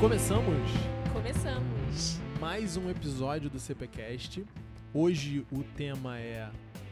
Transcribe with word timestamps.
Começamos 0.00 0.70
Começamos. 1.12 2.20
mais 2.38 2.76
um 2.76 2.88
episódio 2.88 3.50
do 3.50 3.58
CPcast. 3.58 4.44
Hoje 4.94 5.44
o 5.50 5.64
tema 5.64 6.20
é 6.20 6.48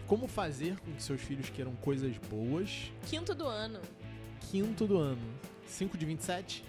como 0.09 0.27
fazer 0.27 0.77
com 0.81 0.93
que 0.93 1.01
seus 1.01 1.21
filhos 1.21 1.49
queiram 1.49 1.77
coisas 1.77 2.19
boas. 2.29 2.90
Quinto 3.08 3.33
do 3.33 3.47
ano. 3.47 3.81
Quinto 4.51 4.88
do 4.88 4.99
ano. 4.99 5.22
5 5.67 5.97
de 5.97 6.04
27? 6.04 6.65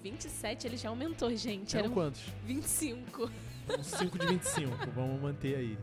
27 0.00 0.68
ele 0.68 0.76
já 0.76 0.90
aumentou, 0.90 1.34
gente. 1.34 1.76
Eram 1.76 1.86
Era 1.86 1.94
quantos? 1.94 2.22
25. 2.46 3.28
Então, 3.64 3.82
5 3.82 4.16
de 4.16 4.26
25. 4.28 4.70
Vamos 4.94 5.20
manter 5.20 5.56
aí. 5.56 5.78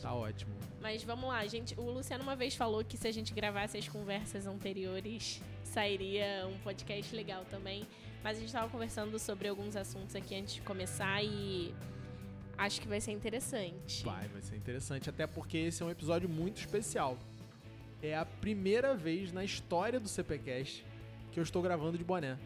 Tá 0.00 0.14
ótimo. 0.14 0.54
Mas 0.80 1.02
vamos 1.02 1.28
lá, 1.28 1.46
gente. 1.46 1.74
O 1.80 1.90
Luciano 1.90 2.22
uma 2.22 2.36
vez 2.36 2.54
falou 2.54 2.84
que 2.84 2.98
se 2.98 3.08
a 3.08 3.12
gente 3.12 3.32
gravasse 3.32 3.78
as 3.78 3.88
conversas 3.88 4.46
anteriores, 4.46 5.40
sairia 5.62 6.46
um 6.46 6.58
podcast 6.58 7.14
legal 7.16 7.42
também. 7.50 7.86
Mas 8.24 8.38
a 8.38 8.40
gente 8.40 8.52
tava 8.52 8.70
conversando 8.70 9.18
sobre 9.18 9.48
alguns 9.48 9.76
assuntos 9.76 10.16
aqui 10.16 10.34
antes 10.34 10.54
de 10.54 10.62
começar 10.62 11.22
e 11.22 11.74
acho 12.56 12.80
que 12.80 12.88
vai 12.88 12.98
ser 12.98 13.12
interessante. 13.12 14.02
Vai, 14.02 14.26
vai 14.28 14.40
ser 14.40 14.56
interessante, 14.56 15.10
até 15.10 15.26
porque 15.26 15.58
esse 15.58 15.82
é 15.82 15.86
um 15.86 15.90
episódio 15.90 16.26
muito 16.26 16.56
especial. 16.56 17.18
É 18.02 18.16
a 18.16 18.24
primeira 18.24 18.94
vez 18.94 19.30
na 19.30 19.44
história 19.44 20.00
do 20.00 20.08
CPcast 20.08 20.86
que 21.32 21.38
eu 21.38 21.42
estou 21.42 21.60
gravando 21.60 21.98
de 21.98 22.04
boné. 22.04 22.38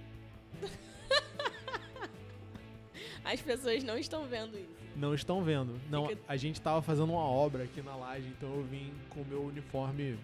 As 3.24 3.40
pessoas 3.40 3.84
não 3.84 3.96
estão 3.96 4.26
vendo 4.26 4.58
isso. 4.58 4.76
Não 4.96 5.14
estão 5.14 5.44
vendo. 5.44 5.80
Não, 5.88 6.10
a 6.26 6.36
gente 6.36 6.60
tava 6.60 6.82
fazendo 6.82 7.12
uma 7.12 7.22
obra 7.22 7.62
aqui 7.62 7.82
na 7.82 7.94
laje, 7.94 8.26
então 8.36 8.52
eu 8.52 8.64
vim 8.64 8.92
com 9.10 9.20
o 9.20 9.24
meu 9.24 9.44
uniforme 9.44 10.18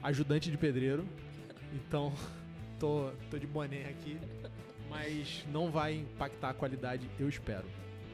ajudante 0.00 0.52
de 0.52 0.56
pedreiro. 0.56 1.04
Então, 1.74 2.12
tô, 2.78 3.10
tô 3.28 3.38
de 3.38 3.46
boné 3.46 3.88
aqui, 3.88 4.18
mas 4.92 5.44
não 5.50 5.70
vai 5.70 5.94
impactar 5.94 6.50
a 6.50 6.54
qualidade, 6.54 7.08
eu 7.18 7.28
espero. 7.28 7.64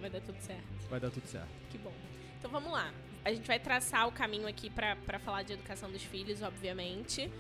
Vai 0.01 0.09
dar 0.09 0.21
tudo 0.21 0.41
certo. 0.41 0.89
Vai 0.89 1.01
dar 1.01 1.11
tudo 1.11 1.27
certo. 1.27 1.49
Que 1.71 1.77
bom. 1.79 1.93
Então 2.39 2.51
vamos 2.51 2.71
lá. 2.71 2.93
A 3.25 3.33
gente 3.33 3.47
vai 3.47 3.59
traçar 3.59 4.07
o 4.07 4.13
caminho 4.13 4.47
aqui 4.47 4.71
pra 4.71 4.95
pra 4.95 5.19
falar 5.19 5.43
de 5.43 5.55
educação 5.55 5.91
dos 5.91 6.03
filhos, 6.03 6.41
obviamente. 6.41 7.31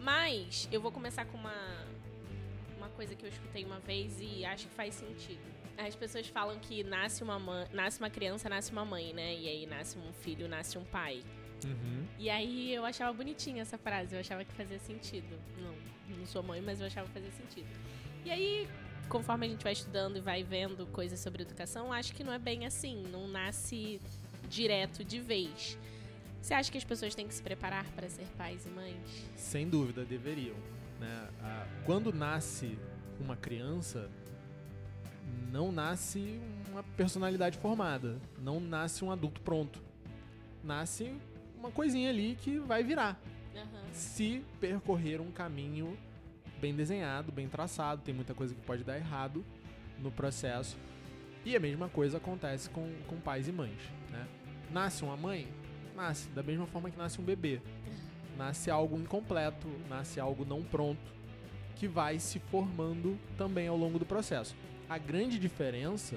Mas 0.00 0.68
eu 0.72 0.80
vou 0.80 0.90
começar 0.90 1.24
com 1.26 1.38
uma, 1.38 1.54
uma 2.76 2.88
coisa 2.90 3.14
que 3.14 3.24
eu 3.24 3.28
escutei 3.28 3.64
uma 3.64 3.78
vez 3.78 4.18
e 4.20 4.44
acho 4.44 4.66
que 4.66 4.74
faz 4.74 4.94
sentido. 4.94 5.40
As 5.76 5.94
pessoas 5.94 6.26
falam 6.26 6.58
que 6.58 6.82
nasce 6.82 7.22
uma, 7.22 7.38
mãe, 7.38 7.68
nasce 7.72 8.00
uma 8.00 8.10
criança, 8.10 8.48
nasce 8.48 8.72
uma 8.72 8.84
mãe, 8.84 9.12
né? 9.12 9.34
E 9.34 9.48
aí 9.48 9.66
nasce 9.66 9.96
um 9.96 10.12
filho, 10.12 10.48
nasce 10.48 10.76
um 10.76 10.84
pai. 10.84 11.22
Uhum. 11.64 12.04
E 12.18 12.28
aí 12.28 12.74
eu 12.74 12.84
achava 12.84 13.12
bonitinha 13.12 13.62
essa 13.62 13.78
frase, 13.78 14.14
eu 14.14 14.20
achava 14.20 14.44
que 14.44 14.52
fazia 14.54 14.78
sentido. 14.80 15.38
Não, 15.56 16.16
não 16.18 16.26
sou 16.26 16.42
mãe, 16.42 16.60
mas 16.60 16.80
eu 16.80 16.86
achava 16.86 17.06
que 17.06 17.14
fazia 17.14 17.30
sentido. 17.30 17.68
E 18.24 18.30
aí, 18.30 18.68
conforme 19.08 19.46
a 19.46 19.48
gente 19.48 19.62
vai 19.62 19.72
estudando 19.72 20.16
e 20.16 20.20
vai 20.20 20.42
vendo 20.42 20.86
coisas 20.86 21.18
sobre 21.18 21.42
educação, 21.42 21.92
acho 21.92 22.14
que 22.14 22.22
não 22.22 22.32
é 22.32 22.38
bem 22.38 22.66
assim, 22.66 23.02
não 23.10 23.26
nasce 23.26 24.00
direto 24.48 25.04
de 25.04 25.18
vez. 25.20 25.78
Você 26.40 26.54
acha 26.54 26.70
que 26.70 26.78
as 26.78 26.84
pessoas 26.84 27.14
têm 27.14 27.26
que 27.26 27.34
se 27.34 27.42
preparar 27.42 27.84
para 27.92 28.08
ser 28.08 28.26
pais 28.36 28.64
e 28.66 28.70
mães? 28.70 28.96
Sem 29.36 29.68
dúvida, 29.68 30.04
deveriam. 30.04 30.56
Né? 31.00 31.28
Quando 31.84 32.12
nasce 32.12 32.78
uma 33.20 33.36
criança, 33.36 34.08
não 35.50 35.72
nasce 35.72 36.40
uma 36.70 36.82
personalidade 36.82 37.58
formada, 37.58 38.18
não 38.38 38.60
nasce 38.60 39.04
um 39.04 39.10
adulto 39.10 39.40
pronto. 39.40 39.82
Nasce 40.62 41.14
uma 41.56 41.70
coisinha 41.70 42.10
ali 42.10 42.36
que 42.40 42.58
vai 42.58 42.82
virar. 42.82 43.20
se 43.92 44.44
percorrer 44.60 45.20
um 45.20 45.32
caminho 45.32 45.96
bem 46.60 46.74
desenhado, 46.74 47.32
bem 47.32 47.48
traçado. 47.48 48.02
Tem 48.02 48.14
muita 48.14 48.34
coisa 48.34 48.54
que 48.54 48.60
pode 48.62 48.84
dar 48.84 48.96
errado 48.96 49.44
no 49.98 50.10
processo. 50.10 50.76
E 51.44 51.56
a 51.56 51.60
mesma 51.60 51.88
coisa 51.88 52.18
acontece 52.18 52.68
com, 52.70 52.92
com 53.06 53.16
pais 53.16 53.48
e 53.48 53.52
mães. 53.52 53.78
Né? 54.10 54.26
Nasce 54.70 55.02
uma 55.02 55.16
mãe? 55.16 55.48
Nasce, 55.96 56.28
da 56.30 56.42
mesma 56.42 56.66
forma 56.66 56.90
que 56.90 56.98
nasce 56.98 57.20
um 57.20 57.24
bebê. 57.24 57.60
Nasce 58.36 58.70
algo 58.70 58.96
incompleto, 58.96 59.66
nasce 59.88 60.20
algo 60.20 60.44
não 60.44 60.62
pronto, 60.62 61.12
que 61.74 61.88
vai 61.88 62.18
se 62.18 62.38
formando 62.38 63.18
também 63.36 63.66
ao 63.66 63.76
longo 63.76 63.98
do 63.98 64.06
processo. 64.06 64.54
A 64.88 64.96
grande 64.96 65.38
diferença 65.38 66.16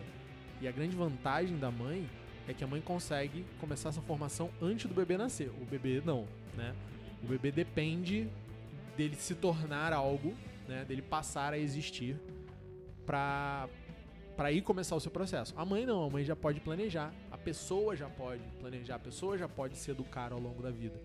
e 0.62 0.68
a 0.68 0.72
grande 0.72 0.96
vantagem 0.96 1.58
da 1.58 1.72
mãe 1.72 2.08
é 2.48 2.54
que 2.54 2.64
a 2.64 2.68
mãe 2.68 2.82
consegue 2.82 3.46
começar 3.60 3.90
essa 3.90 4.02
formação 4.02 4.50
antes 4.62 4.86
do 4.86 4.94
bebê 4.94 5.18
nascer. 5.18 5.50
O 5.62 5.66
bebê 5.66 6.02
não, 6.06 6.28
né? 6.56 6.76
O 7.24 7.28
bebê 7.28 7.52
depende 7.52 8.28
dele 8.96 9.16
se 9.16 9.36
tornar 9.36 9.94
algo, 9.94 10.34
né? 10.68 10.86
Dele 10.86 11.02
passar 11.02 11.54
a 11.54 11.58
existir 11.58 12.20
pra 13.06 13.68
para 14.36 14.52
ir 14.52 14.62
começar 14.62 14.96
o 14.96 15.00
seu 15.00 15.12
processo. 15.12 15.54
A 15.56 15.64
mãe 15.64 15.86
não, 15.86 16.06
a 16.06 16.10
mãe 16.10 16.24
já 16.24 16.36
pode 16.36 16.60
planejar, 16.62 17.14
a 17.30 17.38
pessoa 17.38 17.96
já 17.96 18.10
pode 18.10 18.42
planejar, 18.60 18.96
a 18.96 19.00
pessoa 19.00 19.38
já 19.38 19.48
pode 19.48 19.78
se 19.78 19.92
educar 19.92 20.32
ao 20.32 20.40
longo 20.40 20.64
da 20.64 20.72
vida. 20.72 21.00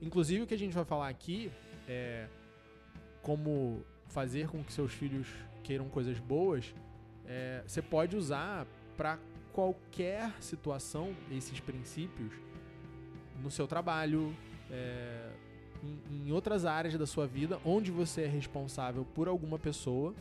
Inclusive 0.00 0.42
o 0.42 0.46
que 0.46 0.54
a 0.54 0.58
gente 0.58 0.72
vai 0.72 0.84
falar 0.84 1.08
aqui 1.08 1.50
é 1.86 2.28
como 3.20 3.84
fazer 4.06 4.48
com 4.48 4.64
que 4.64 4.72
seus 4.72 4.92
filhos 4.92 5.26
queiram 5.62 5.88
coisas 5.88 6.18
boas. 6.18 6.74
é, 7.26 7.62
você 7.66 7.82
pode 7.82 8.16
usar 8.16 8.66
para 8.96 9.18
qualquer 9.52 10.32
situação 10.40 11.14
esses 11.30 11.60
princípios 11.60 12.32
no 13.42 13.50
seu 13.50 13.66
trabalho, 13.66 14.34
é, 14.70 15.27
em, 15.82 16.28
em 16.28 16.32
outras 16.32 16.64
áreas 16.64 16.96
da 16.96 17.06
sua 17.06 17.26
vida, 17.26 17.58
onde 17.64 17.90
você 17.90 18.22
é 18.22 18.26
responsável 18.26 19.06
por 19.14 19.28
alguma 19.28 19.58
pessoa, 19.58 20.14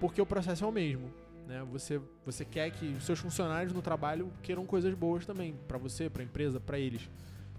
porque 0.00 0.20
o 0.20 0.26
processo 0.26 0.64
é 0.64 0.66
o 0.66 0.72
mesmo. 0.72 1.10
Né? 1.46 1.64
Você, 1.72 2.00
você 2.24 2.44
quer 2.44 2.70
que 2.70 2.86
os 2.86 3.04
seus 3.04 3.18
funcionários 3.18 3.72
no 3.72 3.80
trabalho 3.80 4.32
queiram 4.42 4.66
coisas 4.66 4.92
boas 4.94 5.24
também, 5.24 5.54
para 5.68 5.78
você, 5.78 6.10
para 6.10 6.22
a 6.22 6.24
empresa, 6.24 6.58
para 6.58 6.78
eles, 6.78 7.08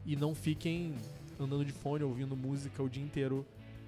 e 0.05 0.15
não 0.15 0.35
fiquem 0.35 0.93
andando 1.39 1.63
de 1.63 1.71
fone, 1.71 2.03
ouvindo 2.03 2.35
música 2.35 2.81
o 2.81 2.89
dia 2.89 3.03
inteiro 3.03 3.45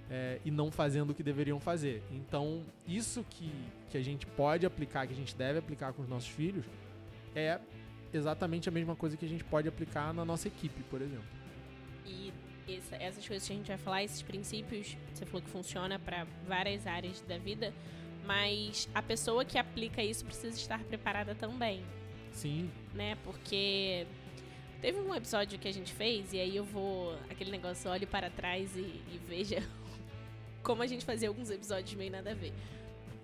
é, 0.09 0.39
e 0.43 0.51
não 0.51 0.71
fazendo 0.71 1.11
o 1.11 1.13
que 1.13 1.23
deveriam 1.23 1.59
fazer. 1.59 2.01
Então, 2.11 2.63
isso 2.87 3.25
que, 3.29 3.51
que 3.89 3.97
a 3.97 4.01
gente 4.01 4.25
pode 4.25 4.65
aplicar, 4.65 5.07
que 5.07 5.13
a 5.13 5.15
gente 5.15 5.35
deve 5.35 5.59
aplicar 5.59 5.93
com 5.93 6.01
os 6.01 6.07
nossos 6.07 6.29
filhos, 6.29 6.65
é 7.35 7.59
exatamente 8.13 8.67
a 8.67 8.71
mesma 8.71 8.95
coisa 8.95 9.15
que 9.15 9.25
a 9.25 9.29
gente 9.29 9.43
pode 9.43 9.67
aplicar 9.67 10.13
na 10.13 10.25
nossa 10.25 10.47
equipe, 10.47 10.81
por 10.83 11.01
exemplo. 11.01 11.38
Essa- 12.77 12.95
essas 12.97 13.27
coisas 13.27 13.47
que 13.47 13.53
a 13.53 13.55
gente 13.57 13.67
vai 13.67 13.77
falar, 13.77 14.03
esses 14.03 14.21
princípios, 14.21 14.95
você 15.13 15.25
falou 15.25 15.41
que 15.41 15.49
funciona 15.49 15.97
para 15.99 16.25
várias 16.47 16.85
áreas 16.87 17.21
da 17.21 17.37
vida, 17.37 17.73
mas 18.25 18.87
a 18.93 19.01
pessoa 19.01 19.43
que 19.45 19.57
aplica 19.57 20.03
isso 20.03 20.23
precisa 20.25 20.55
estar 20.55 20.79
preparada 20.83 21.33
também, 21.35 21.83
Sim, 22.31 22.69
né? 22.93 23.17
Porque 23.23 24.05
teve 24.81 24.99
um 24.99 25.13
episódio 25.15 25.57
que 25.59 25.67
a 25.67 25.73
gente 25.73 25.91
fez 25.93 26.31
e 26.33 26.39
aí 26.39 26.55
eu 26.55 26.63
vou 26.63 27.13
aquele 27.29 27.51
negócio 27.51 27.89
olhe 27.89 28.05
para 28.05 28.29
trás 28.29 28.75
e, 28.75 28.79
e 28.81 29.19
veja 29.27 29.61
como 30.63 30.81
a 30.83 30.87
gente 30.87 31.03
fazia 31.05 31.27
alguns 31.27 31.49
episódios 31.49 31.93
meio 31.95 32.11
nada 32.11 32.31
a 32.31 32.33
ver. 32.35 32.53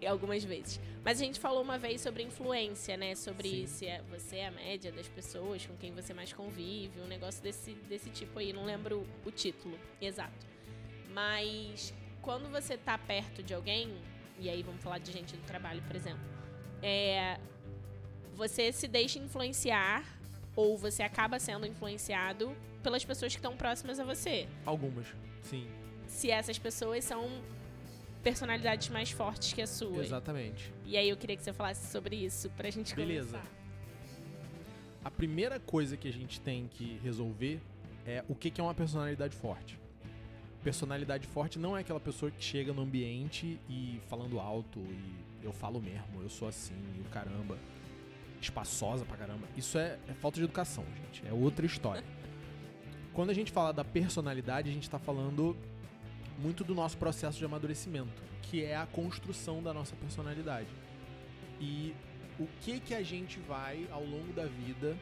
Algumas 0.06 0.44
vezes. 0.44 0.80
Mas 1.04 1.20
a 1.22 1.26
gente 1.26 1.40
falou 1.40 1.62
uma 1.62 1.78
vez 1.78 2.02
sobre 2.02 2.24
influência, 2.24 2.96
né? 2.98 3.16
Sobre 3.16 3.50
Sim. 3.50 3.68
se 3.68 3.86
é- 3.88 4.02
você 4.10 4.38
é 4.38 4.48
a 4.48 4.52
média 4.52 4.92
das 4.92 5.08
pessoas 5.08 5.66
com 5.66 5.76
quem 5.78 5.92
você 5.94 6.14
mais 6.14 6.32
convive, 6.34 7.00
um 7.02 7.08
negócio 7.08 7.42
desse, 7.42 7.72
desse 7.90 8.10
tipo 8.10 8.38
aí. 8.40 8.54
Não 8.54 8.66
lembro 8.66 9.06
o 9.26 9.32
título 9.32 9.78
exato. 10.02 10.46
Mas 11.14 11.94
quando 12.22 12.50
você 12.52 12.78
tá 12.78 12.98
perto 12.98 13.42
de 13.44 13.54
alguém, 13.54 13.94
e 14.40 14.50
aí 14.50 14.62
vamos 14.64 14.82
falar 14.82 14.98
de 15.00 15.12
gente 15.12 15.36
do 15.36 15.44
trabalho, 15.46 15.82
por 15.84 15.96
exemplo, 15.96 16.24
é, 16.82 17.40
você 18.36 18.72
se 18.72 18.88
deixa 18.88 19.18
influenciar 19.20 20.04
ou 20.56 20.78
você 20.78 21.04
acaba 21.04 21.40
sendo 21.40 21.66
influenciado 21.66 22.56
pelas 22.84 23.04
pessoas 23.04 23.34
que 23.34 23.40
estão 23.40 23.56
próximas 23.56 24.00
a 24.00 24.04
você. 24.04 24.48
algumas. 24.66 25.08
Sim, 25.42 25.68
Se 26.08 26.30
essas 26.31 26.58
pessoas 26.60 27.04
são 27.04 27.30
personalidades 28.25 28.89
mais 28.89 29.12
fortes 29.12 29.54
que 29.54 29.62
a 29.62 29.68
sua. 29.68 30.04
exatamente. 30.04 30.74
E 30.83 30.98
aí 30.98 31.07
eu 31.07 31.16
queria 31.16 31.38
que 31.38 31.44
você 31.44 31.54
falasse 31.54 31.92
sobre 31.92 32.16
isso 32.16 32.50
pra 32.57 32.72
gente 32.72 32.95
Beleza. 32.95 33.38
começar. 33.38 33.51
A 35.04 35.12
primeira 35.12 35.60
coisa 35.60 35.95
que 35.95 36.07
a 36.07 36.12
gente 36.12 36.42
tem 36.42 36.68
que 36.68 37.00
resolver 37.04 37.62
é 38.04 38.25
o 38.27 38.33
que 38.33 38.60
é 38.60 38.63
uma 38.63 38.74
personalidade 38.74 39.36
forte. 39.36 39.80
Personalidade 40.63 41.27
forte 41.27 41.60
não 41.60 41.77
é 41.77 41.81
aquela 41.81 42.00
pessoa 42.00 42.31
que 42.31 42.44
chega 42.44 42.74
no 42.74 42.81
ambiente 42.81 43.60
e 43.69 44.01
falando 44.07 44.39
alto 44.39 44.80
e 44.80 45.45
eu 45.45 45.54
falo 45.54 45.80
mesmo, 45.80 46.24
eu 46.24 46.30
sou 46.30 46.48
assim, 46.48 46.74
e 46.98 47.01
o 47.01 47.12
caramba, 47.12 47.60
espaçosa 48.42 49.06
pra 49.06 49.18
caramba. 49.18 49.48
Isso 49.56 49.77
é, 49.77 50.00
é 50.07 50.13
falta 50.16 50.39
de 50.39 50.45
educação, 50.45 50.83
gente. 51.04 51.24
É 51.27 51.31
outra 51.31 51.63
história. 51.63 52.04
Quando 53.13 53.30
a 53.30 53.33
gente 53.36 53.51
fala 53.51 53.72
da 53.72 53.86
personalidade, 53.86 54.68
a 54.68 54.74
gente 54.74 54.89
tá 54.89 54.98
falando 54.98 55.56
muito 56.38 56.64
do 56.64 56.76
nosso 56.76 56.98
processo 56.98 57.38
de 57.38 57.46
amadurecimento, 57.46 58.22
que 58.42 58.64
é 58.64 58.76
a 58.76 58.86
construção 58.86 59.62
da 59.62 59.74
nossa 59.74 59.96
personalidade. 59.96 60.70
E 61.60 61.96
o 62.40 62.48
que 62.62 62.80
que 62.80 62.94
a 62.94 63.02
gente 63.02 63.40
vai 63.40 63.88
ao 63.92 64.04
longo 64.04 64.34
da 64.34 64.46
vida 64.46 64.98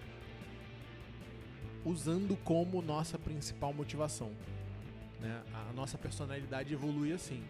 usando 1.85 2.37
como 2.43 2.81
nossa 2.81 3.17
principal 3.17 3.73
motivação. 3.73 4.31
Né? 5.19 5.41
A 5.53 5.73
nossa 5.73 5.97
personalidade 5.97 6.73
evolui 6.73 7.11
assim. 7.11 7.43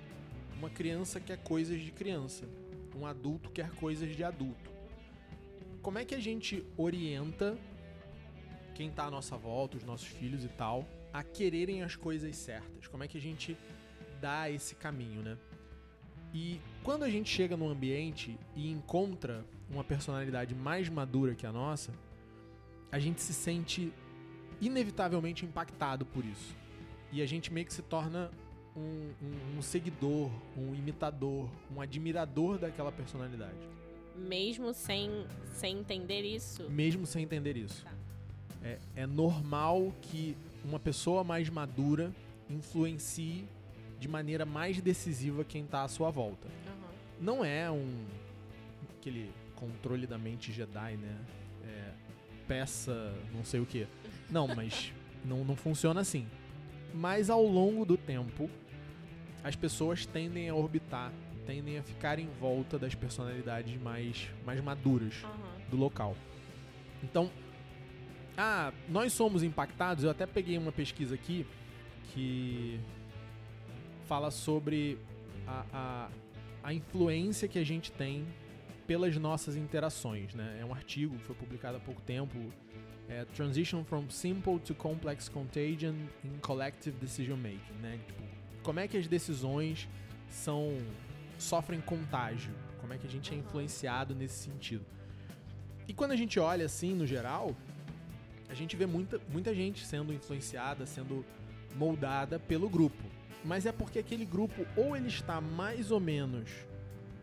Uma 0.58 0.70
criança 0.70 1.20
quer 1.20 1.38
coisas 1.38 1.82
de 1.82 1.92
criança. 1.92 2.46
um 2.96 3.08
adulto 3.08 3.50
quer 3.50 3.72
coisas 3.72 4.16
de 4.16 4.24
adulto. 4.24 4.72
Como 5.82 5.98
é 5.98 6.06
que 6.06 6.14
a 6.14 6.20
gente 6.20 6.64
orienta 6.78 7.58
quem 8.76 8.92
tá 8.92 9.06
à 9.06 9.12
nossa 9.12 9.36
volta, 9.36 9.78
os 9.78 9.84
nossos 9.84 10.08
filhos 10.08 10.44
e 10.46 10.48
tal, 10.48 10.88
a 11.14 11.24
quererem 11.24 11.84
as 11.84 11.96
coisas 11.96 12.36
certas? 12.36 12.88
Como 12.88 13.04
é 13.04 13.08
que 13.08 13.18
a 13.18 13.22
gente 13.22 13.56
dá 14.20 14.50
esse 14.50 14.74
caminho, 14.76 15.22
né? 15.22 15.38
E 16.34 16.60
quando 16.82 17.04
a 17.04 17.10
gente 17.10 17.30
chega 17.30 17.56
num 17.56 17.70
ambiente 17.70 18.38
e 18.56 18.72
encontra 18.72 19.46
uma 19.70 19.84
personalidade 19.84 20.56
mais 20.56 20.90
madura 20.90 21.36
que 21.36 21.46
a 21.46 21.52
nossa, 21.52 21.92
a 22.92 22.98
gente 22.98 23.22
se 23.22 23.34
sente 23.34 23.94
inevitavelmente 24.60 25.46
impactado 25.46 26.06
por 26.06 26.26
isso. 26.26 26.56
E 27.12 27.22
a 27.22 27.26
gente 27.28 27.54
meio 27.54 27.66
que 27.68 27.74
se 27.74 27.84
torna 27.84 28.32
um, 28.76 29.12
um, 29.22 29.58
um 29.58 29.62
seguidor, 29.62 30.32
um 30.58 30.74
imitador, 30.74 31.48
um 31.76 31.80
admirador 31.80 32.58
daquela 32.58 32.92
personalidade. 32.92 33.54
Mesmo 34.16 34.74
sem, 34.74 35.26
sem 35.54 35.80
entender 35.80 36.22
isso? 36.22 36.70
Mesmo 36.70 37.06
sem 37.06 37.24
entender 37.24 37.58
isso. 37.58 37.84
Tá. 37.84 37.92
É, 38.64 38.80
é 38.96 39.08
normal 39.08 39.94
que 40.02 40.36
uma 40.64 40.80
pessoa 40.80 41.24
mais 41.24 41.50
madura 41.50 42.14
influencie 42.50 43.46
de 44.00 44.08
maneira 44.08 44.46
mais 44.46 44.82
decisiva 44.82 45.44
quem 45.44 45.66
tá 45.66 45.84
à 45.84 45.88
sua 45.88 46.10
volta. 46.10 46.48
Aham. 46.48 46.94
Não 47.20 47.46
é 47.46 47.70
um 47.72 48.06
aquele 48.98 49.32
controle 49.56 50.08
da 50.08 50.18
mente 50.18 50.52
Jedi, 50.52 50.98
né? 50.98 51.18
É, 51.66 51.92
peça 52.48 53.14
não 53.34 53.44
sei 53.44 53.60
o 53.60 53.66
que. 53.66 53.88
Não, 54.30 54.48
mas 54.48 54.92
não, 55.24 55.44
não 55.44 55.56
funciona 55.56 56.02
assim. 56.02 56.28
Mas 56.94 57.30
ao 57.30 57.44
longo 57.44 57.86
do 57.86 57.98
tempo, 57.98 58.50
as 59.44 59.56
pessoas 59.56 60.06
tendem 60.06 60.50
a 60.50 60.56
orbitar, 60.56 61.12
tendem 61.46 61.78
a 61.78 61.84
ficar 61.84 62.20
em 62.20 62.28
volta 62.40 62.78
das 62.78 62.94
personalidades 62.96 63.82
mais, 63.82 64.30
mais 64.46 64.62
maduras 64.62 65.16
Aham. 65.24 65.70
do 65.70 65.78
local. 65.78 66.16
Então, 67.02 67.30
ah, 68.38 68.74
nós 68.90 69.14
somos 69.14 69.44
impactados. 69.44 70.04
Eu 70.04 70.10
até 70.10 70.26
peguei 70.26 70.58
uma 70.58 70.72
pesquisa 70.72 71.16
aqui 71.16 71.46
que 72.14 72.80
fala 74.08 74.32
sobre 74.32 74.98
a, 75.48 75.66
a, 75.74 76.10
a 76.64 76.74
influência 76.74 77.48
que 77.48 77.60
a 77.60 77.64
gente 77.64 77.92
tem 77.92 78.26
pelas 78.88 79.16
nossas 79.18 79.56
interações. 79.56 80.34
Né? 80.34 80.58
É 80.60 80.66
um 80.66 80.74
artigo 80.74 81.16
que 81.18 81.24
foi 81.24 81.36
publicado 81.36 81.78
há 81.78 81.80
pouco 81.80 82.02
tempo. 82.02 82.38
É 83.08 83.26
Transition 83.26 83.84
from 83.84 84.10
Simple 84.10 84.60
to 84.60 84.74
Complex 84.74 85.28
Contagion 85.30 85.96
in 86.24 86.38
Collective 86.42 86.98
Decision 86.98 87.38
Making. 87.38 87.82
Né? 87.82 88.00
Tipo, 88.06 88.24
como 88.64 88.80
é 88.80 88.88
que 88.88 88.98
as 88.98 89.08
decisões 89.08 89.88
são 90.30 90.78
sofrem 91.38 91.82
contágio? 91.82 92.54
Como 92.80 92.94
é 92.94 92.98
que 92.98 93.06
a 93.06 93.10
gente 93.10 93.34
é 93.34 93.38
influenciado 93.38 94.16
nesse 94.16 94.36
sentido? 94.36 94.86
E 95.88 95.94
quando 95.94 96.12
a 96.12 96.16
gente 96.16 96.40
olha 96.40 96.66
assim, 96.66 96.94
no 96.94 97.06
geral, 97.06 97.56
a 98.54 98.56
gente 98.56 98.76
vê 98.76 98.86
muita, 98.86 99.20
muita 99.32 99.52
gente 99.52 99.84
sendo 99.84 100.14
influenciada, 100.14 100.86
sendo 100.86 101.26
moldada 101.76 102.38
pelo 102.38 102.70
grupo. 102.70 103.04
Mas 103.44 103.66
é 103.66 103.72
porque 103.72 103.98
aquele 103.98 104.26
grupo 104.26 104.64
ou 104.78 104.96
ele 104.96 105.08
está 105.08 105.42
mais 105.42 105.90
ou 105.90 106.00
menos 106.00 106.48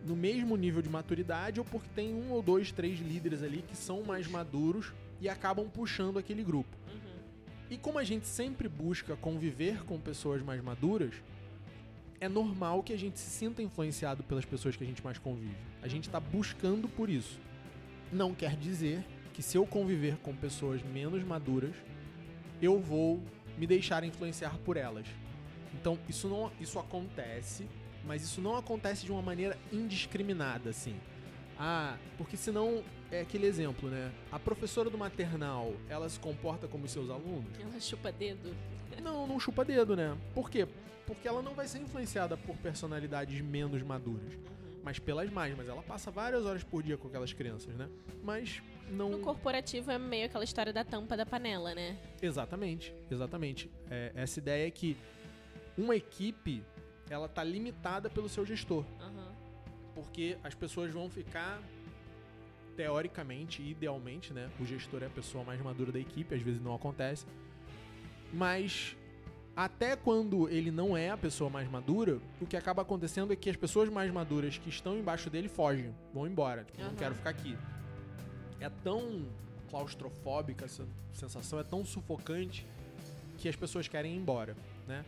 no 0.04 0.16
mesmo 0.16 0.56
nível 0.56 0.82
de 0.82 0.88
maturidade, 0.88 1.60
ou 1.60 1.64
porque 1.64 1.88
tem 1.94 2.12
um 2.12 2.32
ou 2.32 2.42
dois, 2.42 2.72
três 2.72 2.98
líderes 2.98 3.44
ali 3.44 3.62
que 3.62 3.76
são 3.76 4.02
mais 4.02 4.26
maduros 4.26 4.92
e 5.20 5.28
acabam 5.28 5.68
puxando 5.68 6.18
aquele 6.18 6.42
grupo. 6.42 6.76
Uhum. 6.88 7.22
E 7.70 7.78
como 7.78 7.98
a 7.98 8.02
gente 8.02 8.26
sempre 8.26 8.68
busca 8.68 9.14
conviver 9.14 9.84
com 9.84 10.00
pessoas 10.00 10.42
mais 10.42 10.60
maduras, 10.60 11.14
é 12.20 12.28
normal 12.28 12.82
que 12.82 12.92
a 12.92 12.98
gente 12.98 13.20
se 13.20 13.30
sinta 13.30 13.62
influenciado 13.62 14.24
pelas 14.24 14.44
pessoas 14.44 14.74
que 14.74 14.82
a 14.82 14.86
gente 14.86 15.04
mais 15.04 15.16
convive. 15.18 15.54
A 15.80 15.86
gente 15.86 16.08
está 16.08 16.18
buscando 16.18 16.88
por 16.88 17.08
isso. 17.08 17.38
Não 18.12 18.34
quer 18.34 18.56
dizer 18.56 19.04
que 19.40 19.44
se 19.46 19.56
eu 19.56 19.64
conviver 19.64 20.18
com 20.18 20.36
pessoas 20.36 20.82
menos 20.82 21.24
maduras, 21.24 21.74
eu 22.60 22.78
vou 22.78 23.22
me 23.56 23.66
deixar 23.66 24.04
influenciar 24.04 24.58
por 24.66 24.76
elas. 24.76 25.06
Então, 25.72 25.98
isso 26.06 26.28
não 26.28 26.52
isso 26.60 26.78
acontece, 26.78 27.66
mas 28.04 28.22
isso 28.22 28.42
não 28.42 28.54
acontece 28.54 29.06
de 29.06 29.10
uma 29.10 29.22
maneira 29.22 29.56
indiscriminada, 29.72 30.68
assim. 30.68 30.94
Ah, 31.58 31.96
porque 32.18 32.36
senão 32.36 32.84
é 33.10 33.22
aquele 33.22 33.46
exemplo, 33.46 33.88
né? 33.88 34.12
A 34.30 34.38
professora 34.38 34.90
do 34.90 34.98
maternal, 34.98 35.72
ela 35.88 36.06
se 36.06 36.20
comporta 36.20 36.68
como 36.68 36.86
seus 36.86 37.08
alunos? 37.08 37.58
Ela 37.58 37.80
chupa 37.80 38.12
dedo. 38.12 38.54
Não, 39.02 39.26
não 39.26 39.40
chupa 39.40 39.64
dedo, 39.64 39.96
né? 39.96 40.18
Por 40.34 40.50
quê? 40.50 40.68
Porque 41.06 41.26
ela 41.26 41.40
não 41.40 41.54
vai 41.54 41.66
ser 41.66 41.78
influenciada 41.78 42.36
por 42.36 42.54
personalidades 42.58 43.40
menos 43.40 43.82
maduras. 43.82 44.34
Mas 44.82 44.98
pelas 44.98 45.30
mais. 45.30 45.56
Mas 45.56 45.68
ela 45.68 45.82
passa 45.82 46.10
várias 46.10 46.44
horas 46.44 46.62
por 46.64 46.82
dia 46.82 46.96
com 46.96 47.08
aquelas 47.08 47.32
crianças, 47.32 47.74
né? 47.74 47.88
Mas 48.22 48.62
não. 48.90 49.10
No 49.10 49.18
corporativo 49.20 49.90
é 49.90 49.98
meio 49.98 50.26
aquela 50.26 50.44
história 50.44 50.72
da 50.72 50.84
tampa 50.84 51.16
da 51.16 51.24
panela, 51.24 51.74
né? 51.74 51.98
Exatamente, 52.20 52.94
exatamente. 53.10 53.70
É, 53.90 54.12
essa 54.14 54.38
ideia 54.38 54.66
é 54.66 54.70
que 54.70 54.96
uma 55.76 55.94
equipe 55.96 56.62
ela 57.08 57.28
tá 57.28 57.42
limitada 57.42 58.08
pelo 58.08 58.28
seu 58.28 58.46
gestor, 58.46 58.84
Aham. 59.00 59.32
porque 59.94 60.38
as 60.44 60.54
pessoas 60.54 60.92
vão 60.92 61.10
ficar 61.10 61.60
teoricamente, 62.76 63.62
idealmente, 63.62 64.32
né? 64.32 64.48
O 64.60 64.64
gestor 64.64 65.02
é 65.02 65.06
a 65.06 65.10
pessoa 65.10 65.44
mais 65.44 65.60
madura 65.60 65.92
da 65.92 65.98
equipe, 65.98 66.34
às 66.34 66.40
vezes 66.40 66.60
não 66.62 66.74
acontece. 66.74 67.26
Mas 68.32 68.96
até 69.64 69.94
quando 69.94 70.48
ele 70.48 70.70
não 70.70 70.96
é 70.96 71.10
a 71.10 71.18
pessoa 71.18 71.50
mais 71.50 71.68
madura, 71.70 72.18
o 72.40 72.46
que 72.46 72.56
acaba 72.56 72.80
acontecendo 72.80 73.30
é 73.30 73.36
que 73.36 73.50
as 73.50 73.56
pessoas 73.56 73.90
mais 73.90 74.10
maduras 74.10 74.56
que 74.56 74.70
estão 74.70 74.96
embaixo 74.96 75.28
dele 75.28 75.50
fogem, 75.50 75.94
vão 76.14 76.26
embora, 76.26 76.64
tipo, 76.64 76.78
não 76.80 76.86
Aham. 76.86 76.96
quero 76.96 77.14
ficar 77.14 77.28
aqui. 77.28 77.58
É 78.58 78.70
tão 78.82 79.26
claustrofóbica 79.68 80.64
essa 80.64 80.88
sensação, 81.12 81.60
é 81.60 81.62
tão 81.62 81.84
sufocante 81.84 82.66
que 83.36 83.50
as 83.50 83.54
pessoas 83.54 83.86
querem 83.86 84.14
ir 84.14 84.16
embora, 84.16 84.56
né? 84.88 85.04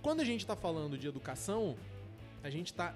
Quando 0.00 0.20
a 0.20 0.24
gente 0.24 0.46
tá 0.46 0.56
falando 0.56 0.96
de 0.96 1.06
educação, 1.06 1.76
a 2.42 2.48
gente 2.48 2.72
tá 2.72 2.94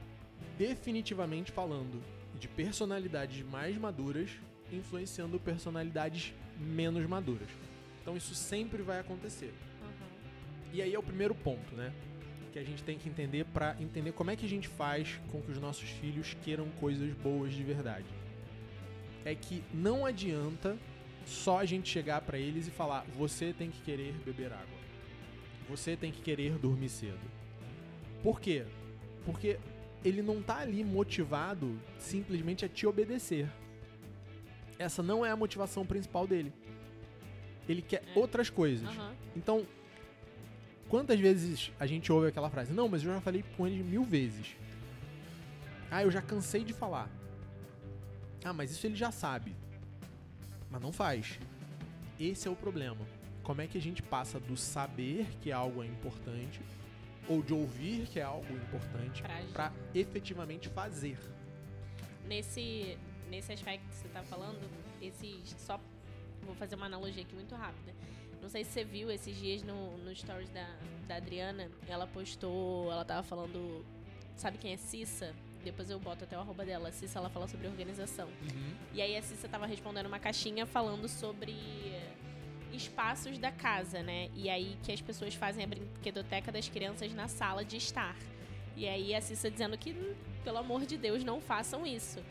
definitivamente 0.56 1.52
falando 1.52 2.02
de 2.40 2.48
personalidades 2.48 3.44
mais 3.44 3.76
maduras 3.76 4.30
influenciando 4.72 5.38
personalidades 5.38 6.32
menos 6.58 7.06
maduras. 7.06 7.48
Então 8.00 8.16
isso 8.16 8.34
sempre 8.34 8.80
vai 8.80 9.00
acontecer. 9.00 9.52
E 10.74 10.82
aí 10.82 10.92
é 10.92 10.98
o 10.98 11.02
primeiro 11.02 11.36
ponto, 11.36 11.72
né? 11.76 11.92
Que 12.52 12.58
a 12.58 12.64
gente 12.64 12.82
tem 12.82 12.98
que 12.98 13.08
entender 13.08 13.44
para 13.46 13.76
entender 13.80 14.10
como 14.12 14.32
é 14.32 14.36
que 14.36 14.44
a 14.44 14.48
gente 14.48 14.66
faz 14.66 15.20
com 15.30 15.40
que 15.40 15.52
os 15.52 15.60
nossos 15.60 15.88
filhos 15.88 16.36
queiram 16.42 16.68
coisas 16.80 17.12
boas 17.14 17.52
de 17.52 17.62
verdade. 17.62 18.06
É 19.24 19.34
que 19.36 19.62
não 19.72 20.04
adianta 20.04 20.76
só 21.24 21.60
a 21.60 21.64
gente 21.64 21.88
chegar 21.88 22.20
para 22.22 22.36
eles 22.38 22.66
e 22.66 22.72
falar: 22.72 23.06
você 23.16 23.52
tem 23.52 23.70
que 23.70 23.80
querer 23.82 24.12
beber 24.24 24.52
água. 24.52 24.84
Você 25.68 25.96
tem 25.96 26.10
que 26.10 26.20
querer 26.20 26.58
dormir 26.58 26.88
cedo. 26.88 27.18
Por 28.20 28.40
quê? 28.40 28.64
Porque 29.24 29.58
ele 30.04 30.22
não 30.22 30.42
tá 30.42 30.58
ali 30.58 30.82
motivado 30.84 31.78
simplesmente 31.98 32.64
a 32.64 32.68
te 32.68 32.84
obedecer. 32.86 33.48
Essa 34.76 35.04
não 35.04 35.24
é 35.24 35.30
a 35.30 35.36
motivação 35.36 35.86
principal 35.86 36.26
dele. 36.26 36.52
Ele 37.68 37.80
quer 37.80 38.02
É. 38.14 38.18
outras 38.18 38.50
coisas. 38.50 38.88
Aham. 38.88 39.14
Então, 39.36 39.64
quantas 40.94 41.18
vezes 41.18 41.72
a 41.80 41.86
gente 41.88 42.12
ouve 42.12 42.28
aquela 42.28 42.48
frase? 42.48 42.72
Não, 42.72 42.88
mas 42.88 43.02
eu 43.02 43.12
já 43.12 43.20
falei 43.20 43.44
com 43.56 43.66
ele 43.66 43.82
mil 43.82 44.04
vezes. 44.04 44.54
Ah, 45.90 46.04
eu 46.04 46.10
já 46.10 46.22
cansei 46.22 46.62
de 46.62 46.72
falar. 46.72 47.10
Ah, 48.44 48.52
mas 48.52 48.70
isso 48.70 48.86
ele 48.86 48.94
já 48.94 49.10
sabe. 49.10 49.56
Mas 50.70 50.80
não 50.80 50.92
faz. 50.92 51.40
Esse 52.20 52.46
é 52.46 52.50
o 52.50 52.54
problema. 52.54 53.04
Como 53.42 53.60
é 53.60 53.66
que 53.66 53.76
a 53.76 53.80
gente 53.80 54.04
passa 54.04 54.38
do 54.38 54.56
saber 54.56 55.26
que 55.42 55.50
algo 55.50 55.82
é 55.82 55.86
importante 55.88 56.60
ou 57.28 57.42
de 57.42 57.52
ouvir 57.52 58.06
que 58.06 58.20
é 58.20 58.22
algo 58.22 58.54
importante 58.54 59.20
para 59.52 59.72
efetivamente 59.92 60.68
fazer? 60.68 61.18
Nesse, 62.28 62.96
nesse 63.28 63.52
aspecto 63.52 63.84
que 63.88 63.96
você 63.96 64.08
tá 64.10 64.22
falando, 64.22 64.60
esses. 65.02 65.56
Só 65.58 65.80
vou 66.42 66.54
fazer 66.54 66.76
uma 66.76 66.86
analogia 66.86 67.24
aqui 67.24 67.34
muito 67.34 67.56
rápida. 67.56 67.92
Não 68.44 68.50
sei 68.50 68.62
se 68.62 68.72
você 68.72 68.84
viu 68.84 69.10
esses 69.10 69.34
dias 69.38 69.62
no, 69.62 69.96
no 69.96 70.14
stories 70.14 70.50
da, 70.50 70.68
da 71.08 71.16
Adriana. 71.16 71.70
Ela 71.88 72.06
postou. 72.06 72.92
Ela 72.92 73.02
tava 73.02 73.22
falando. 73.22 73.82
Sabe 74.36 74.58
quem 74.58 74.74
é 74.74 74.76
Cissa? 74.76 75.34
Depois 75.64 75.88
eu 75.88 75.98
boto 75.98 76.24
até 76.24 76.36
o 76.36 76.40
arroba 76.40 76.62
dela. 76.62 76.92
Cissa, 76.92 77.18
ela 77.18 77.30
fala 77.30 77.48
sobre 77.48 77.66
organização. 77.66 78.28
E 78.92 79.00
aí 79.00 79.16
a 79.16 79.22
Cissa 79.22 79.48
tava 79.48 79.64
respondendo 79.64 80.04
uma 80.04 80.18
caixinha 80.18 80.66
falando 80.66 81.08
sobre 81.08 81.56
espaços 82.70 83.38
da 83.38 83.50
casa, 83.50 84.02
né? 84.02 84.28
E 84.34 84.50
aí 84.50 84.76
que 84.82 84.92
as 84.92 85.00
pessoas 85.00 85.34
fazem 85.34 85.64
a 85.64 85.66
brinquedoteca 85.66 86.52
das 86.52 86.68
crianças 86.68 87.14
na 87.14 87.28
sala 87.28 87.64
de 87.64 87.78
estar. 87.78 88.14
E 88.76 88.86
aí 88.86 89.14
a 89.14 89.22
Cissa 89.22 89.50
dizendo 89.50 89.78
que, 89.78 89.92
hum, 89.92 90.14
pelo 90.44 90.58
amor 90.58 90.84
de 90.84 90.98
Deus, 90.98 91.24
não 91.24 91.40
façam 91.40 91.86
isso. 91.86 92.22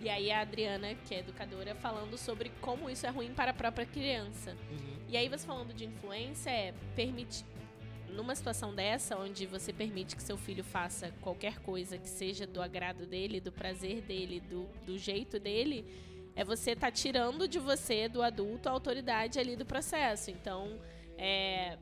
E 0.00 0.08
aí 0.08 0.30
a 0.30 0.40
Adriana, 0.42 0.94
que 0.94 1.16
é 1.16 1.18
educadora, 1.18 1.74
falando 1.74 2.16
sobre 2.16 2.52
como 2.60 2.88
isso 2.88 3.04
é 3.04 3.10
ruim 3.10 3.34
para 3.34 3.50
a 3.50 3.54
própria 3.54 3.84
criança. 3.84 4.56
E 5.08 5.16
aí 5.16 5.28
você 5.28 5.46
falando 5.46 5.72
de 5.72 5.86
influência 5.86 6.50
é 6.50 6.74
permitir. 6.94 7.44
numa 8.10 8.34
situação 8.34 8.74
dessa, 8.74 9.16
onde 9.16 9.46
você 9.46 9.72
permite 9.72 10.16
que 10.16 10.22
seu 10.22 10.36
filho 10.36 10.64
faça 10.64 11.12
qualquer 11.20 11.58
coisa 11.60 11.96
que 11.98 12.08
seja 12.08 12.46
do 12.46 12.60
agrado 12.60 13.06
dele, 13.06 13.40
do 13.40 13.52
prazer 13.52 14.02
dele, 14.02 14.40
do, 14.40 14.64
do 14.84 14.98
jeito 14.98 15.38
dele, 15.38 15.84
é 16.34 16.44
você 16.44 16.74
tá 16.74 16.90
tirando 16.90 17.46
de 17.46 17.58
você, 17.58 18.08
do 18.08 18.22
adulto, 18.22 18.68
a 18.68 18.72
autoridade 18.72 19.38
ali 19.38 19.56
do 19.56 19.64
processo. 19.64 20.30
Então, 20.30 20.78
é, 21.16 21.78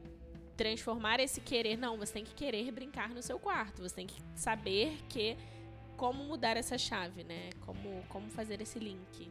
transformar 0.56 1.20
esse 1.20 1.40
querer, 1.40 1.76
não, 1.76 1.96
você 1.96 2.14
tem 2.14 2.24
que 2.24 2.34
querer 2.34 2.70
brincar 2.70 3.10
no 3.10 3.22
seu 3.22 3.38
quarto, 3.38 3.82
você 3.82 3.94
tem 3.94 4.06
que 4.06 4.20
saber 4.34 4.98
que 5.08 5.36
como 5.96 6.24
mudar 6.24 6.56
essa 6.56 6.76
chave, 6.76 7.24
né? 7.24 7.50
Como, 7.60 8.02
como 8.08 8.30
fazer 8.30 8.60
esse 8.60 8.78
link. 8.78 9.30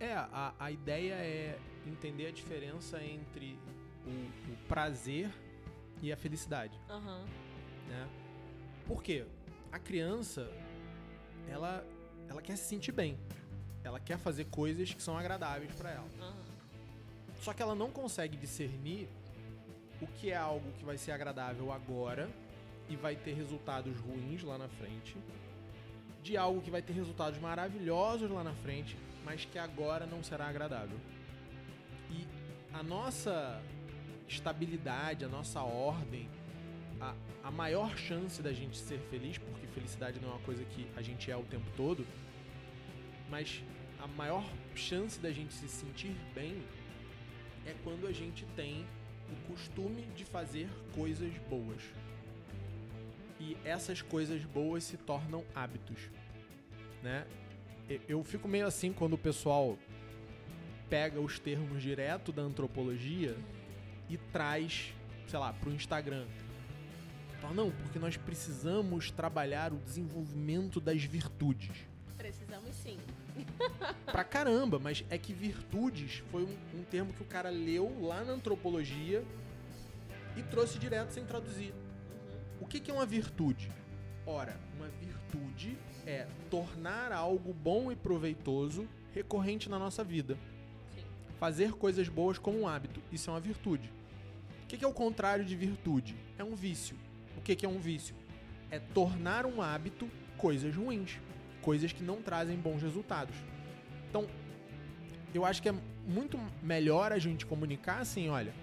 É, 0.00 0.14
a, 0.14 0.54
a 0.58 0.70
ideia 0.70 1.14
é 1.14 1.58
entender 1.86 2.26
a 2.26 2.30
diferença 2.30 3.02
entre 3.02 3.58
o, 4.06 4.52
o 4.52 4.56
prazer 4.68 5.30
e 6.02 6.12
a 6.12 6.16
felicidade. 6.16 6.78
Uhum. 6.88 7.24
Né? 7.88 8.08
Por 8.86 9.02
quê? 9.02 9.24
A 9.72 9.78
criança, 9.78 10.50
ela, 11.48 11.84
ela 12.28 12.40
quer 12.40 12.56
se 12.56 12.64
sentir 12.68 12.92
bem. 12.92 13.18
Ela 13.82 13.98
quer 13.98 14.18
fazer 14.18 14.44
coisas 14.46 14.92
que 14.92 15.02
são 15.02 15.16
agradáveis 15.16 15.72
para 15.72 15.90
ela. 15.90 16.08
Uhum. 16.20 16.48
Só 17.40 17.52
que 17.52 17.62
ela 17.62 17.74
não 17.74 17.90
consegue 17.90 18.36
discernir 18.36 19.08
o 20.00 20.06
que 20.06 20.30
é 20.30 20.36
algo 20.36 20.72
que 20.72 20.84
vai 20.84 20.96
ser 20.96 21.12
agradável 21.12 21.72
agora 21.72 22.28
e 22.88 22.96
vai 22.96 23.16
ter 23.16 23.32
resultados 23.34 23.96
ruins 23.98 24.42
lá 24.42 24.56
na 24.56 24.68
frente, 24.68 25.16
de 26.22 26.36
algo 26.36 26.60
que 26.60 26.70
vai 26.70 26.82
ter 26.82 26.92
resultados 26.92 27.38
maravilhosos 27.38 28.30
lá 28.30 28.42
na 28.42 28.54
frente, 28.54 28.96
mas 29.24 29.44
que 29.44 29.58
agora 29.58 30.06
não 30.06 30.22
será 30.22 30.48
agradável. 30.48 30.98
E 32.10 32.26
a 32.72 32.82
nossa 32.82 33.62
estabilidade, 34.26 35.24
a 35.24 35.28
nossa 35.28 35.62
ordem, 35.62 36.28
a, 37.00 37.14
a 37.44 37.50
maior 37.50 37.96
chance 37.96 38.42
da 38.42 38.52
gente 38.52 38.76
ser 38.76 38.98
feliz, 39.10 39.38
porque 39.38 39.66
felicidade 39.68 40.20
não 40.20 40.30
é 40.30 40.32
uma 40.32 40.40
coisa 40.40 40.64
que 40.64 40.86
a 40.96 41.02
gente 41.02 41.30
é 41.30 41.36
o 41.36 41.44
tempo 41.44 41.66
todo, 41.76 42.06
mas 43.30 43.62
a 44.00 44.06
maior 44.06 44.44
chance 44.74 45.18
da 45.20 45.30
gente 45.30 45.54
se 45.54 45.68
sentir 45.68 46.14
bem 46.34 46.62
é 47.66 47.74
quando 47.84 48.06
a 48.06 48.12
gente 48.12 48.44
tem 48.56 48.86
o 49.30 49.52
costume 49.52 50.02
de 50.16 50.24
fazer 50.24 50.68
coisas 50.94 51.32
boas. 51.48 51.82
E 53.40 53.56
essas 53.64 54.02
coisas 54.02 54.44
boas 54.44 54.82
se 54.84 54.96
tornam 54.96 55.44
hábitos, 55.54 56.10
né? 57.02 57.26
Eu 58.08 58.22
fico 58.22 58.46
meio 58.46 58.66
assim 58.66 58.92
quando 58.92 59.14
o 59.14 59.18
pessoal 59.18 59.78
pega 60.90 61.20
os 61.20 61.38
termos 61.38 61.82
direto 61.82 62.32
da 62.32 62.42
antropologia 62.42 63.36
e 64.08 64.16
traz, 64.16 64.92
sei 65.26 65.38
lá, 65.38 65.52
pro 65.52 65.72
Instagram. 65.72 66.26
Fala, 67.40 67.54
não, 67.54 67.70
porque 67.70 67.98
nós 67.98 68.16
precisamos 68.16 69.10
trabalhar 69.10 69.72
o 69.72 69.76
desenvolvimento 69.76 70.80
das 70.80 71.04
virtudes. 71.04 71.86
Precisamos 72.16 72.74
sim. 72.74 72.98
pra 74.06 74.24
caramba, 74.24 74.78
mas 74.78 75.04
é 75.08 75.16
que 75.16 75.32
virtudes 75.32 76.22
foi 76.30 76.42
um, 76.42 76.56
um, 76.78 76.82
termo 76.82 77.12
que 77.12 77.22
o 77.22 77.26
cara 77.26 77.48
leu 77.48 77.96
lá 78.00 78.24
na 78.24 78.32
antropologia 78.32 79.24
e 80.36 80.42
trouxe 80.42 80.78
direto 80.78 81.10
sem 81.10 81.24
traduzir. 81.24 81.72
Uhum. 81.72 82.62
O 82.62 82.66
que, 82.66 82.80
que 82.80 82.90
é 82.90 82.94
uma 82.94 83.06
virtude? 83.06 83.70
Ora, 84.30 84.60
uma 84.76 84.88
virtude 84.88 85.78
é 86.06 86.26
tornar 86.50 87.12
algo 87.12 87.54
bom 87.54 87.90
e 87.90 87.96
proveitoso 87.96 88.86
recorrente 89.14 89.70
na 89.70 89.78
nossa 89.78 90.04
vida. 90.04 90.36
Sim. 90.94 91.02
Fazer 91.40 91.72
coisas 91.72 92.10
boas 92.10 92.38
como 92.38 92.60
um 92.60 92.68
hábito. 92.68 93.02
Isso 93.10 93.30
é 93.30 93.32
uma 93.32 93.40
virtude. 93.40 93.90
O 94.64 94.66
que, 94.66 94.84
é 94.84 94.86
o 94.86 94.92
contrário 94.92 95.46
de 95.46 95.56
virtude? 95.56 96.14
É 96.36 96.44
um 96.44 96.54
vício. 96.54 96.94
O 97.38 97.40
que 97.40 97.64
é 97.64 97.68
um 97.68 97.78
vício? 97.78 98.14
É 98.70 98.78
tornar 98.78 99.46
um 99.46 99.62
hábito 99.62 100.06
coisas 100.36 100.74
ruins 100.76 101.18
coisas 101.62 101.92
que 101.92 102.02
não 102.02 102.22
trazem 102.22 102.56
bons 102.56 102.82
resultados. 102.82 103.36
Então, 104.08 104.26
eu 105.34 105.44
acho 105.44 105.60
que 105.60 105.68
é 105.68 105.74
muito 106.06 106.38
melhor 106.62 107.12
a 107.12 107.18
gente 107.18 107.44
comunicar 107.44 108.00
assim, 108.00 108.28
olha, 108.28 108.54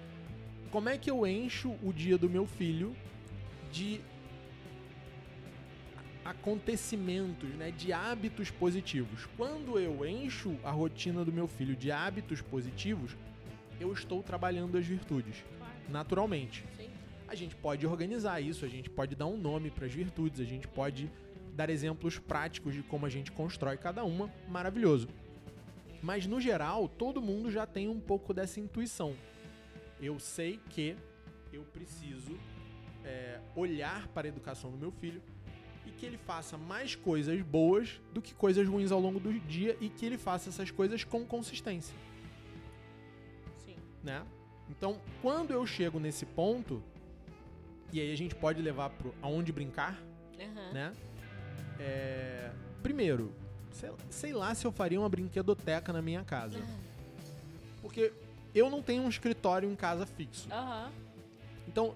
como 0.72 0.90
é 0.90 0.98
que 0.98 1.12
eu 1.12 1.26
encho 1.28 1.76
o 1.84 1.94
dia 1.94 2.18
do 2.18 2.30
meu 2.30 2.48
filho 2.48 2.96
de 3.72 4.02
acontecimentos, 6.26 7.50
né, 7.52 7.70
de 7.70 7.94
hábitos 7.94 8.50
positivos. 8.50 9.28
Quando 9.38 9.80
eu 9.80 10.04
encho 10.06 10.58
a 10.64 10.72
rotina 10.72 11.24
do 11.24 11.32
meu 11.32 11.48
filho 11.48 11.76
de 11.76 11.92
hábitos 11.92 12.42
positivos, 12.42 13.16
eu 13.80 13.94
estou 13.94 14.24
trabalhando 14.24 14.76
as 14.78 14.86
virtudes, 14.86 15.44
Claro. 15.58 15.74
naturalmente. 15.88 16.66
Sim. 16.76 16.90
A 17.28 17.36
gente 17.36 17.56
pode 17.56 17.86
organizar 17.86 18.42
isso, 18.42 18.66
a 18.66 18.68
gente 18.68 18.90
pode 18.90 19.16
dar 19.16 19.28
um 19.28 19.38
nome 19.38 19.70
para 19.70 19.86
as 19.86 19.94
virtudes, 19.94 20.40
a 20.40 20.44
gente 20.46 20.68
pode 20.68 21.10
dar 21.54 21.70
exemplos 21.70 22.18
práticos 22.18 22.74
de 22.74 22.82
como 22.82 23.06
a 23.06 23.10
gente 23.10 23.32
constrói 23.32 23.78
cada 23.78 24.04
uma, 24.04 24.30
maravilhoso. 24.48 25.08
Mas 26.02 26.26
no 26.26 26.42
geral, 26.42 26.88
todo 26.88 27.22
mundo 27.22 27.52
já 27.52 27.66
tem 27.66 27.88
um 27.88 28.00
pouco 28.00 28.34
dessa 28.34 28.60
intuição. 28.60 29.16
Eu 30.02 30.20
sei 30.20 30.60
que 30.70 30.96
eu 31.54 31.64
preciso 31.64 32.38
é, 33.04 33.40
olhar 33.56 34.08
para 34.10 34.28
a 34.28 34.30
educação 34.30 34.72
do 34.72 34.78
meu 34.78 34.92
filho 34.92 35.22
e 35.86 35.92
que 35.92 36.06
ele 36.06 36.18
faça 36.18 36.58
mais 36.58 36.96
coisas 36.96 37.42
boas 37.42 38.02
do 38.14 38.22
que 38.22 38.34
coisas 38.34 38.68
ruins 38.68 38.92
ao 38.92 39.00
longo 39.00 39.20
do 39.20 39.32
dia 39.40 39.78
e 39.80 39.90
que 39.90 40.06
ele 40.06 40.18
faça 40.18 40.50
essas 40.50 40.72
coisas 40.72 41.04
com 41.04 41.26
consistência, 41.26 41.96
Sim. 43.66 43.76
né? 44.04 44.24
Então, 44.70 45.00
quando 45.22 45.52
eu 45.52 45.66
chego 45.66 46.00
nesse 46.00 46.26
ponto, 46.26 46.82
e 47.94 48.00
aí 48.02 48.12
a 48.12 48.18
gente 48.18 48.34
pode 48.36 48.62
levar 48.62 48.90
para 48.90 49.12
aonde 49.22 49.52
brincar, 49.52 50.00
Uhum. 50.40 50.74
né? 50.74 50.92
É, 51.80 52.52
primeiro, 52.82 53.32
sei, 53.72 53.90
sei 54.10 54.34
lá 54.34 54.54
se 54.56 54.66
eu 54.66 54.72
faria 54.72 55.00
uma 55.00 55.08
brinquedoteca 55.10 55.94
na 55.94 56.02
minha 56.02 56.24
casa. 56.24 56.60
Porque 57.82 58.12
eu 58.54 58.70
não 58.70 58.82
tenho 58.82 59.04
um 59.04 59.10
escritório 59.10 59.70
em 59.70 59.76
casa 59.76 60.06
fixo. 60.06 60.48
Aham. 60.52 60.92
Então, 61.68 61.94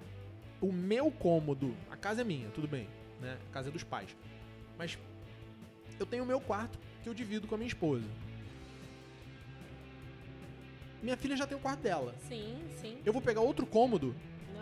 o 0.61 0.71
meu 0.71 1.09
cômodo, 1.11 1.73
a 1.89 1.95
casa 1.97 2.21
é 2.21 2.23
minha, 2.23 2.49
tudo 2.49 2.67
bem, 2.67 2.87
né? 3.19 3.37
Casa 3.51 3.71
dos 3.71 3.83
pais. 3.83 4.15
Mas 4.77 4.97
eu 5.99 6.05
tenho 6.05 6.23
o 6.23 6.27
meu 6.27 6.39
quarto 6.39 6.79
que 7.03 7.09
eu 7.09 7.13
divido 7.13 7.47
com 7.47 7.55
a 7.55 7.57
minha 7.57 7.67
esposa. 7.67 8.05
Minha 11.01 11.15
filha 11.15 11.35
já 11.35 11.47
tem 11.47 11.57
o 11.57 11.61
quarto 11.61 11.81
dela. 11.81 12.13
Sim, 12.27 12.59
sim. 12.81 12.97
Eu 13.05 13.13
vou 13.13 13.21
pegar 13.21 13.41
outro 13.41 13.65
cômodo. 13.65 14.15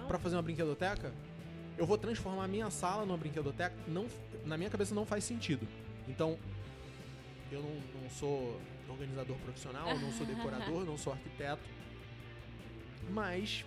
Pra 0.08 0.18
fazer 0.18 0.38
uma 0.38 0.42
brinquedoteca, 0.42 1.14
eu 1.78 1.86
vou 1.86 1.98
transformar 1.98 2.46
a 2.46 2.48
minha 2.48 2.70
sala 2.70 3.06
numa 3.06 3.18
brinquedoteca. 3.18 3.76
Não, 3.88 4.08
na 4.46 4.58
minha 4.58 4.70
cabeça 4.70 4.96
não 4.96 5.06
faz 5.06 5.26
sentido. 5.26 5.68
Então, 6.08 6.38
eu 7.52 7.62
não, 7.62 8.02
não 8.02 8.10
sou 8.10 8.58
organizador 8.88 9.36
profissional, 9.38 9.90
eu 9.90 10.00
não 10.00 10.12
sou 10.14 10.26
decorador, 10.26 10.86
não 10.86 10.98
sou 10.98 11.12
arquiteto. 11.12 11.70
Mas 13.10 13.66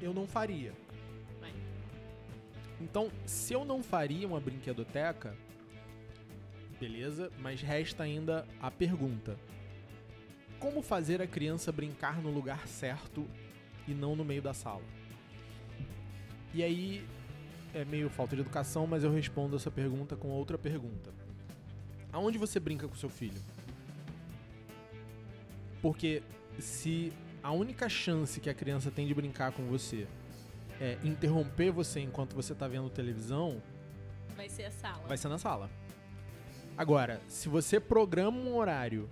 eu 0.00 0.14
não 0.14 0.26
faria. 0.26 0.72
Então, 2.80 3.10
se 3.24 3.54
eu 3.54 3.64
não 3.64 3.82
faria 3.82 4.26
uma 4.26 4.40
brinquedoteca, 4.40 5.34
beleza, 6.78 7.30
mas 7.38 7.62
resta 7.62 8.02
ainda 8.02 8.46
a 8.60 8.70
pergunta: 8.70 9.38
como 10.58 10.82
fazer 10.82 11.22
a 11.22 11.26
criança 11.26 11.72
brincar 11.72 12.20
no 12.20 12.30
lugar 12.30 12.66
certo 12.66 13.26
e 13.88 13.94
não 13.94 14.14
no 14.14 14.24
meio 14.24 14.42
da 14.42 14.52
sala? 14.52 14.82
E 16.52 16.62
aí 16.62 17.06
é 17.74 17.84
meio 17.84 18.08
falta 18.08 18.34
de 18.34 18.42
educação, 18.42 18.86
mas 18.86 19.04
eu 19.04 19.12
respondo 19.12 19.56
essa 19.56 19.70
pergunta 19.70 20.16
com 20.16 20.28
outra 20.28 20.56
pergunta. 20.56 21.12
Aonde 22.12 22.38
você 22.38 22.58
brinca 22.58 22.88
com 22.88 22.94
seu 22.94 23.10
filho? 23.10 23.40
Porque 25.82 26.22
se 26.58 27.12
a 27.42 27.52
única 27.52 27.88
chance 27.88 28.40
que 28.40 28.48
a 28.48 28.54
criança 28.54 28.90
tem 28.90 29.06
de 29.06 29.14
brincar 29.14 29.52
com 29.52 29.64
você 29.66 30.06
é 30.80 30.98
interromper 31.02 31.70
você 31.70 32.00
enquanto 32.00 32.34
você 32.34 32.54
tá 32.54 32.66
vendo 32.68 32.88
televisão, 32.90 33.62
Vai 34.36 34.48
ser 34.48 34.64
a 34.64 34.70
sala. 34.70 35.02
vai 35.08 35.16
ser 35.16 35.28
na 35.28 35.38
sala. 35.38 35.70
Agora, 36.76 37.20
se 37.26 37.48
você 37.48 37.80
programa 37.80 38.38
um 38.38 38.56
horário 38.56 39.08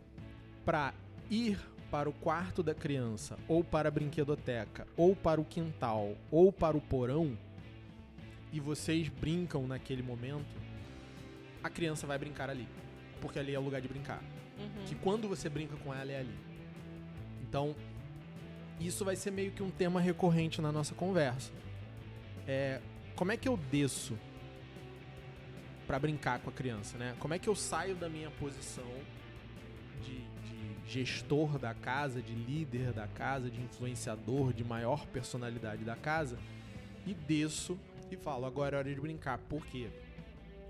pra 0.65 0.93
ir 1.31 1.59
para 1.91 2.09
o 2.09 2.13
quarto 2.13 2.63
da 2.63 2.75
criança, 2.75 3.39
ou 3.49 3.63
para 3.65 3.89
a 3.89 3.91
brinquedoteca, 3.91 4.87
ou 4.97 5.15
para 5.17 5.41
o 5.41 5.45
quintal, 5.45 6.15
ou 6.31 6.53
para 6.53 6.77
o 6.77 6.81
porão, 6.81 7.39
e 8.53 8.61
vocês 8.61 9.09
brincam 9.09 9.67
naquele 9.67 10.03
momento, 10.03 10.61
a 11.63 11.71
criança 11.71 12.07
vai 12.07 12.19
brincar 12.19 12.51
ali. 12.51 12.69
Porque 13.21 13.39
ali 13.39 13.55
é 13.55 13.59
o 13.59 13.63
lugar 13.63 13.81
de 13.81 13.89
brincar. 13.89 14.23
Uhum. 14.59 14.85
Que 14.85 14.95
quando 14.97 15.29
você 15.29 15.49
brinca 15.49 15.77
com 15.77 15.95
ela 15.95 16.13
é 16.13 16.19
ali. 16.21 16.35
Então, 17.43 17.75
isso 18.81 19.05
vai 19.05 19.17
ser 19.17 19.31
meio 19.31 19.53
que 19.53 19.63
um 19.63 19.71
tema 19.71 20.01
recorrente 20.01 20.61
na 20.61 20.73
nossa 20.73 20.95
conversa. 20.95 21.53
É, 22.47 22.81
como 23.15 23.33
é 23.33 23.37
que 23.37 23.49
eu 23.49 23.57
desço 23.57 24.19
pra 25.87 25.99
brincar 25.99 26.41
com 26.41 26.51
a 26.51 26.53
criança, 26.53 26.99
né? 26.99 27.15
Como 27.19 27.35
é 27.35 27.39
que 27.39 27.49
eu 27.49 27.55
saio 27.55 27.95
da 27.95 28.09
minha 28.09 28.31
posição 28.31 28.91
de, 30.03 30.19
de 30.19 30.91
gestor 30.91 31.59
da 31.59 31.75
casa, 31.75 32.21
de 32.21 32.35
líder 32.35 32.93
da 32.93 33.07
casa, 33.07 33.51
de 33.51 33.61
influenciador, 33.61 34.53
de 34.53 34.65
maior 34.65 35.07
personalidade 35.07 35.85
da 35.85 35.97
casa 35.97 36.39
e 37.07 37.15
desço 37.15 37.79
e 38.11 38.17
falo, 38.17 38.47
agora 38.47 38.77
é 38.77 38.79
hora 38.79 38.95
de 38.95 39.01
brincar. 39.01 39.39
Por 39.39 39.65
quê? 39.67 39.89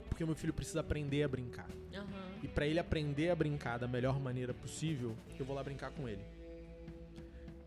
Porque 0.08 0.25
meu 0.25 0.34
filho 0.34 0.52
precisa 0.52 0.80
aprender 0.80 1.23
a 1.23 1.28
brincar. 1.28 1.68
Aham. 1.94 2.38
E 2.42 2.49
para 2.49 2.66
ele 2.66 2.78
aprender 2.78 3.30
a 3.30 3.34
brincar 3.34 3.78
da 3.78 3.88
melhor 3.88 4.20
maneira 4.20 4.52
possível, 4.52 5.16
eu 5.38 5.44
vou 5.44 5.56
lá 5.56 5.62
brincar 5.62 5.90
com 5.90 6.08
ele. 6.08 6.23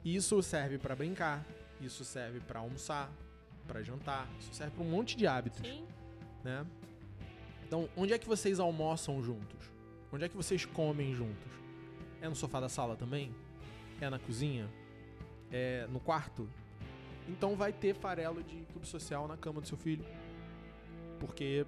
Isso 0.08 0.42
serve 0.42 0.78
para 0.78 0.96
brincar, 0.96 1.46
isso 1.82 2.06
serve 2.06 2.40
para 2.40 2.62
almoçar, 2.62 3.12
para 3.68 3.84
jantar, 3.84 4.26
isso 4.40 4.54
serve 4.54 4.74
para 4.74 4.82
um 4.86 4.90
monte 4.90 5.18
de 5.18 5.28
hábitos, 5.28 5.60
Sim. 5.60 5.84
né? 6.46 6.66
Então, 7.66 7.90
onde 7.98 8.14
é 8.14 8.18
que 8.18 8.26
vocês 8.26 8.58
almoçam 8.58 9.22
juntos? 9.22 9.70
Onde 10.10 10.24
é 10.24 10.30
que 10.30 10.38
vocês 10.38 10.64
comem 10.64 11.14
juntos? 11.14 11.52
É 12.22 12.30
no 12.30 12.38
sofá 12.38 12.62
da 12.62 12.70
sala 12.70 12.96
também? 12.96 13.36
É 14.00 14.10
na 14.10 14.18
cozinha? 14.18 14.70
É 15.52 15.86
no 15.90 16.00
quarto? 16.00 16.48
Então 17.28 17.58
vai 17.58 17.74
ter 17.74 17.94
farelo 17.94 18.42
de 18.42 18.64
clube 18.72 18.88
social 18.88 19.28
na 19.28 19.36
cama 19.36 19.60
do 19.60 19.68
seu 19.68 19.78
filho. 19.78 20.06
Porque 21.20 21.66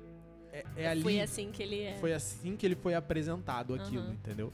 é, 0.53 0.65
é 0.77 0.87
ali. 0.87 1.01
Foi 1.01 1.19
assim 1.19 1.51
que 1.51 1.61
ele 1.61 1.81
é. 1.81 1.97
Foi 1.97 2.13
assim 2.13 2.55
que 2.55 2.65
ele 2.65 2.75
foi 2.75 2.93
apresentado 2.93 3.73
aquilo, 3.73 4.03
Aham. 4.03 4.13
entendeu? 4.13 4.53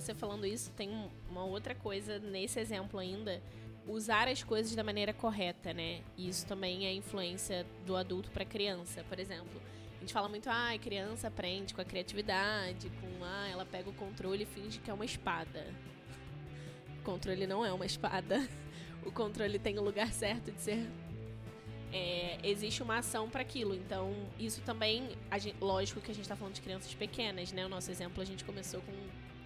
Você 0.00 0.14
falando 0.14 0.46
isso, 0.46 0.70
tem 0.72 0.88
um- 0.90 1.08
uma 1.30 1.44
outra 1.44 1.74
coisa 1.74 2.18
nesse 2.18 2.58
exemplo 2.60 2.98
ainda. 2.98 3.42
Usar 3.86 4.26
as 4.28 4.42
coisas 4.42 4.74
da 4.74 4.82
maneira 4.82 5.12
correta, 5.12 5.72
né? 5.72 6.00
Isso 6.18 6.44
também 6.46 6.86
é 6.86 6.92
influência 6.92 7.64
do 7.86 7.96
adulto 7.96 8.30
pra 8.30 8.44
criança. 8.44 9.04
Por 9.08 9.18
exemplo, 9.18 9.60
a 9.96 10.00
gente 10.00 10.12
fala 10.12 10.28
muito, 10.28 10.48
ah, 10.50 10.72
a 10.72 10.78
criança 10.78 11.28
aprende 11.28 11.72
com 11.72 11.80
a 11.80 11.84
criatividade, 11.84 12.90
com, 13.00 13.24
ah, 13.24 13.48
ela 13.48 13.64
pega 13.64 13.88
o 13.88 13.92
controle 13.92 14.42
e 14.42 14.46
finge 14.46 14.80
que 14.80 14.90
é 14.90 14.94
uma 14.94 15.04
espada. 15.04 15.64
O 17.00 17.02
controle 17.04 17.46
não 17.46 17.64
é 17.64 17.72
uma 17.72 17.86
espada. 17.86 18.36
O 19.04 19.12
controle 19.12 19.56
tem 19.56 19.78
o 19.78 19.82
lugar 19.84 20.12
certo 20.12 20.50
de 20.50 20.60
ser. 20.60 20.84
É, 21.92 22.40
existe 22.42 22.82
uma 22.82 22.98
ação 22.98 23.30
para 23.30 23.40
aquilo. 23.42 23.72
Então, 23.72 24.12
isso 24.36 24.60
também. 24.62 25.10
a 25.30 25.38
gen- 25.38 25.54
lógico 25.60 26.00
que 26.00 26.10
a 26.10 26.14
gente 26.14 26.24
está 26.24 26.34
falando 26.34 26.54
de 26.54 26.60
crianças 26.60 26.92
pequenas, 26.92 27.52
né? 27.52 27.64
O 27.64 27.68
nosso 27.68 27.88
exemplo, 27.88 28.20
a 28.20 28.24
gente 28.24 28.44
começou 28.44 28.80
com 28.80 28.92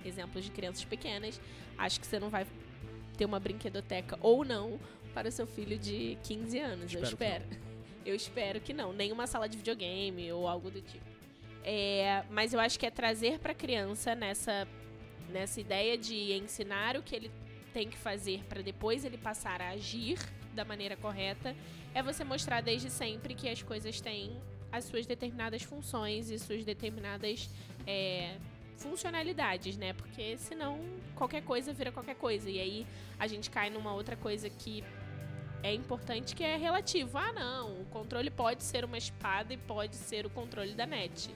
exemplos 0.04 0.44
de 0.44 0.50
crianças 0.50 0.84
pequenas. 0.84 1.40
Acho 1.76 2.00
que 2.00 2.06
você 2.06 2.18
não 2.18 2.30
vai 2.30 2.46
ter 3.16 3.24
uma 3.24 3.40
brinquedoteca 3.40 4.18
ou 4.20 4.44
não 4.44 4.78
para 5.12 5.28
o 5.28 5.32
seu 5.32 5.46
filho 5.46 5.78
de 5.78 6.16
15 6.22 6.58
anos. 6.58 6.94
eu 6.94 7.02
Espero 7.02 7.44
espero. 7.44 7.70
Eu 8.02 8.14
espero 8.14 8.60
que 8.62 8.72
não. 8.72 8.94
Nem 8.94 9.12
uma 9.12 9.26
sala 9.26 9.46
de 9.46 9.58
videogame 9.58 10.32
ou 10.32 10.48
algo 10.48 10.70
do 10.70 10.80
tipo. 10.80 11.04
É, 11.62 12.24
mas 12.30 12.54
eu 12.54 12.58
acho 12.58 12.78
que 12.78 12.86
é 12.86 12.90
trazer 12.90 13.38
para 13.38 13.52
a 13.52 13.54
criança 13.54 14.14
nessa, 14.14 14.66
nessa 15.28 15.60
ideia 15.60 15.98
de 15.98 16.32
ensinar 16.32 16.96
o 16.96 17.02
que 17.02 17.14
ele 17.14 17.30
tem 17.74 17.88
que 17.88 17.98
fazer 17.98 18.42
para 18.48 18.62
depois 18.62 19.04
ele 19.04 19.18
passar 19.18 19.60
a 19.60 19.68
agir 19.70 20.18
da 20.54 20.64
maneira 20.64 20.96
correta, 20.96 21.54
é 21.94 22.02
você 22.02 22.24
mostrar 22.24 22.60
desde 22.60 22.90
sempre 22.90 23.34
que 23.34 23.48
as 23.48 23.62
coisas 23.62 24.00
têm 24.00 24.40
as 24.72 24.84
suas 24.84 25.06
determinadas 25.06 25.62
funções 25.62 26.30
e 26.30 26.38
suas 26.38 26.64
determinadas 26.64 27.48
é, 27.86 28.36
funcionalidades, 28.80 29.76
né? 29.76 29.92
Porque 29.92 30.36
senão 30.38 30.78
qualquer 31.14 31.42
coisa 31.42 31.72
vira 31.72 31.92
qualquer 31.92 32.16
coisa. 32.16 32.48
E 32.50 32.58
aí 32.58 32.86
a 33.18 33.26
gente 33.26 33.50
cai 33.50 33.70
numa 33.70 33.92
outra 33.92 34.16
coisa 34.16 34.48
que 34.50 34.82
é 35.62 35.72
importante 35.74 36.34
que 36.34 36.42
é 36.42 36.56
relativo. 36.56 37.16
Ah, 37.18 37.32
não, 37.32 37.82
o 37.82 37.84
controle 37.86 38.30
pode 38.30 38.64
ser 38.64 38.84
uma 38.84 38.96
espada 38.98 39.52
e 39.52 39.56
pode 39.56 39.94
ser 39.96 40.26
o 40.26 40.30
controle 40.30 40.74
da 40.74 40.86
net. 40.86 41.30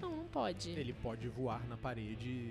Não, 0.00 0.10
não 0.16 0.24
pode. 0.24 0.70
Ele 0.70 0.92
pode 0.92 1.28
voar 1.28 1.66
na 1.68 1.76
parede 1.76 2.50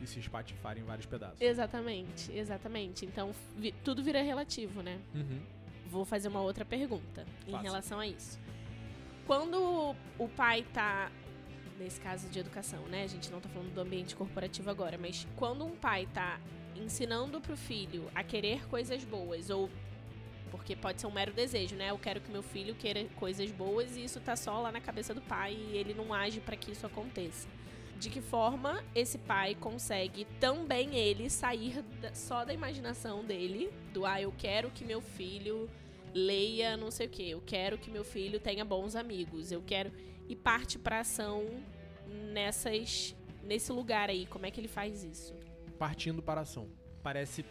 e 0.00 0.06
se 0.06 0.20
espatifar 0.20 0.78
em 0.78 0.82
vários 0.84 1.06
pedaços. 1.06 1.40
Exatamente, 1.40 2.30
exatamente. 2.32 3.04
Então 3.04 3.32
vi- 3.56 3.72
tudo 3.84 4.02
vira 4.02 4.22
relativo, 4.22 4.82
né? 4.82 4.98
Uhum. 5.14 5.40
Vou 5.88 6.04
fazer 6.04 6.28
uma 6.28 6.40
outra 6.40 6.64
pergunta 6.64 7.24
em 7.46 7.56
relação 7.62 7.98
a 7.98 8.06
isso. 8.06 8.38
Quando 9.26 9.94
o 10.18 10.28
pai 10.28 10.64
tá. 10.72 11.10
Nesse 11.78 12.00
caso 12.00 12.28
de 12.28 12.38
educação, 12.38 12.80
né? 12.86 13.04
A 13.04 13.06
gente 13.06 13.30
não 13.30 13.40
tá 13.40 13.48
falando 13.48 13.72
do 13.74 13.80
ambiente 13.80 14.16
corporativo 14.16 14.70
agora, 14.70 14.96
mas 14.96 15.26
quando 15.36 15.64
um 15.64 15.76
pai 15.76 16.08
tá 16.12 16.40
ensinando 16.74 17.40
pro 17.40 17.56
filho 17.56 18.10
a 18.14 18.22
querer 18.22 18.66
coisas 18.68 19.04
boas, 19.04 19.50
ou. 19.50 19.70
Porque 20.50 20.76
pode 20.76 21.00
ser 21.00 21.06
um 21.06 21.12
mero 21.12 21.32
desejo, 21.32 21.74
né? 21.74 21.90
Eu 21.90 21.98
quero 21.98 22.20
que 22.20 22.30
meu 22.30 22.42
filho 22.42 22.74
queira 22.74 23.04
coisas 23.16 23.50
boas 23.50 23.96
e 23.96 24.04
isso 24.04 24.20
tá 24.20 24.36
só 24.36 24.60
lá 24.60 24.72
na 24.72 24.80
cabeça 24.80 25.12
do 25.12 25.20
pai 25.20 25.54
e 25.54 25.76
ele 25.76 25.92
não 25.92 26.14
age 26.14 26.40
para 26.40 26.56
que 26.56 26.70
isso 26.70 26.86
aconteça. 26.86 27.48
De 27.98 28.08
que 28.08 28.20
forma 28.20 28.82
esse 28.94 29.18
pai 29.18 29.54
consegue 29.54 30.24
também 30.38 30.94
ele 30.94 31.28
sair 31.28 31.84
só 32.14 32.44
da 32.44 32.54
imaginação 32.54 33.24
dele, 33.24 33.70
do 33.92 34.06
ah, 34.06 34.20
eu 34.20 34.32
quero 34.38 34.70
que 34.70 34.84
meu 34.84 35.00
filho 35.00 35.68
leia 36.16 36.76
não 36.76 36.90
sei 36.90 37.06
o 37.06 37.10
que, 37.10 37.28
eu 37.28 37.42
quero 37.44 37.76
que 37.76 37.90
meu 37.90 38.02
filho 38.04 38.40
tenha 38.40 38.64
bons 38.64 38.96
amigos, 38.96 39.52
eu 39.52 39.62
quero 39.62 39.92
e 40.28 40.34
parte 40.34 40.78
pra 40.78 41.00
ação 41.00 41.44
nessas 42.32 43.14
nesse 43.42 43.70
lugar 43.72 44.10
aí. 44.10 44.26
Como 44.26 44.44
é 44.46 44.50
que 44.50 44.60
ele 44.60 44.68
faz 44.68 45.04
isso? 45.04 45.34
Partindo 45.78 46.22
para 46.22 46.40
ação. 46.40 46.68
Parece, 47.02 47.44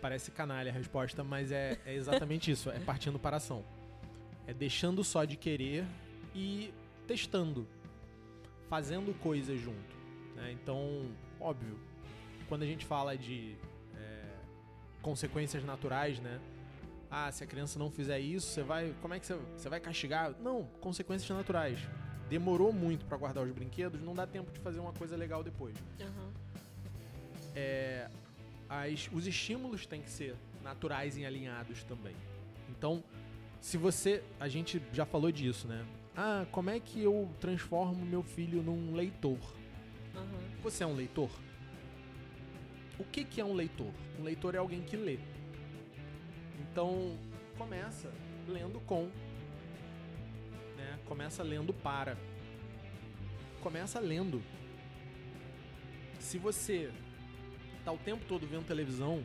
parece 0.00 0.30
canalha 0.30 0.70
a 0.70 0.74
resposta, 0.74 1.24
mas 1.24 1.50
é, 1.50 1.78
é 1.84 1.94
exatamente 1.94 2.50
isso. 2.50 2.70
É 2.70 2.78
partindo 2.78 3.18
para 3.18 3.38
ação. 3.38 3.64
É 4.46 4.54
deixando 4.54 5.02
só 5.02 5.24
de 5.24 5.36
querer 5.36 5.84
e 6.34 6.72
testando. 7.06 7.66
Fazendo 8.68 9.12
coisas 9.20 9.60
junto. 9.60 9.96
né? 10.36 10.52
Então, 10.52 11.10
óbvio, 11.40 11.78
quando 12.48 12.62
a 12.62 12.66
gente 12.66 12.86
fala 12.86 13.16
de 13.16 13.56
é, 13.96 14.24
consequências 15.02 15.64
naturais, 15.64 16.20
né? 16.20 16.40
Ah, 17.14 17.30
se 17.30 17.44
a 17.44 17.46
criança 17.46 17.78
não 17.78 17.90
fizer 17.90 18.18
isso, 18.18 18.46
você 18.46 18.62
vai. 18.62 18.94
Como 19.02 19.12
é 19.12 19.20
que 19.20 19.26
você, 19.26 19.34
você 19.54 19.68
vai 19.68 19.78
castigar? 19.80 20.34
Não, 20.40 20.64
consequências 20.80 21.28
naturais. 21.36 21.78
Demorou 22.30 22.72
muito 22.72 23.04
para 23.04 23.18
guardar 23.18 23.44
os 23.44 23.52
brinquedos, 23.52 24.00
não 24.00 24.14
dá 24.14 24.26
tempo 24.26 24.50
de 24.50 24.58
fazer 24.60 24.80
uma 24.80 24.94
coisa 24.94 25.14
legal 25.14 25.44
depois. 25.44 25.74
É, 27.54 28.08
as- 28.68 29.10
os 29.12 29.26
estímulos 29.26 29.84
têm 29.84 30.00
que 30.00 30.10
ser 30.10 30.34
naturais 30.62 31.18
e 31.18 31.24
alinhados 31.26 31.82
também. 31.84 32.16
Então, 32.70 33.04
se 33.60 33.76
você. 33.76 34.22
A 34.40 34.48
gente 34.48 34.80
já 34.92 35.04
falou 35.04 35.30
disso, 35.30 35.68
né? 35.68 35.84
Ah, 36.16 36.46
como 36.50 36.70
é 36.70 36.80
que 36.80 37.02
eu 37.02 37.28
transformo 37.40 38.04
meu 38.06 38.22
filho 38.22 38.62
num 38.62 38.94
leitor? 38.94 39.38
Aham. 40.16 40.40
Você 40.62 40.82
é 40.82 40.86
um 40.86 40.94
leitor? 40.94 41.30
O 42.98 43.04
que, 43.04 43.24
que 43.24 43.40
é 43.40 43.44
um 43.44 43.52
leitor? 43.54 43.90
Um 44.18 44.22
leitor 44.22 44.54
é 44.54 44.58
alguém 44.58 44.80
que 44.82 44.96
lê. 44.96 45.18
Então, 46.62 47.18
começa 47.58 48.10
lendo 48.48 48.80
com. 48.80 49.10
Né? 50.76 50.98
Começa 51.06 51.42
lendo 51.42 51.72
para. 51.72 52.16
Começa 53.60 53.98
lendo. 53.98 54.42
Se 56.20 56.38
você 56.38 56.90
tá 57.84 57.92
o 57.92 57.98
tempo 57.98 58.24
todo 58.26 58.46
vendo 58.46 58.64
televisão, 58.64 59.24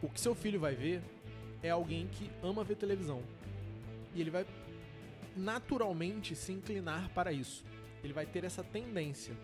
o 0.00 0.08
que 0.08 0.20
seu 0.20 0.34
filho 0.34 0.60
vai 0.60 0.74
ver 0.74 1.02
é 1.62 1.70
alguém 1.70 2.06
que 2.06 2.30
ama 2.42 2.64
ver 2.64 2.76
televisão. 2.76 3.22
E 4.14 4.20
ele 4.20 4.30
vai 4.30 4.46
naturalmente 5.36 6.34
se 6.34 6.52
inclinar 6.52 7.08
para 7.10 7.32
isso. 7.32 7.64
Ele 8.02 8.12
vai 8.12 8.26
ter 8.26 8.44
essa 8.44 8.62
tendência. 8.62 9.34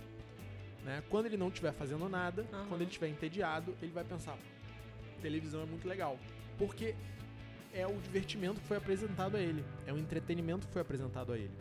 Né? 0.85 1.03
Quando 1.11 1.27
ele 1.27 1.37
não 1.37 1.49
estiver 1.49 1.73
fazendo 1.73 2.09
nada, 2.09 2.47
Aham. 2.53 2.67
quando 2.69 2.81
ele 2.81 2.91
estiver 2.91 3.09
entediado, 3.09 3.77
ele 3.83 3.93
vai 3.93 4.05
pensar: 4.05 4.39
televisão 5.21 5.63
é 5.63 5.67
muito 5.67 5.87
legal. 5.87 6.19
Porque 6.59 6.95
é 7.73 7.87
o 7.87 7.95
divertimento 8.01 8.61
que 8.61 8.67
foi 8.67 8.77
apresentado 8.77 9.37
a 9.37 9.41
ele, 9.41 9.65
é 9.87 9.93
o 9.93 9.99
entretenimento 9.99 10.67
que 10.67 10.73
foi 10.73 10.83
apresentado 10.83 11.33
a 11.33 11.39
ele. 11.39 11.53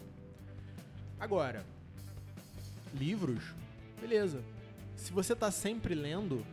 Agora, 1.20 1.66
livros, 2.94 3.54
beleza. 4.00 4.42
Se 4.96 5.12
você 5.12 5.36
tá 5.36 5.52
sempre 5.52 5.94
lendo, 5.94 6.46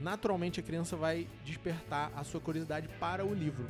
naturalmente 0.00 0.60
a 0.60 0.62
criança 0.62 0.96
vai 0.96 1.28
despertar 1.44 2.12
a 2.16 2.24
sua 2.24 2.40
curiosidade 2.40 2.88
para 3.00 3.24
o 3.24 3.32
livro. 3.32 3.68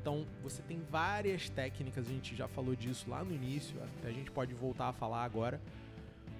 Então, 0.00 0.26
você 0.42 0.62
tem 0.62 0.82
várias 0.90 1.48
técnicas, 1.48 2.06
a 2.06 2.10
gente 2.10 2.36
já 2.36 2.46
falou 2.46 2.74
disso 2.76 3.08
lá 3.08 3.24
no 3.24 3.34
início, 3.34 3.74
até 3.82 4.08
a 4.08 4.12
gente 4.12 4.30
pode 4.30 4.52
voltar 4.52 4.88
a 4.88 4.92
falar 4.92 5.24
agora, 5.24 5.60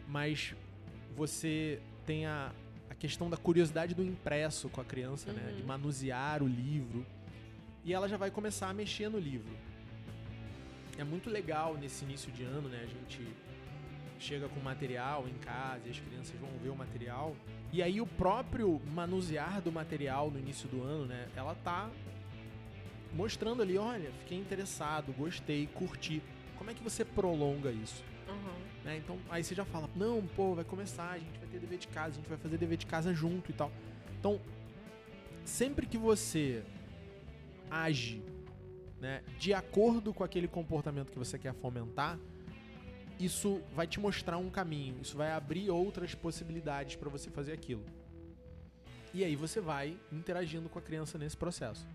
mas 0.06 0.54
você 1.16 1.80
tem 2.04 2.26
a 2.26 2.52
questão 3.04 3.28
da 3.28 3.36
curiosidade 3.36 3.94
do 3.94 4.02
impresso 4.02 4.70
com 4.70 4.80
a 4.80 4.84
criança, 4.84 5.30
né? 5.30 5.50
Uhum. 5.50 5.56
De 5.56 5.62
manusear 5.62 6.42
o 6.42 6.46
livro. 6.46 7.04
E 7.84 7.92
ela 7.92 8.08
já 8.08 8.16
vai 8.16 8.30
começar 8.30 8.70
a 8.70 8.72
mexer 8.72 9.10
no 9.10 9.18
livro. 9.18 9.54
É 10.96 11.04
muito 11.04 11.28
legal 11.28 11.76
nesse 11.76 12.02
início 12.02 12.32
de 12.32 12.44
ano, 12.44 12.66
né? 12.66 12.80
A 12.82 12.86
gente 12.86 13.28
chega 14.18 14.48
com 14.48 14.58
material 14.58 15.26
em 15.28 15.34
casa 15.34 15.82
e 15.84 15.90
as 15.90 16.00
crianças 16.00 16.34
vão 16.40 16.48
ver 16.62 16.70
o 16.70 16.74
material. 16.74 17.36
E 17.70 17.82
aí 17.82 18.00
o 18.00 18.06
próprio 18.06 18.80
manusear 18.94 19.60
do 19.60 19.70
material 19.70 20.30
no 20.30 20.38
início 20.38 20.66
do 20.66 20.82
ano, 20.82 21.04
né? 21.04 21.28
Ela 21.36 21.54
tá 21.56 21.90
mostrando 23.12 23.60
ali, 23.60 23.76
olha, 23.76 24.10
fiquei 24.20 24.38
interessado, 24.38 25.12
gostei, 25.12 25.66
curti. 25.74 26.22
Como 26.56 26.70
é 26.70 26.74
que 26.74 26.82
você 26.82 27.04
prolonga 27.04 27.70
isso? 27.70 28.02
Aham. 28.28 28.56
né? 28.84 28.96
Então 28.98 29.18
aí 29.30 29.42
você 29.42 29.54
já 29.54 29.64
fala, 29.64 29.88
não, 29.94 30.26
pô, 30.26 30.54
vai 30.54 30.64
começar, 30.64 31.10
a 31.10 31.18
gente 31.18 31.38
vai 31.38 31.48
ter 31.48 31.58
dever 31.58 31.78
de 31.78 31.88
casa, 31.88 32.10
a 32.10 32.16
gente 32.16 32.28
vai 32.28 32.38
fazer 32.38 32.58
dever 32.58 32.76
de 32.76 32.86
casa 32.86 33.12
junto 33.14 33.50
e 33.50 33.54
tal. 33.54 33.70
Então, 34.18 34.40
sempre 35.44 35.86
que 35.86 35.98
você 35.98 36.62
age 37.70 38.22
né, 39.00 39.22
de 39.38 39.52
acordo 39.52 40.14
com 40.14 40.24
aquele 40.24 40.48
comportamento 40.48 41.10
que 41.10 41.18
você 41.18 41.38
quer 41.38 41.54
fomentar, 41.54 42.18
isso 43.18 43.60
vai 43.74 43.86
te 43.86 44.00
mostrar 44.00 44.38
um 44.38 44.50
caminho, 44.50 44.96
isso 45.00 45.16
vai 45.16 45.30
abrir 45.32 45.70
outras 45.70 46.14
possibilidades 46.14 46.96
para 46.96 47.08
você 47.08 47.30
fazer 47.30 47.52
aquilo. 47.52 47.84
E 49.12 49.22
aí 49.22 49.36
você 49.36 49.60
vai 49.60 49.96
interagindo 50.10 50.68
com 50.68 50.78
a 50.78 50.82
criança 50.82 51.16
nesse 51.16 51.36
processo. 51.36 51.86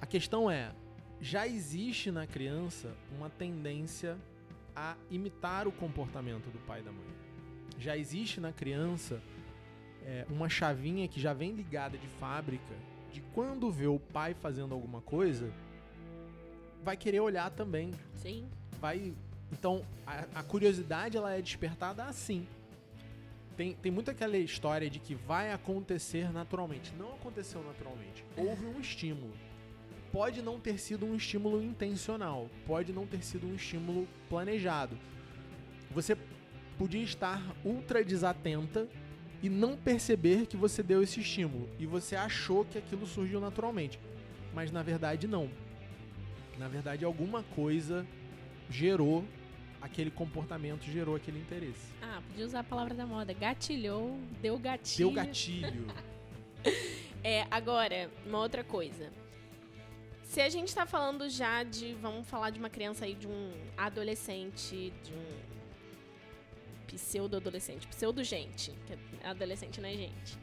A 0.00 0.06
questão 0.06 0.50
é, 0.50 0.72
já 1.20 1.46
existe 1.46 2.10
na 2.10 2.26
criança 2.26 2.94
uma 3.16 3.28
tendência 3.28 4.16
a 4.76 4.94
imitar 5.10 5.66
o 5.66 5.72
comportamento 5.72 6.50
do 6.52 6.58
pai 6.66 6.80
e 6.80 6.82
da 6.82 6.92
mãe. 6.92 7.06
Já 7.78 7.96
existe 7.96 8.40
na 8.40 8.52
criança 8.52 9.20
é, 10.04 10.26
uma 10.28 10.48
chavinha 10.48 11.08
que 11.08 11.18
já 11.18 11.32
vem 11.32 11.52
ligada 11.52 11.96
de 11.96 12.06
fábrica 12.06 12.74
de 13.16 13.22
quando 13.32 13.70
vê 13.70 13.86
o 13.86 13.98
pai 13.98 14.34
fazendo 14.34 14.74
alguma 14.74 15.00
coisa, 15.00 15.50
vai 16.84 16.98
querer 16.98 17.20
olhar 17.20 17.50
também. 17.50 17.92
Sim. 18.14 18.46
Vai. 18.78 19.14
Então, 19.50 19.82
a, 20.06 20.26
a 20.34 20.42
curiosidade 20.42 21.16
ela 21.16 21.34
é 21.34 21.40
despertada 21.40 22.04
assim. 22.04 22.46
Tem, 23.56 23.72
tem 23.72 23.90
muito 23.90 24.10
aquela 24.10 24.36
história 24.36 24.90
de 24.90 24.98
que 24.98 25.14
vai 25.14 25.50
acontecer 25.50 26.30
naturalmente. 26.30 26.92
Não 26.94 27.14
aconteceu 27.14 27.62
naturalmente. 27.64 28.22
Houve 28.36 28.66
um 28.66 28.78
estímulo. 28.78 29.32
Pode 30.16 30.40
não 30.40 30.58
ter 30.58 30.78
sido 30.78 31.04
um 31.04 31.14
estímulo 31.14 31.62
intencional. 31.62 32.48
Pode 32.66 32.90
não 32.90 33.06
ter 33.06 33.22
sido 33.22 33.46
um 33.46 33.54
estímulo 33.54 34.08
planejado. 34.30 34.98
Você 35.90 36.16
podia 36.78 37.02
estar 37.02 37.42
ultra 37.62 38.02
desatenta 38.02 38.88
e 39.42 39.50
não 39.50 39.76
perceber 39.76 40.46
que 40.46 40.56
você 40.56 40.82
deu 40.82 41.02
esse 41.02 41.20
estímulo. 41.20 41.68
E 41.78 41.84
você 41.84 42.16
achou 42.16 42.64
que 42.64 42.78
aquilo 42.78 43.06
surgiu 43.06 43.42
naturalmente. 43.42 44.00
Mas 44.54 44.72
na 44.72 44.82
verdade, 44.82 45.28
não. 45.28 45.50
Na 46.56 46.66
verdade, 46.66 47.04
alguma 47.04 47.42
coisa 47.54 48.06
gerou 48.70 49.22
aquele 49.82 50.10
comportamento, 50.10 50.84
gerou 50.84 51.14
aquele 51.14 51.40
interesse. 51.40 51.92
Ah, 52.00 52.22
podia 52.26 52.46
usar 52.46 52.60
a 52.60 52.64
palavra 52.64 52.94
da 52.94 53.04
moda. 53.04 53.34
Gatilhou, 53.34 54.18
deu 54.40 54.58
gatilho. 54.58 55.10
Deu 55.10 55.12
gatilho. 55.14 55.86
é, 57.22 57.46
agora, 57.50 58.10
uma 58.24 58.38
outra 58.38 58.64
coisa. 58.64 59.12
Se 60.36 60.42
a 60.42 60.50
gente 60.50 60.74
tá 60.74 60.84
falando 60.84 61.30
já 61.30 61.62
de. 61.62 61.94
Vamos 61.94 62.28
falar 62.28 62.50
de 62.50 62.58
uma 62.58 62.68
criança 62.68 63.06
aí, 63.06 63.14
de 63.14 63.26
um 63.26 63.54
adolescente, 63.74 64.92
de 65.02 65.10
um 65.14 65.26
pseudo-adolescente, 66.86 67.86
pseudo-gente, 67.86 68.70
é 69.22 69.28
adolescente 69.30 69.80
não 69.80 69.88
é 69.88 69.94
gente. 69.94 70.38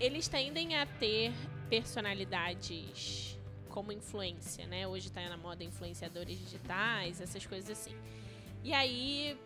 Eles 0.00 0.26
tendem 0.26 0.74
a 0.74 0.84
ter 0.84 1.32
personalidades 1.68 3.38
como 3.68 3.92
influência, 3.92 4.66
né? 4.66 4.88
Hoje 4.88 5.12
tá 5.12 5.20
na 5.28 5.36
moda 5.36 5.62
influenciadores 5.62 6.36
digitais, 6.36 7.20
essas 7.20 7.46
coisas 7.46 7.70
assim. 7.70 7.94
E 8.64 8.72
aí 8.72 9.38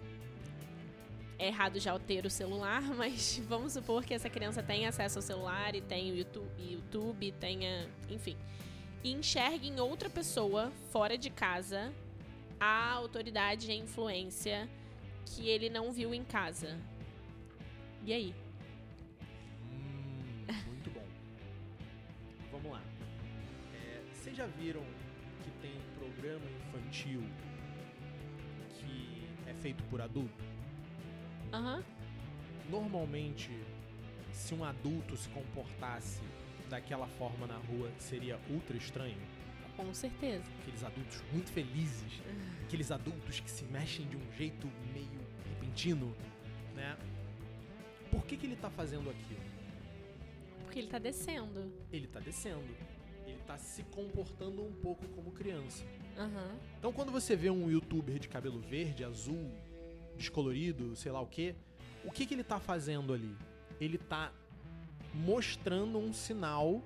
é 1.38 1.48
errado 1.48 1.78
já 1.78 1.98
ter 1.98 2.24
o 2.24 2.30
celular, 2.30 2.80
mas 2.96 3.38
vamos 3.46 3.74
supor 3.74 4.02
que 4.02 4.14
essa 4.14 4.30
criança 4.30 4.62
tenha 4.62 4.88
acesso 4.88 5.18
ao 5.18 5.22
celular 5.22 5.74
e 5.74 5.82
tenha 5.82 6.10
o 6.10 6.16
YouTube 6.58 7.32
tenha, 7.32 7.86
enfim, 8.08 8.38
e 9.04 9.12
enxergue 9.12 9.68
em 9.68 9.78
outra 9.78 10.08
pessoa 10.08 10.72
fora 10.90 11.16
de 11.18 11.28
casa 11.28 11.92
a 12.58 12.92
autoridade 12.92 13.68
e 13.68 13.72
a 13.72 13.76
influência 13.76 14.68
que 15.26 15.46
ele 15.48 15.68
não 15.68 15.92
viu 15.92 16.14
em 16.14 16.24
casa. 16.24 16.80
E 18.02 18.12
aí? 18.12 18.34
Hum, 19.70 20.46
muito 20.66 20.90
bom. 20.90 21.06
Vamos 22.50 22.72
lá. 22.72 22.82
É, 23.74 24.02
vocês 24.14 24.34
já 24.34 24.46
viram 24.46 24.82
que 25.42 25.50
tem 25.60 25.72
um 25.76 25.98
programa 25.98 26.46
infantil 26.50 27.22
que 28.70 29.26
é 29.46 29.52
feito 29.52 29.84
por 29.84 30.00
adulto? 30.00 30.42
Aham. 31.52 31.84
Normalmente, 32.70 33.50
se 34.32 34.54
um 34.54 34.64
adulto 34.64 35.16
se 35.16 35.28
comportasse 35.28 36.22
daquela 36.74 37.06
forma 37.06 37.46
na 37.46 37.56
rua, 37.56 37.88
seria 37.98 38.38
ultra 38.50 38.76
estranho. 38.76 39.16
Com 39.76 39.94
certeza. 39.94 40.44
Aqueles 40.60 40.82
adultos 40.82 41.22
muito 41.32 41.50
felizes, 41.50 42.20
aqueles 42.64 42.90
adultos 42.90 43.38
que 43.38 43.50
se 43.50 43.64
mexem 43.64 44.06
de 44.08 44.16
um 44.16 44.32
jeito 44.32 44.68
meio 44.92 45.20
repentino, 45.48 46.14
né? 46.74 46.96
Por 48.10 48.24
que, 48.24 48.36
que 48.36 48.46
ele 48.46 48.56
tá 48.56 48.70
fazendo 48.70 49.08
aquilo? 49.08 49.40
Porque 50.64 50.80
ele 50.80 50.88
tá 50.88 50.98
descendo. 50.98 51.72
Ele 51.92 52.08
tá 52.08 52.18
descendo. 52.18 52.76
Ele 53.24 53.38
tá 53.46 53.56
se 53.56 53.84
comportando 53.84 54.62
um 54.62 54.72
pouco 54.72 55.06
como 55.08 55.30
criança. 55.30 55.84
Aham. 56.18 56.58
Então 56.78 56.92
quando 56.92 57.12
você 57.12 57.36
vê 57.36 57.50
um 57.50 57.70
youtuber 57.70 58.18
de 58.18 58.28
cabelo 58.28 58.60
verde, 58.60 59.04
azul, 59.04 59.50
descolorido, 60.16 60.96
sei 60.96 61.12
lá 61.12 61.20
o 61.20 61.26
que, 61.26 61.54
o 62.04 62.10
que, 62.10 62.26
que 62.26 62.34
ele 62.34 62.44
tá 62.44 62.58
fazendo 62.58 63.12
ali? 63.12 63.36
Ele 63.80 63.98
tá 63.98 64.32
mostrando 65.14 65.98
um 65.98 66.12
sinal 66.12 66.82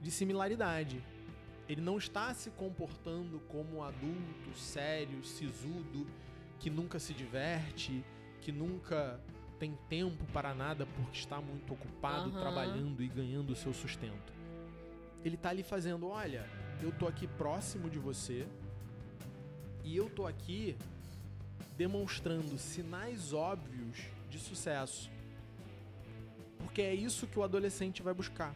de 0.00 0.10
similaridade. 0.10 1.02
Ele 1.68 1.80
não 1.80 1.96
está 1.96 2.34
se 2.34 2.50
comportando 2.50 3.40
como 3.48 3.76
um 3.78 3.82
adulto, 3.82 4.52
sério, 4.56 5.24
sisudo, 5.24 6.06
que 6.58 6.68
nunca 6.68 6.98
se 6.98 7.14
diverte, 7.14 8.04
que 8.40 8.50
nunca 8.50 9.20
tem 9.58 9.78
tempo 9.88 10.24
para 10.32 10.52
nada 10.54 10.84
porque 10.84 11.18
está 11.18 11.40
muito 11.40 11.72
ocupado 11.72 12.30
Aham. 12.30 12.40
trabalhando 12.40 13.02
e 13.02 13.06
ganhando 13.06 13.52
o 13.52 13.56
seu 13.56 13.72
sustento. 13.72 14.32
Ele 15.24 15.36
tá 15.36 15.50
ali 15.50 15.62
fazendo, 15.62 16.08
olha, 16.08 16.44
eu 16.82 16.90
tô 16.90 17.06
aqui 17.06 17.28
próximo 17.28 17.88
de 17.88 17.98
você 17.98 18.44
e 19.84 19.96
eu 19.96 20.10
tô 20.10 20.26
aqui 20.26 20.76
demonstrando 21.76 22.58
sinais 22.58 23.32
óbvios 23.32 23.98
de 24.28 24.38
sucesso. 24.38 25.08
Porque 26.62 26.82
é 26.82 26.94
isso 26.94 27.26
que 27.26 27.38
o 27.38 27.42
adolescente 27.42 28.02
vai 28.02 28.14
buscar. 28.14 28.54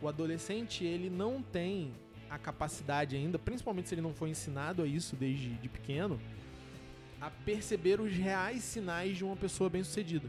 O 0.00 0.08
adolescente, 0.08 0.84
ele 0.84 1.08
não 1.08 1.42
tem 1.42 1.92
a 2.28 2.38
capacidade 2.38 3.16
ainda, 3.16 3.38
principalmente 3.38 3.88
se 3.88 3.94
ele 3.94 4.02
não 4.02 4.12
foi 4.12 4.30
ensinado 4.30 4.82
a 4.82 4.86
isso 4.86 5.16
desde 5.16 5.50
de 5.50 5.68
pequeno, 5.68 6.20
a 7.20 7.30
perceber 7.30 8.00
os 8.00 8.12
reais 8.12 8.62
sinais 8.62 9.16
de 9.16 9.24
uma 9.24 9.36
pessoa 9.36 9.70
bem-sucedida. 9.70 10.28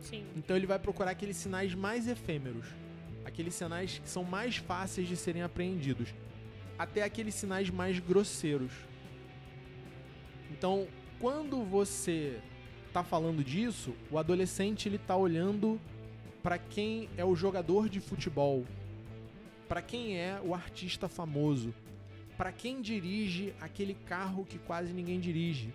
Sim. 0.00 0.24
Então 0.36 0.56
ele 0.56 0.66
vai 0.66 0.78
procurar 0.78 1.12
aqueles 1.12 1.36
sinais 1.36 1.74
mais 1.74 2.06
efêmeros, 2.06 2.66
aqueles 3.24 3.54
sinais 3.54 3.98
que 3.98 4.08
são 4.08 4.24
mais 4.24 4.56
fáceis 4.56 5.08
de 5.08 5.16
serem 5.16 5.42
apreendidos, 5.42 6.14
até 6.78 7.02
aqueles 7.02 7.34
sinais 7.34 7.70
mais 7.70 7.98
grosseiros. 7.98 8.72
Então, 10.50 10.86
quando 11.18 11.62
você 11.64 12.40
tá 12.92 13.02
falando 13.02 13.44
disso, 13.44 13.94
o 14.10 14.18
adolescente 14.18 14.88
ele 14.88 14.98
tá 14.98 15.16
olhando 15.16 15.80
para 16.42 16.58
quem 16.58 17.08
é 17.16 17.24
o 17.24 17.34
jogador 17.34 17.88
de 17.88 18.00
futebol, 18.00 18.64
para 19.68 19.82
quem 19.82 20.16
é 20.16 20.40
o 20.42 20.54
artista 20.54 21.08
famoso, 21.08 21.74
para 22.36 22.52
quem 22.52 22.80
dirige 22.80 23.52
aquele 23.60 23.94
carro 23.94 24.44
que 24.44 24.58
quase 24.58 24.92
ninguém 24.92 25.18
dirige, 25.18 25.72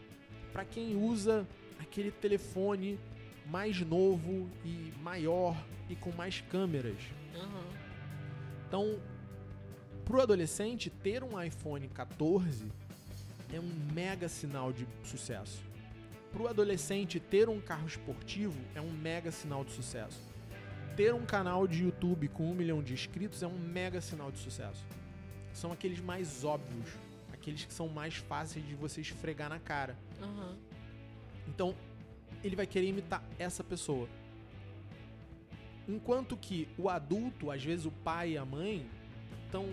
para 0.52 0.64
quem 0.64 0.96
usa 0.96 1.46
aquele 1.80 2.12
telefone 2.12 2.98
mais 3.46 3.80
novo 3.82 4.50
e 4.64 4.94
maior 5.02 5.56
e 5.90 5.96
com 5.96 6.12
mais 6.12 6.42
câmeras. 6.42 6.98
Aham. 7.36 7.64
Então, 8.68 9.00
pro 10.06 10.22
adolescente 10.22 10.90
ter 10.90 11.24
um 11.24 11.42
iPhone 11.42 11.88
14 11.90 12.72
é 13.54 13.60
um 13.60 13.70
mega 13.94 14.28
sinal 14.28 14.72
de 14.74 14.88
sucesso. 15.04 15.62
Pro 16.32 16.48
adolescente 16.48 17.20
ter 17.20 17.50
um 17.50 17.62
carro 17.62 17.86
esportivo 17.86 18.58
é 18.74 18.82
um 18.82 18.90
mega 18.90 19.32
sinal 19.32 19.64
de 19.64 19.72
sucesso. 19.72 20.33
Ter 20.96 21.12
um 21.12 21.26
canal 21.26 21.68
de 21.68 21.86
YouTube 21.86 22.28
com 22.28 22.52
um 22.52 22.54
milhão 22.54 22.84
de 22.84 22.94
inscritos 22.94 23.42
é 23.42 23.48
um 23.48 23.58
mega 23.58 24.00
sinal 24.00 24.32
de 24.32 24.38
sucesso. 24.38 24.86
São 25.52 25.72
aqueles 25.72 26.00
mais 26.00 26.44
óbvios, 26.44 26.88
aqueles 27.32 27.66
que 27.66 27.74
são 27.74 27.90
mais 27.90 28.16
fáceis 28.16 28.64
de 28.68 28.76
você 28.76 29.02
esfregar 29.02 29.50
na 29.50 29.58
cara. 29.58 29.98
Aham. 30.22 30.56
Então, 31.48 31.76
ele 32.44 32.56
vai 32.56 32.68
querer 32.68 32.88
imitar 32.88 33.24
essa 33.40 33.64
pessoa. 33.64 34.08
Enquanto 35.88 36.38
que 36.38 36.70
o 36.78 36.88
adulto, 36.88 37.50
às 37.50 37.64
vezes 37.64 37.88
o 37.88 37.92
pai 37.92 38.34
e 38.34 38.38
a 38.38 38.46
mãe, 38.46 38.88
estão 39.46 39.68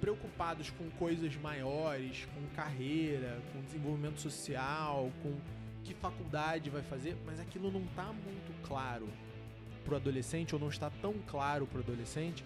preocupados 0.00 0.70
com 0.70 0.88
coisas 0.90 1.34
maiores, 1.36 2.26
com 2.26 2.54
carreira, 2.54 3.42
com 3.52 3.60
desenvolvimento 3.62 4.20
social, 4.20 5.10
com 5.24 5.36
que 5.82 5.92
faculdade 5.92 6.70
vai 6.70 6.82
fazer, 6.82 7.16
mas 7.26 7.40
aquilo 7.40 7.70
não 7.70 7.84
tá 7.96 8.12
muito 8.12 8.62
claro 8.62 9.08
pro 9.84 9.96
adolescente, 9.96 10.54
ou 10.54 10.60
não 10.60 10.68
está 10.68 10.90
tão 10.90 11.14
claro 11.26 11.66
pro 11.66 11.80
adolescente, 11.80 12.44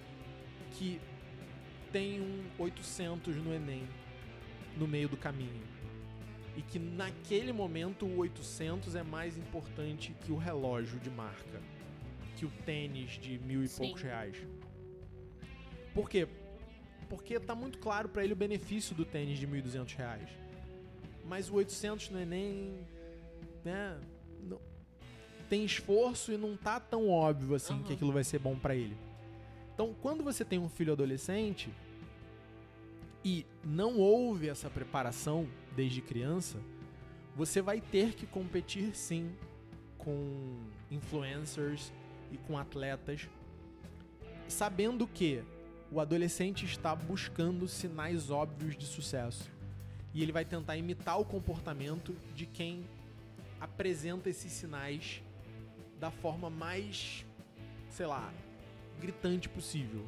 que 0.72 1.00
tem 1.92 2.20
um 2.20 2.44
800 2.58 3.36
no 3.36 3.54
Enem 3.54 3.86
no 4.76 4.86
meio 4.88 5.08
do 5.08 5.16
caminho. 5.16 5.62
E 6.56 6.62
que 6.62 6.78
naquele 6.78 7.52
momento 7.52 8.06
o 8.06 8.18
800 8.18 8.94
é 8.94 9.02
mais 9.02 9.36
importante 9.36 10.14
que 10.24 10.32
o 10.32 10.36
relógio 10.36 10.98
de 11.00 11.10
marca, 11.10 11.60
que 12.36 12.44
o 12.46 12.50
tênis 12.64 13.10
de 13.12 13.38
mil 13.38 13.62
e 13.62 13.68
Sim. 13.68 13.82
poucos 13.84 14.02
reais. 14.02 14.36
Por 15.92 16.08
quê? 16.08 16.26
Porque 17.08 17.38
tá 17.38 17.54
muito 17.54 17.78
claro 17.78 18.08
pra 18.08 18.24
ele 18.24 18.32
o 18.32 18.36
benefício 18.36 18.94
do 18.94 19.04
tênis 19.04 19.38
de 19.38 19.46
1.200 19.46 19.94
reais. 19.96 20.28
Mas 21.24 21.48
o 21.48 21.54
800 21.54 22.10
não 22.10 22.20
é 22.20 22.24
nem. 22.24 22.78
Né? 23.64 24.00
Não- 24.42 24.60
tem 25.44 25.64
esforço 25.64 26.32
e 26.32 26.36
não 26.36 26.56
tá 26.56 26.80
tão 26.80 27.08
óbvio 27.08 27.54
assim 27.54 27.78
que 27.78 27.84
Aham. 27.84 27.94
aquilo 27.94 28.12
vai 28.12 28.24
ser 28.24 28.38
bom 28.38 28.56
pra 28.56 28.74
ele. 28.74 28.96
Então, 29.74 29.94
quando 30.00 30.22
você 30.22 30.44
tem 30.44 30.58
um 30.58 30.68
filho 30.68 30.92
adolescente 30.92 31.68
e 33.24 33.44
não 33.64 33.98
houve 33.98 34.48
essa 34.48 34.70
preparação 34.70 35.48
desde 35.74 36.00
criança, 36.00 36.58
você 37.34 37.60
vai 37.60 37.80
ter 37.80 38.14
que 38.14 38.26
competir 38.26 38.94
sim 38.94 39.32
com 39.98 40.60
influencers 40.90 41.92
e 42.30 42.36
com 42.36 42.56
atletas, 42.56 43.28
sabendo 44.46 45.06
que 45.06 45.42
o 45.90 46.00
adolescente 46.00 46.64
está 46.64 46.94
buscando 46.94 47.66
sinais 47.66 48.30
óbvios 48.30 48.76
de 48.76 48.86
sucesso. 48.86 49.50
E 50.12 50.22
ele 50.22 50.30
vai 50.30 50.44
tentar 50.44 50.76
imitar 50.76 51.18
o 51.18 51.24
comportamento 51.24 52.14
de 52.34 52.46
quem 52.46 52.84
apresenta 53.60 54.28
esses 54.28 54.52
sinais 54.52 55.22
da 56.04 56.10
forma 56.10 56.50
mais, 56.50 57.24
sei 57.88 58.04
lá, 58.04 58.30
gritante 59.00 59.48
possível, 59.48 60.04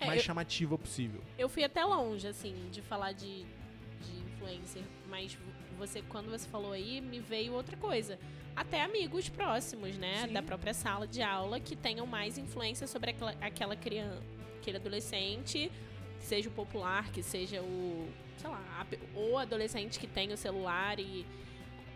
É, 0.00 0.06
mais 0.06 0.18
eu- 0.18 0.24
chamativa 0.24 0.76
possível. 0.76 1.20
Eu 1.38 1.48
fui 1.48 1.62
até 1.62 1.84
longe, 1.84 2.26
assim, 2.26 2.68
de 2.72 2.82
falar 2.82 3.12
de, 3.12 3.44
de 3.44 4.12
influencer, 4.26 4.82
mas 5.08 5.38
você, 5.78 6.02
quando 6.02 6.28
você 6.30 6.48
falou 6.48 6.72
aí, 6.72 7.00
me 7.00 7.20
veio 7.20 7.52
outra 7.52 7.76
coisa. 7.76 8.18
Até 8.56 8.82
amigos 8.82 9.28
próximos, 9.28 9.96
né? 9.96 10.26
Sim. 10.26 10.32
Da 10.32 10.42
própria 10.42 10.74
sala 10.74 11.06
de 11.06 11.22
aula 11.22 11.60
que 11.60 11.76
tenham 11.76 12.06
mais 12.06 12.36
influência 12.38 12.86
sobre 12.88 13.10
aquela, 13.10 13.30
aquela 13.40 13.76
criança, 13.76 14.20
aquele 14.60 14.78
adolescente, 14.78 15.70
seja 16.18 16.48
o 16.48 16.52
popular, 16.52 17.12
que 17.12 17.22
seja 17.22 17.62
o, 17.62 18.08
sei 18.38 18.50
lá, 18.50 18.80
a 18.80 18.84
pe- 18.84 18.98
o 19.14 19.38
adolescente 19.38 20.00
que 20.00 20.08
tem 20.08 20.32
o 20.32 20.36
celular 20.36 20.98
e 20.98 21.24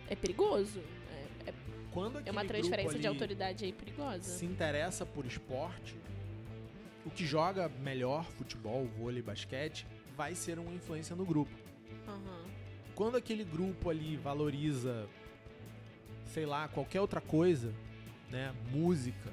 é 0.07 0.15
perigoso. 0.15 0.81
É, 1.91 1.93
Quando 1.93 2.23
é 2.25 2.31
uma 2.31 2.45
transferência 2.45 2.99
de 2.99 3.07
autoridade 3.07 3.65
aí 3.65 3.73
perigosa. 3.73 4.23
se 4.23 4.47
interessa 4.47 5.05
por 5.05 5.27
esporte, 5.27 5.97
o 7.05 7.11
que 7.11 7.27
joga 7.27 7.69
melhor 7.83 8.25
futebol, 8.25 8.87
vôlei, 8.87 9.23
basquete, 9.23 9.87
vai 10.17 10.35
ser 10.35 10.59
uma 10.59 10.73
influência 10.73 11.17
no 11.17 11.25
grupo. 11.25 11.53
Aham. 12.07 12.45
Quando 12.95 13.17
aquele 13.17 13.45
grupo 13.45 13.91
ali 13.91 14.17
valoriza, 14.17 15.09
sei 16.27 16.47
lá, 16.47 16.69
qualquer 16.69 17.01
outra 17.01 17.21
coisa, 17.21 17.73
né, 18.31 18.55
música, 18.71 19.31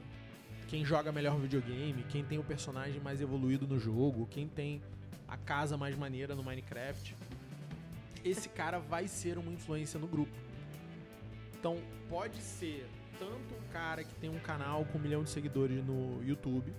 quem 0.68 0.84
joga 0.84 1.12
melhor 1.12 1.38
videogame, 1.38 2.04
quem 2.10 2.24
tem 2.24 2.40
o 2.40 2.44
personagem 2.44 3.00
mais 3.00 3.22
evoluído 3.22 3.68
no 3.68 3.80
jogo, 3.80 4.28
quem 4.32 4.48
tem 4.48 4.82
a 5.28 5.38
casa 5.38 5.78
mais 5.78 5.98
maneira 5.98 6.36
no 6.36 6.44
Minecraft, 6.44 7.16
esse 8.24 8.50
cara 8.50 8.80
vai 8.80 9.08
ser 9.08 9.38
uma 9.38 9.52
influência 9.52 10.00
no 10.00 10.08
grupo. 10.08 10.47
Então, 11.60 11.78
pode 12.10 12.38
ser 12.38 12.88
tanto 13.18 13.56
o 13.56 13.72
cara 13.72 14.04
que 14.04 14.14
tem 14.16 14.30
um 14.30 14.40
canal 14.40 14.86
com 14.86 14.98
um 14.98 15.02
milhão 15.02 15.24
de 15.24 15.30
seguidores 15.30 15.84
no 15.84 16.24
YouTube, 16.24 16.74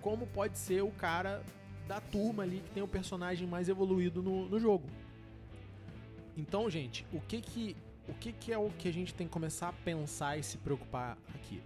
como 0.00 0.26
pode 0.26 0.58
ser 0.58 0.82
o 0.82 0.90
cara 0.90 1.42
da 1.86 2.00
turma 2.00 2.42
ali 2.42 2.60
que 2.60 2.70
tem 2.70 2.82
o 2.82 2.88
personagem 2.88 3.46
mais 3.46 3.68
evoluído 3.68 4.22
no, 4.22 4.48
no 4.48 4.58
jogo. 4.58 4.86
Então, 6.36 6.68
gente, 6.70 7.06
o 7.12 7.20
que 7.20 7.40
que, 7.40 7.76
o 8.08 8.14
que 8.14 8.32
que 8.32 8.52
é 8.52 8.58
o 8.58 8.70
que 8.70 8.88
a 8.88 8.92
gente 8.92 9.12
tem 9.14 9.26
que 9.26 9.32
começar 9.32 9.68
a 9.68 9.72
pensar 9.72 10.38
e 10.38 10.42
se 10.42 10.56
preocupar 10.58 11.18
aqui? 11.34 11.62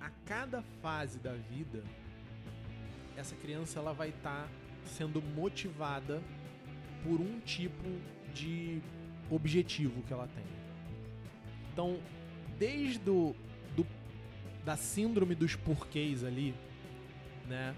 A 0.00 0.10
cada 0.26 0.62
fase 0.82 1.18
da 1.18 1.34
vida, 1.34 1.84
essa 3.16 3.36
criança 3.36 3.78
ela 3.78 3.92
vai 3.92 4.08
estar 4.08 4.48
sendo 4.84 5.22
motivada 5.22 6.20
por 7.04 7.20
um 7.20 7.38
tipo 7.40 7.88
de 8.34 8.82
objetivo 9.30 10.02
que 10.02 10.12
ela 10.12 10.26
tem. 10.28 10.59
Então, 11.80 11.98
desde 12.58 13.08
o, 13.08 13.34
do, 13.74 13.86
da 14.66 14.76
síndrome 14.76 15.34
dos 15.34 15.56
porquês 15.56 16.22
ali, 16.22 16.54
né? 17.48 17.74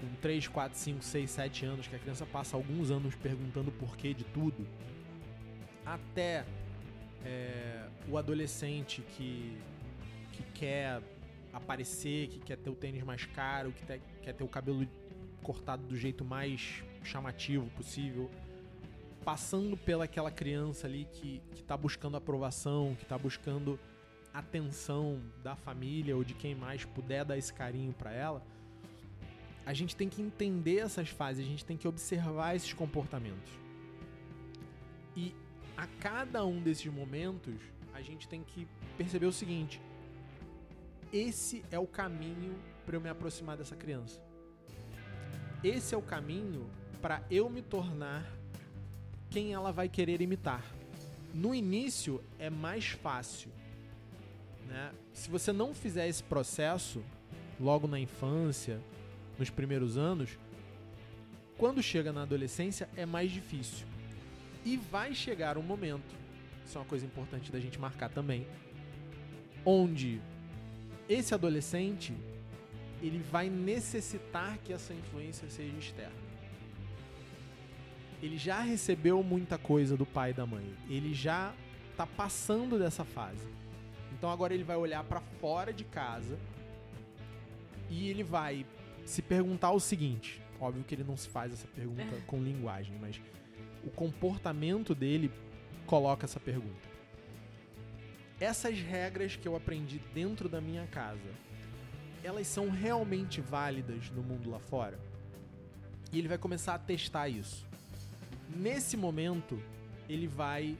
Com 0.00 0.06
3, 0.22 0.48
4, 0.48 0.78
5, 0.78 1.04
6, 1.04 1.30
7 1.30 1.66
anos, 1.66 1.86
que 1.86 1.94
a 1.94 1.98
criança 1.98 2.24
passa 2.24 2.56
alguns 2.56 2.90
anos 2.90 3.14
perguntando 3.14 3.68
o 3.68 3.72
porquê 3.72 4.14
de 4.14 4.24
tudo, 4.24 4.66
até 5.84 6.46
é, 7.26 7.86
o 8.08 8.16
adolescente 8.16 9.02
que, 9.02 9.58
que 10.32 10.42
quer 10.54 11.02
aparecer, 11.52 12.28
que 12.28 12.38
quer 12.38 12.56
ter 12.56 12.70
o 12.70 12.74
tênis 12.74 13.02
mais 13.04 13.26
caro, 13.26 13.70
que 13.70 13.84
te- 13.84 14.00
quer 14.22 14.32
ter 14.32 14.44
o 14.44 14.48
cabelo 14.48 14.88
cortado 15.42 15.82
do 15.82 15.94
jeito 15.94 16.24
mais 16.24 16.82
chamativo 17.04 17.66
possível, 17.76 18.30
passando 19.26 19.76
pelaquela 19.76 20.30
criança 20.30 20.86
ali 20.86 21.04
que, 21.10 21.42
que 21.52 21.60
tá 21.64 21.76
buscando 21.76 22.16
aprovação, 22.16 22.94
que 22.96 23.04
tá 23.04 23.18
buscando 23.18 23.76
atenção 24.32 25.20
da 25.42 25.56
família 25.56 26.16
ou 26.16 26.22
de 26.22 26.32
quem 26.32 26.54
mais 26.54 26.84
puder 26.84 27.24
dar 27.24 27.36
esse 27.36 27.52
carinho 27.52 27.92
pra 27.92 28.12
ela, 28.12 28.40
a 29.66 29.74
gente 29.74 29.96
tem 29.96 30.08
que 30.08 30.22
entender 30.22 30.78
essas 30.78 31.08
fases, 31.08 31.44
a 31.44 31.48
gente 31.48 31.64
tem 31.64 31.76
que 31.76 31.88
observar 31.88 32.54
esses 32.54 32.72
comportamentos. 32.72 33.50
E 35.16 35.34
a 35.76 35.88
cada 35.98 36.46
um 36.46 36.62
desses 36.62 36.86
momentos, 36.86 37.56
a 37.92 38.00
gente 38.02 38.28
tem 38.28 38.44
que 38.44 38.68
perceber 38.96 39.26
o 39.26 39.32
seguinte: 39.32 39.82
esse 41.12 41.64
é 41.72 41.80
o 41.80 41.86
caminho 41.86 42.54
para 42.84 42.94
eu 42.94 43.00
me 43.00 43.08
aproximar 43.08 43.56
dessa 43.56 43.74
criança. 43.74 44.22
Esse 45.64 45.96
é 45.96 45.98
o 45.98 46.02
caminho 46.02 46.70
para 47.02 47.24
eu 47.28 47.50
me 47.50 47.60
tornar 47.60 48.24
quem 49.36 49.52
ela 49.52 49.70
vai 49.70 49.86
querer 49.86 50.22
imitar. 50.22 50.64
No 51.34 51.54
início 51.54 52.24
é 52.38 52.48
mais 52.48 52.86
fácil, 52.86 53.50
né? 54.66 54.90
Se 55.12 55.28
você 55.28 55.52
não 55.52 55.74
fizer 55.74 56.08
esse 56.08 56.22
processo 56.22 57.04
logo 57.60 57.86
na 57.86 58.00
infância, 58.00 58.80
nos 59.38 59.50
primeiros 59.50 59.98
anos, 59.98 60.38
quando 61.58 61.82
chega 61.82 62.14
na 62.14 62.22
adolescência 62.22 62.88
é 62.96 63.04
mais 63.04 63.30
difícil. 63.30 63.86
E 64.64 64.78
vai 64.78 65.14
chegar 65.14 65.58
um 65.58 65.62
momento, 65.62 66.16
isso 66.64 66.78
é 66.78 66.80
uma 66.80 66.86
coisa 66.86 67.04
importante 67.04 67.52
da 67.52 67.60
gente 67.60 67.78
marcar 67.78 68.08
também, 68.08 68.46
onde 69.66 70.18
esse 71.10 71.34
adolescente 71.34 72.14
ele 73.02 73.18
vai 73.30 73.50
necessitar 73.50 74.56
que 74.64 74.72
essa 74.72 74.94
influência 74.94 75.46
seja 75.50 75.76
externa. 75.76 76.25
Ele 78.26 78.38
já 78.38 78.60
recebeu 78.60 79.22
muita 79.22 79.56
coisa 79.56 79.96
do 79.96 80.04
pai 80.04 80.30
e 80.30 80.34
da 80.34 80.44
mãe. 80.44 80.74
Ele 80.88 81.14
já 81.14 81.54
tá 81.96 82.04
passando 82.04 82.76
dessa 82.76 83.04
fase. 83.04 83.46
Então 84.12 84.28
agora 84.28 84.52
ele 84.52 84.64
vai 84.64 84.76
olhar 84.76 85.04
para 85.04 85.20
fora 85.40 85.72
de 85.72 85.84
casa 85.84 86.36
e 87.88 88.10
ele 88.10 88.24
vai 88.24 88.66
se 89.04 89.22
perguntar 89.22 89.70
o 89.70 89.78
seguinte, 89.78 90.42
óbvio 90.60 90.82
que 90.82 90.96
ele 90.96 91.04
não 91.04 91.16
se 91.16 91.28
faz 91.28 91.52
essa 91.52 91.68
pergunta 91.68 92.16
com 92.26 92.42
linguagem, 92.42 92.98
mas 93.00 93.20
o 93.84 93.90
comportamento 93.90 94.92
dele 94.92 95.30
coloca 95.86 96.26
essa 96.26 96.40
pergunta. 96.40 96.96
Essas 98.40 98.80
regras 98.80 99.36
que 99.36 99.46
eu 99.46 99.54
aprendi 99.54 100.00
dentro 100.12 100.48
da 100.48 100.60
minha 100.60 100.86
casa, 100.88 101.30
elas 102.24 102.48
são 102.48 102.70
realmente 102.70 103.40
válidas 103.40 104.10
no 104.10 104.20
mundo 104.20 104.50
lá 104.50 104.58
fora? 104.58 104.98
E 106.12 106.18
ele 106.18 106.26
vai 106.26 106.38
começar 106.38 106.74
a 106.74 106.78
testar 106.78 107.28
isso. 107.28 107.64
Nesse 108.48 108.96
momento, 108.96 109.60
ele 110.08 110.26
vai 110.26 110.76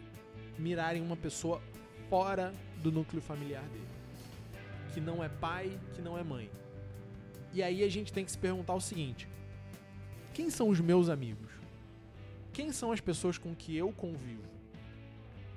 mirar 0.58 0.96
em 0.96 1.02
uma 1.02 1.16
pessoa 1.16 1.60
fora 2.08 2.52
do 2.82 2.92
núcleo 2.92 3.20
familiar 3.20 3.62
dele. 3.64 3.88
Que 4.92 5.00
não 5.00 5.22
é 5.22 5.28
pai, 5.28 5.78
que 5.94 6.00
não 6.00 6.16
é 6.16 6.22
mãe. 6.22 6.50
E 7.52 7.62
aí 7.62 7.82
a 7.82 7.88
gente 7.88 8.12
tem 8.12 8.24
que 8.24 8.30
se 8.30 8.38
perguntar 8.38 8.74
o 8.74 8.80
seguinte: 8.80 9.28
quem 10.32 10.50
são 10.50 10.68
os 10.68 10.80
meus 10.80 11.08
amigos? 11.08 11.50
Quem 12.52 12.72
são 12.72 12.92
as 12.92 13.00
pessoas 13.00 13.36
com 13.36 13.54
que 13.54 13.76
eu 13.76 13.92
convivo? 13.92 14.44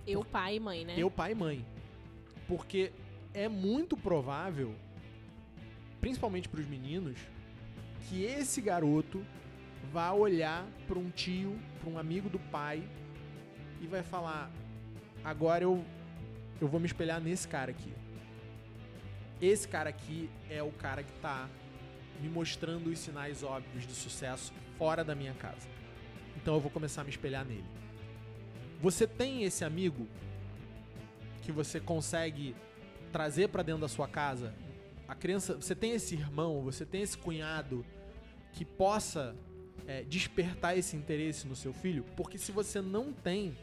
Eu, 0.05 0.23
pai 0.23 0.55
e 0.55 0.59
mãe, 0.59 0.83
né? 0.85 0.95
Eu, 0.97 1.09
pai 1.11 1.31
e 1.31 1.35
mãe. 1.35 1.65
Porque 2.47 2.91
é 3.33 3.47
muito 3.47 3.95
provável, 3.95 4.73
principalmente 6.01 6.49
para 6.49 6.59
os 6.59 6.67
meninos, 6.67 7.17
que 8.07 8.23
esse 8.23 8.59
garoto 8.59 9.23
vá 9.91 10.11
olhar 10.11 10.65
para 10.87 10.99
um 10.99 11.09
tio, 11.09 11.57
para 11.79 11.89
um 11.89 11.97
amigo 11.97 12.29
do 12.29 12.39
pai 12.39 12.83
e 13.81 13.87
vai 13.87 14.03
falar: 14.03 14.51
agora 15.23 15.63
eu, 15.63 15.83
eu 16.59 16.67
vou 16.67 16.79
me 16.79 16.85
espelhar 16.85 17.21
nesse 17.21 17.47
cara 17.47 17.71
aqui. 17.71 17.93
Esse 19.41 19.67
cara 19.67 19.89
aqui 19.89 20.29
é 20.49 20.61
o 20.61 20.71
cara 20.71 21.01
que 21.01 21.13
tá 21.13 21.47
me 22.21 22.27
mostrando 22.27 22.89
os 22.89 22.99
sinais 22.99 23.43
óbvios 23.43 23.87
de 23.87 23.93
sucesso 23.93 24.53
fora 24.77 25.03
da 25.03 25.15
minha 25.15 25.33
casa. 25.33 25.67
Então 26.35 26.55
eu 26.55 26.59
vou 26.59 26.69
começar 26.69 27.01
a 27.01 27.03
me 27.03 27.09
espelhar 27.09 27.45
nele. 27.45 27.65
Você 28.81 29.07
tem 29.07 29.43
esse 29.43 29.63
amigo 29.63 30.07
que 31.41 31.51
você 31.51 31.79
consegue 31.79 32.55
trazer 33.11 33.49
para 33.49 33.63
dentro 33.63 33.81
da 33.81 33.87
sua 33.87 34.07
casa? 34.07 34.53
A 35.07 35.15
criança, 35.15 35.55
você 35.55 35.73
tem 35.73 35.91
esse 35.93 36.15
irmão, 36.15 36.61
você 36.61 36.85
tem 36.85 37.01
esse 37.01 37.17
cunhado 37.17 37.85
que 38.53 38.63
possa 38.63 39.35
é, 39.89 40.03
despertar 40.03 40.77
esse 40.77 40.95
interesse 40.95 41.47
no 41.47 41.55
seu 41.55 41.73
filho, 41.73 42.05
porque 42.15 42.37
se 42.37 42.51
você 42.51 42.79
não 42.79 43.11
tem, 43.11 43.57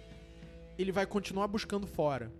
ele 0.76 0.90
vai 0.90 1.06
continuar 1.06 1.46
buscando 1.46 1.86
fora. 1.86 2.32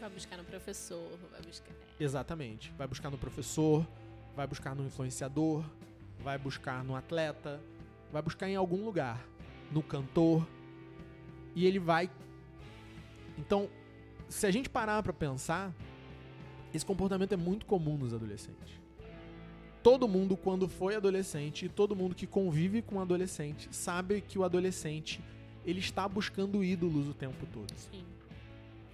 Vai 0.00 0.08
buscar 0.08 0.38
no 0.38 0.44
professor, 0.44 1.18
vai 1.30 1.42
buscar. 1.42 1.74
Exatamente. 2.00 2.72
Vai 2.78 2.86
buscar 2.86 3.10
no 3.10 3.18
professor, 3.18 3.86
vai 4.34 4.46
buscar 4.46 4.74
no 4.74 4.86
influenciador, 4.86 5.62
vai 6.20 6.38
buscar 6.38 6.82
no 6.82 6.96
atleta, 6.96 7.60
vai 8.10 8.22
buscar 8.22 8.48
em 8.48 8.56
algum 8.56 8.82
lugar, 8.82 9.22
no 9.70 9.82
cantor, 9.82 10.48
e 11.54 11.66
ele 11.66 11.78
vai. 11.78 12.10
Então, 13.36 13.68
se 14.26 14.46
a 14.46 14.50
gente 14.50 14.70
parar 14.70 15.02
para 15.02 15.12
pensar, 15.12 15.70
esse 16.72 16.86
comportamento 16.86 17.32
é 17.32 17.36
muito 17.36 17.66
comum 17.66 17.98
nos 17.98 18.14
adolescentes. 18.14 18.81
Todo 19.82 20.06
mundo, 20.06 20.36
quando 20.36 20.68
foi 20.68 20.94
adolescente, 20.94 21.66
e 21.66 21.68
todo 21.68 21.96
mundo 21.96 22.14
que 22.14 22.26
convive 22.26 22.82
com 22.82 22.96
um 22.96 23.00
adolescente, 23.00 23.68
sabe 23.72 24.20
que 24.20 24.38
o 24.38 24.44
adolescente 24.44 25.20
ele 25.64 25.80
está 25.80 26.08
buscando 26.08 26.62
ídolos 26.62 27.08
o 27.08 27.14
tempo 27.14 27.46
todo. 27.52 27.72
Sim. 27.76 28.04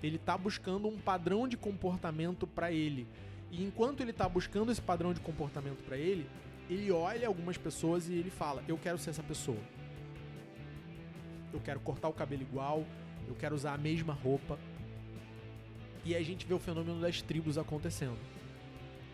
Ele 0.02 0.16
está 0.16 0.36
buscando 0.38 0.88
um 0.88 0.96
padrão 0.98 1.46
de 1.46 1.56
comportamento 1.56 2.46
para 2.46 2.72
ele. 2.72 3.06
E 3.50 3.64
enquanto 3.64 4.00
ele 4.00 4.10
está 4.10 4.28
buscando 4.28 4.70
esse 4.70 4.80
padrão 4.80 5.12
de 5.12 5.20
comportamento 5.20 5.82
para 5.84 5.96
ele, 5.96 6.26
ele 6.70 6.90
olha 6.90 7.26
algumas 7.26 7.56
pessoas 7.56 8.08
e 8.08 8.14
ele 8.14 8.30
fala: 8.30 8.62
Eu 8.68 8.78
quero 8.78 8.98
ser 8.98 9.10
essa 9.10 9.22
pessoa. 9.22 9.58
Eu 11.52 11.60
quero 11.60 11.80
cortar 11.80 12.08
o 12.08 12.12
cabelo 12.12 12.42
igual, 12.42 12.84
eu 13.26 13.34
quero 13.34 13.54
usar 13.54 13.74
a 13.74 13.78
mesma 13.78 14.12
roupa. 14.12 14.58
E 16.04 16.14
aí 16.14 16.22
a 16.22 16.24
gente 16.24 16.46
vê 16.46 16.54
o 16.54 16.58
fenômeno 16.58 17.00
das 17.00 17.20
tribos 17.20 17.58
acontecendo. 17.58 18.18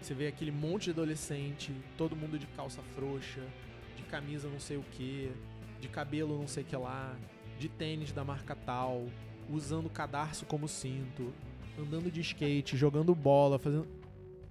Você 0.05 0.13
vê 0.13 0.27
aquele 0.27 0.51
monte 0.51 0.85
de 0.85 0.91
adolescente, 0.91 1.73
todo 1.97 2.15
mundo 2.15 2.39
de 2.39 2.47
calça 2.49 2.83
frouxa, 2.95 3.41
de 3.97 4.03
camisa 4.03 4.51
não 4.51 4.61
sei 4.61 4.77
o 4.77 4.83
que, 4.83 5.33
de 5.81 5.89
cabelo 5.89 6.39
não 6.39 6.47
sei 6.47 6.63
o 6.63 6.67
que 6.67 6.77
lá, 6.77 7.17
de 7.59 7.71
tênis 7.71 8.13
da 8.13 8.23
marca 8.23 8.55
tal, 8.55 9.07
usando 9.49 9.89
cadarço 9.89 10.45
como 10.45 10.69
cinto, 10.69 11.33
andando 11.79 12.11
de 12.11 12.21
skate, 12.21 12.77
jogando 12.77 13.15
bola, 13.15 13.59
fazendo. 13.59 13.89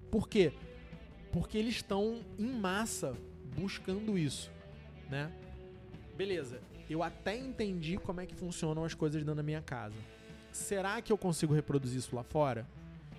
Por 0.09 0.27
quê? 0.27 0.53
Porque 1.31 1.59
eles 1.59 1.75
estão 1.75 2.21
em 2.39 2.51
massa 2.51 3.15
buscando 3.55 4.17
isso, 4.17 4.51
né? 5.07 5.31
Beleza, 6.17 6.61
eu 6.89 7.03
até 7.03 7.37
entendi 7.37 7.97
como 7.97 8.21
é 8.21 8.25
que 8.25 8.33
funcionam 8.33 8.83
as 8.83 8.95
coisas 8.95 9.21
dentro 9.21 9.35
da 9.35 9.43
minha 9.43 9.61
casa. 9.61 9.97
Será 10.51 10.99
que 10.99 11.13
eu 11.13 11.17
consigo 11.17 11.53
reproduzir 11.53 11.99
isso 11.99 12.15
lá 12.15 12.23
fora? 12.23 12.67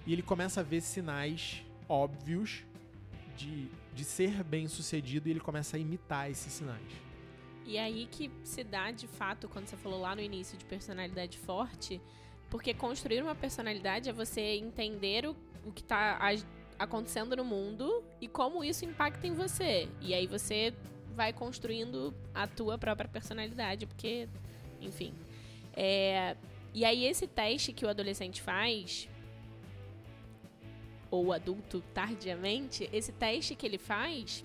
E 0.05 0.13
ele 0.13 0.23
começa 0.23 0.59
a 0.59 0.65
ver 0.65 0.81
sinais 0.81 1.63
óbvios 1.89 2.65
de, 3.37 3.69
de 3.95 4.05
ser 4.05 4.43
bem 4.45 4.69
sucedido 4.69 5.29
e 5.29 5.33
ele 5.33 5.41
começa 5.41 5.77
a 5.77 5.81
imitar 5.81 6.31
esses 6.31 6.53
sinais. 6.53 6.83
E 7.67 7.79
aí 7.79 8.07
que 8.11 8.31
se 8.43 8.63
dá, 8.63 8.91
de 8.91 9.07
fato, 9.07 9.49
quando 9.49 9.67
você 9.67 9.77
falou 9.77 10.01
lá 10.01 10.15
no 10.15 10.21
início 10.21 10.57
de 10.59 10.65
personalidade 10.65 11.39
forte, 11.39 12.01
porque 12.51 12.75
construir 12.75 13.23
uma 13.23 13.35
personalidade 13.35 14.09
é 14.09 14.13
você 14.13 14.41
entender 14.41 15.27
o, 15.27 15.35
o 15.65 15.73
que 15.73 15.81
está 15.81 16.19
acontecendo 16.79 17.35
no 17.37 17.45
mundo 17.45 18.05
e 18.21 18.29
como 18.29 18.63
isso 18.63 18.85
impacta 18.85 19.27
em 19.27 19.33
você. 19.33 19.89
E 20.01 20.13
aí 20.13 20.27
você 20.27 20.75
vai 21.15 21.33
construindo 21.33 22.13
a 22.35 22.47
tua 22.47 22.77
própria 22.77 23.09
personalidade, 23.09 23.87
porque, 23.87 24.29
enfim. 24.81 25.15
É, 25.73 26.37
e 26.73 26.85
aí 26.85 27.05
esse 27.07 27.27
teste 27.27 27.73
que 27.73 27.87
o 27.87 27.89
adolescente 27.89 28.43
faz, 28.43 29.09
ou 31.15 31.33
adulto 31.33 31.81
tardiamente, 31.93 32.89
esse 32.93 33.13
teste 33.13 33.55
que 33.55 33.67
ele 33.67 33.79
faz, 33.79 34.45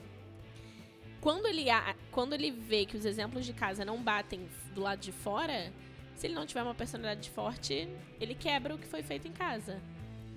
quando 1.19 1.47
ele, 1.47 1.65
quando 2.11 2.33
ele 2.33 2.51
vê 2.51 2.85
que 2.85 2.95
os 2.95 3.05
exemplos 3.05 3.45
de 3.45 3.53
casa 3.53 3.83
não 3.83 4.01
batem 4.01 4.47
do 4.73 4.81
lado 4.81 4.99
de 4.99 5.11
fora, 5.11 5.71
se 6.15 6.27
ele 6.27 6.33
não 6.33 6.45
tiver 6.45 6.63
uma 6.63 6.75
personalidade 6.75 7.29
forte, 7.29 7.89
ele 8.19 8.35
quebra 8.35 8.75
o 8.75 8.77
que 8.77 8.87
foi 8.87 9.01
feito 9.01 9.27
em 9.27 9.31
casa. 9.31 9.81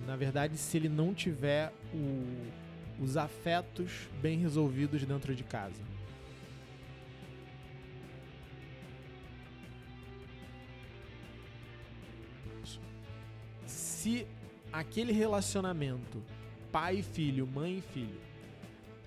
Na 0.05 0.15
verdade, 0.15 0.57
se 0.57 0.75
ele 0.75 0.89
não 0.89 1.13
tiver 1.13 1.71
o, 1.93 3.03
os 3.03 3.15
afetos 3.15 4.09
bem 4.21 4.37
resolvidos 4.37 5.05
dentro 5.05 5.33
de 5.33 5.43
casa. 5.43 5.81
Se 13.65 14.27
aquele 14.73 15.13
relacionamento 15.13 16.21
pai 16.71 16.97
e 16.97 17.03
filho, 17.03 17.45
mãe 17.45 17.77
e 17.77 17.81
filho, 17.81 18.19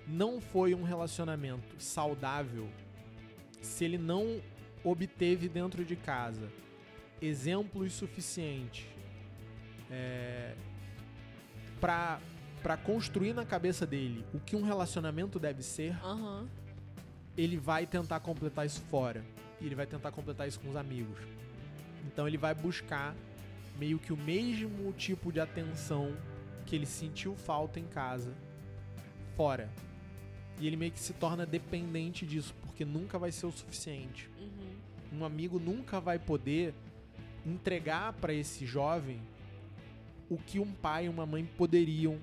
não 0.07 0.39
foi 0.39 0.73
um 0.73 0.83
relacionamento 0.83 1.75
saudável, 1.77 2.69
se 3.61 3.83
ele 3.83 3.97
não 3.97 4.41
obteve 4.83 5.49
dentro 5.49 5.83
de 5.83 5.97
casa 5.97 6.49
exemplos 7.21 7.91
suficientes 7.91 8.85
é, 9.91 10.55
para 11.81 12.19
para 12.63 12.75
construir 12.75 13.33
na 13.33 13.45
cabeça 13.45 13.85
dele 13.85 14.25
o 14.33 14.39
que 14.39 14.55
um 14.55 14.63
relacionamento 14.63 15.39
deve 15.39 15.61
ser, 15.61 15.95
uhum. 16.03 16.47
ele 17.37 17.55
vai 17.55 17.85
tentar 17.85 18.19
completar 18.19 18.65
isso 18.65 18.81
fora. 18.89 19.23
E 19.61 19.65
ele 19.65 19.75
vai 19.75 19.85
tentar 19.85 20.11
completar 20.11 20.47
isso 20.47 20.59
com 20.59 20.69
os 20.69 20.75
amigos. 20.75 21.17
Então 22.05 22.27
ele 22.27 22.37
vai 22.37 22.53
buscar 22.53 23.15
meio 23.77 23.99
que 23.99 24.11
o 24.11 24.17
mesmo 24.17 24.91
tipo 24.93 25.31
de 25.31 25.39
atenção 25.39 26.15
que 26.65 26.75
ele 26.75 26.85
sentiu 26.85 27.35
falta 27.35 27.79
em 27.79 27.87
casa 27.87 28.33
fora. 29.35 29.69
E 30.59 30.65
ele 30.65 30.75
meio 30.75 30.91
que 30.91 30.99
se 30.99 31.13
torna 31.13 31.45
dependente 31.45 32.25
disso, 32.25 32.53
porque 32.61 32.83
nunca 32.83 33.19
vai 33.19 33.31
ser 33.31 33.45
o 33.45 33.51
suficiente. 33.51 34.29
Uhum. 34.39 35.19
Um 35.19 35.25
amigo 35.25 35.59
nunca 35.59 35.99
vai 35.99 36.17
poder 36.17 36.73
entregar 37.45 38.13
para 38.13 38.33
esse 38.33 38.65
jovem 38.65 39.21
o 40.29 40.37
que 40.37 40.59
um 40.59 40.71
pai 40.71 41.05
e 41.05 41.09
uma 41.09 41.25
mãe 41.25 41.45
poderiam 41.45 42.19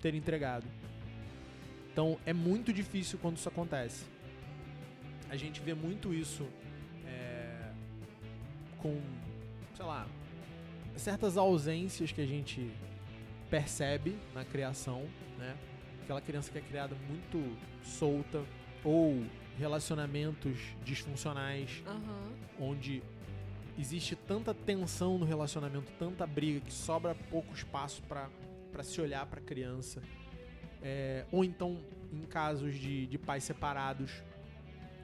ter 0.00 0.14
entregado. 0.14 0.66
Então 1.92 2.18
é 2.26 2.32
muito 2.32 2.72
difícil 2.72 3.18
quando 3.22 3.36
isso 3.36 3.48
acontece. 3.48 4.04
A 5.30 5.36
gente 5.36 5.60
vê 5.60 5.72
muito 5.72 6.12
isso 6.12 6.46
é, 7.06 7.70
com, 8.78 9.00
sei 9.74 9.84
lá, 9.86 10.06
certas 10.96 11.36
ausências 11.36 12.12
que 12.12 12.20
a 12.20 12.26
gente 12.26 12.70
percebe 13.50 14.16
na 14.34 14.44
criação, 14.44 15.06
né? 15.38 15.56
Aquela 16.02 16.20
criança 16.20 16.50
que 16.50 16.58
é 16.58 16.60
criada 16.60 16.96
muito 17.08 17.56
solta 17.82 18.42
ou 18.84 19.24
relacionamentos 19.58 20.58
disfuncionais, 20.84 21.82
uhum. 21.86 22.70
onde 22.70 23.02
existe 23.78 24.16
tanta 24.16 24.52
tensão 24.52 25.18
no 25.18 25.24
relacionamento, 25.24 25.90
tanta 25.98 26.26
briga 26.26 26.60
que 26.60 26.72
sobra 26.72 27.14
pouco 27.30 27.54
espaço 27.54 28.02
para 28.02 28.82
se 28.82 29.00
olhar 29.00 29.26
para 29.26 29.40
a 29.40 29.42
criança. 29.42 30.02
É, 30.82 31.24
ou 31.30 31.44
então 31.44 31.78
em 32.12 32.22
casos 32.26 32.74
de, 32.74 33.06
de 33.06 33.18
pais 33.18 33.44
separados, 33.44 34.22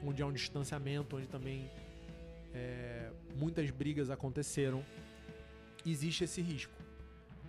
onde 0.03 0.21
há 0.21 0.25
um 0.25 0.31
distanciamento, 0.31 1.17
onde 1.17 1.27
também 1.27 1.69
é, 2.53 3.11
muitas 3.35 3.69
brigas 3.71 4.09
aconteceram, 4.09 4.83
existe 5.85 6.23
esse 6.23 6.41
risco. 6.41 6.73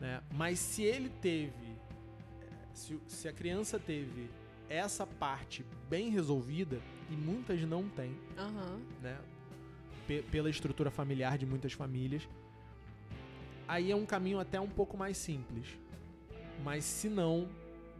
Né? 0.00 0.22
Mas 0.32 0.58
se 0.58 0.82
ele 0.82 1.08
teve, 1.20 1.76
se, 2.72 2.98
se 3.06 3.28
a 3.28 3.32
criança 3.32 3.78
teve 3.78 4.30
essa 4.68 5.06
parte 5.06 5.64
bem 5.88 6.10
resolvida, 6.10 6.80
e 7.10 7.16
muitas 7.16 7.60
não 7.62 7.88
têm, 7.88 8.16
uhum. 8.38 8.80
né? 9.02 9.18
pela 10.30 10.50
estrutura 10.50 10.90
familiar 10.90 11.38
de 11.38 11.46
muitas 11.46 11.72
famílias, 11.72 12.28
aí 13.68 13.90
é 13.90 13.96
um 13.96 14.06
caminho 14.06 14.40
até 14.40 14.60
um 14.60 14.68
pouco 14.68 14.96
mais 14.96 15.16
simples. 15.16 15.66
Mas 16.64 16.84
se 16.84 17.08
não, 17.08 17.48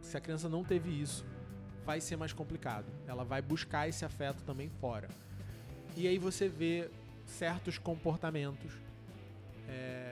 se 0.01 0.17
a 0.17 0.21
criança 0.21 0.49
não 0.49 0.63
teve 0.63 0.89
isso, 0.89 1.25
vai 1.85 2.01
ser 2.01 2.15
mais 2.15 2.33
complicado. 2.33 2.85
Ela 3.07 3.23
vai 3.23 3.41
buscar 3.41 3.87
esse 3.87 4.03
afeto 4.03 4.43
também 4.43 4.69
fora. 4.69 5.07
E 5.95 6.07
aí 6.07 6.17
você 6.17 6.47
vê 6.47 6.89
certos 7.25 7.77
comportamentos, 7.77 8.73
é, 9.67 10.10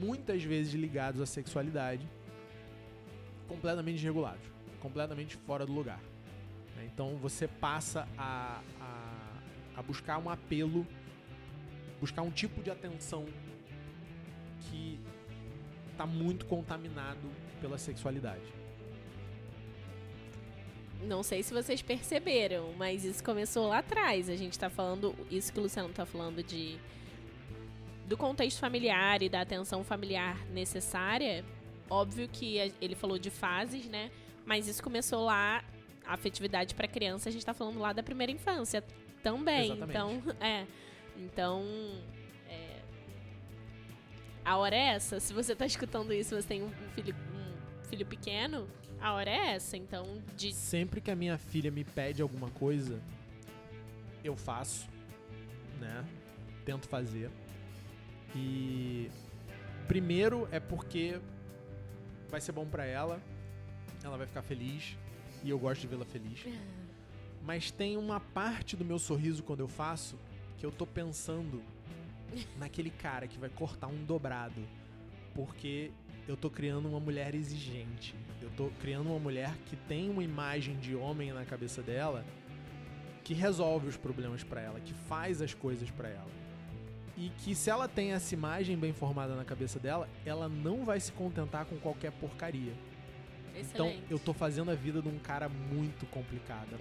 muitas 0.00 0.42
vezes 0.42 0.72
ligados 0.72 1.20
à 1.20 1.26
sexualidade, 1.26 2.08
completamente 3.46 3.96
desregulados, 3.96 4.42
completamente 4.80 5.36
fora 5.36 5.66
do 5.66 5.72
lugar. 5.72 6.00
Então 6.84 7.16
você 7.16 7.46
passa 7.46 8.08
a, 8.16 8.62
a, 8.80 9.80
a 9.80 9.82
buscar 9.82 10.18
um 10.18 10.30
apelo 10.30 10.86
buscar 12.00 12.22
um 12.22 12.30
tipo 12.30 12.62
de 12.62 12.70
atenção 12.70 13.26
que 14.60 14.98
está 15.92 16.06
muito 16.06 16.46
contaminado 16.46 17.30
pela 17.60 17.76
sexualidade. 17.76 18.42
Não 21.02 21.22
sei 21.22 21.42
se 21.42 21.52
vocês 21.52 21.82
perceberam, 21.82 22.72
mas 22.76 23.04
isso 23.04 23.22
começou 23.22 23.68
lá 23.68 23.78
atrás. 23.78 24.28
A 24.28 24.36
gente 24.36 24.52
está 24.52 24.70
falando, 24.70 25.14
isso 25.30 25.52
que 25.52 25.58
o 25.58 25.62
Luciano 25.62 25.90
está 25.90 26.06
falando 26.06 26.42
de 26.42 26.78
do 28.10 28.16
contexto 28.16 28.58
familiar 28.58 29.22
e 29.22 29.28
da 29.28 29.40
atenção 29.40 29.84
familiar 29.84 30.44
necessária. 30.48 31.44
Óbvio 31.88 32.28
que 32.28 32.56
ele 32.80 32.96
falou 32.96 33.16
de 33.20 33.30
fases, 33.30 33.86
né? 33.86 34.10
Mas 34.44 34.66
isso 34.66 34.82
começou 34.82 35.24
lá 35.24 35.62
afetividade 36.04 36.74
para 36.74 36.88
criança, 36.88 37.28
a 37.28 37.32
gente 37.32 37.46
tá 37.46 37.54
falando 37.54 37.78
lá 37.78 37.92
da 37.92 38.02
primeira 38.02 38.32
infância 38.32 38.82
também. 39.22 39.70
Exatamente. 39.72 39.90
Então, 39.90 40.22
é. 40.44 40.66
Então, 41.16 41.64
é, 42.48 42.80
a 44.44 44.56
hora 44.56 44.74
é 44.74 44.88
essa. 44.88 45.20
Se 45.20 45.32
você 45.32 45.54
tá 45.54 45.64
escutando 45.64 46.12
isso, 46.12 46.34
você 46.34 46.48
tem 46.48 46.64
um 46.64 46.70
filho, 46.96 47.14
um 47.14 47.84
filho 47.84 48.06
pequeno, 48.06 48.66
a 49.00 49.12
hora 49.12 49.30
é 49.30 49.54
essa. 49.54 49.76
Então, 49.76 50.20
de 50.36 50.52
Sempre 50.52 51.00
que 51.00 51.12
a 51.12 51.16
minha 51.16 51.38
filha 51.38 51.70
me 51.70 51.84
pede 51.84 52.20
alguma 52.20 52.50
coisa, 52.50 53.00
eu 54.24 54.36
faço, 54.36 54.88
né? 55.78 56.04
Tento 56.64 56.88
fazer. 56.88 57.30
E 58.34 59.10
primeiro 59.88 60.48
é 60.50 60.60
porque 60.60 61.20
vai 62.28 62.40
ser 62.40 62.52
bom 62.52 62.66
pra 62.66 62.84
ela, 62.84 63.20
ela 64.02 64.16
vai 64.16 64.26
ficar 64.26 64.42
feliz 64.42 64.96
e 65.42 65.50
eu 65.50 65.58
gosto 65.58 65.80
de 65.80 65.88
vê-la 65.88 66.04
feliz. 66.04 66.44
Mas 67.42 67.70
tem 67.70 67.96
uma 67.96 68.20
parte 68.20 68.76
do 68.76 68.84
meu 68.84 68.98
sorriso 68.98 69.42
quando 69.42 69.60
eu 69.60 69.68
faço 69.68 70.18
que 70.58 70.66
eu 70.66 70.70
tô 70.70 70.86
pensando 70.86 71.62
naquele 72.58 72.90
cara 72.90 73.26
que 73.26 73.38
vai 73.38 73.48
cortar 73.48 73.88
um 73.88 74.04
dobrado, 74.04 74.62
porque 75.34 75.90
eu 76.28 76.36
tô 76.36 76.50
criando 76.50 76.88
uma 76.88 77.00
mulher 77.00 77.34
exigente. 77.34 78.14
Eu 78.40 78.50
tô 78.50 78.70
criando 78.80 79.08
uma 79.08 79.18
mulher 79.18 79.54
que 79.66 79.74
tem 79.74 80.08
uma 80.08 80.22
imagem 80.22 80.78
de 80.78 80.94
homem 80.94 81.32
na 81.32 81.44
cabeça 81.44 81.82
dela 81.82 82.24
que 83.24 83.34
resolve 83.34 83.88
os 83.88 83.96
problemas 83.96 84.44
pra 84.44 84.60
ela, 84.60 84.80
que 84.80 84.92
faz 84.92 85.42
as 85.42 85.54
coisas 85.54 85.90
pra 85.90 86.08
ela. 86.08 86.30
E 87.20 87.28
que 87.44 87.54
se 87.54 87.68
ela 87.68 87.86
tem 87.86 88.12
essa 88.12 88.32
imagem 88.32 88.78
bem 88.78 88.94
formada 88.94 89.34
na 89.34 89.44
cabeça 89.44 89.78
dela, 89.78 90.08
ela 90.24 90.48
não 90.48 90.86
vai 90.86 90.98
se 90.98 91.12
contentar 91.12 91.66
com 91.66 91.76
qualquer 91.78 92.10
porcaria. 92.12 92.72
Então 93.54 93.86
excelente. 93.88 94.04
eu 94.10 94.18
tô 94.18 94.32
fazendo 94.32 94.70
a 94.70 94.74
vida 94.74 95.02
de 95.02 95.08
um 95.08 95.18
cara 95.18 95.46
muito 95.48 96.06
complicada. 96.06 96.78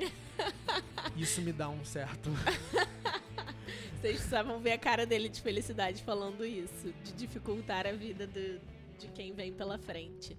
Isso 1.17 1.41
me 1.41 1.51
dá 1.51 1.67
um 1.67 1.83
certo. 1.83 2.29
Vocês 3.99 4.15
precisavam 4.15 4.59
ver 4.61 4.71
a 4.71 4.77
cara 4.77 5.05
dele 5.05 5.27
de 5.27 5.41
felicidade 5.41 6.01
falando 6.03 6.45
isso, 6.45 6.93
de 7.03 7.11
dificultar 7.11 7.85
a 7.85 7.91
vida 7.91 8.25
do- 8.25 8.61
de 8.97 9.07
quem 9.13 9.33
vem 9.33 9.51
pela 9.51 9.77
frente. 9.77 10.37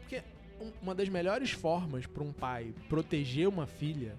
Porque 0.00 0.22
um- 0.58 0.72
uma 0.80 0.94
das 0.94 1.06
melhores 1.10 1.50
formas 1.50 2.06
pra 2.06 2.22
um 2.22 2.32
pai 2.32 2.72
proteger 2.88 3.46
uma 3.46 3.66
filha 3.66 4.16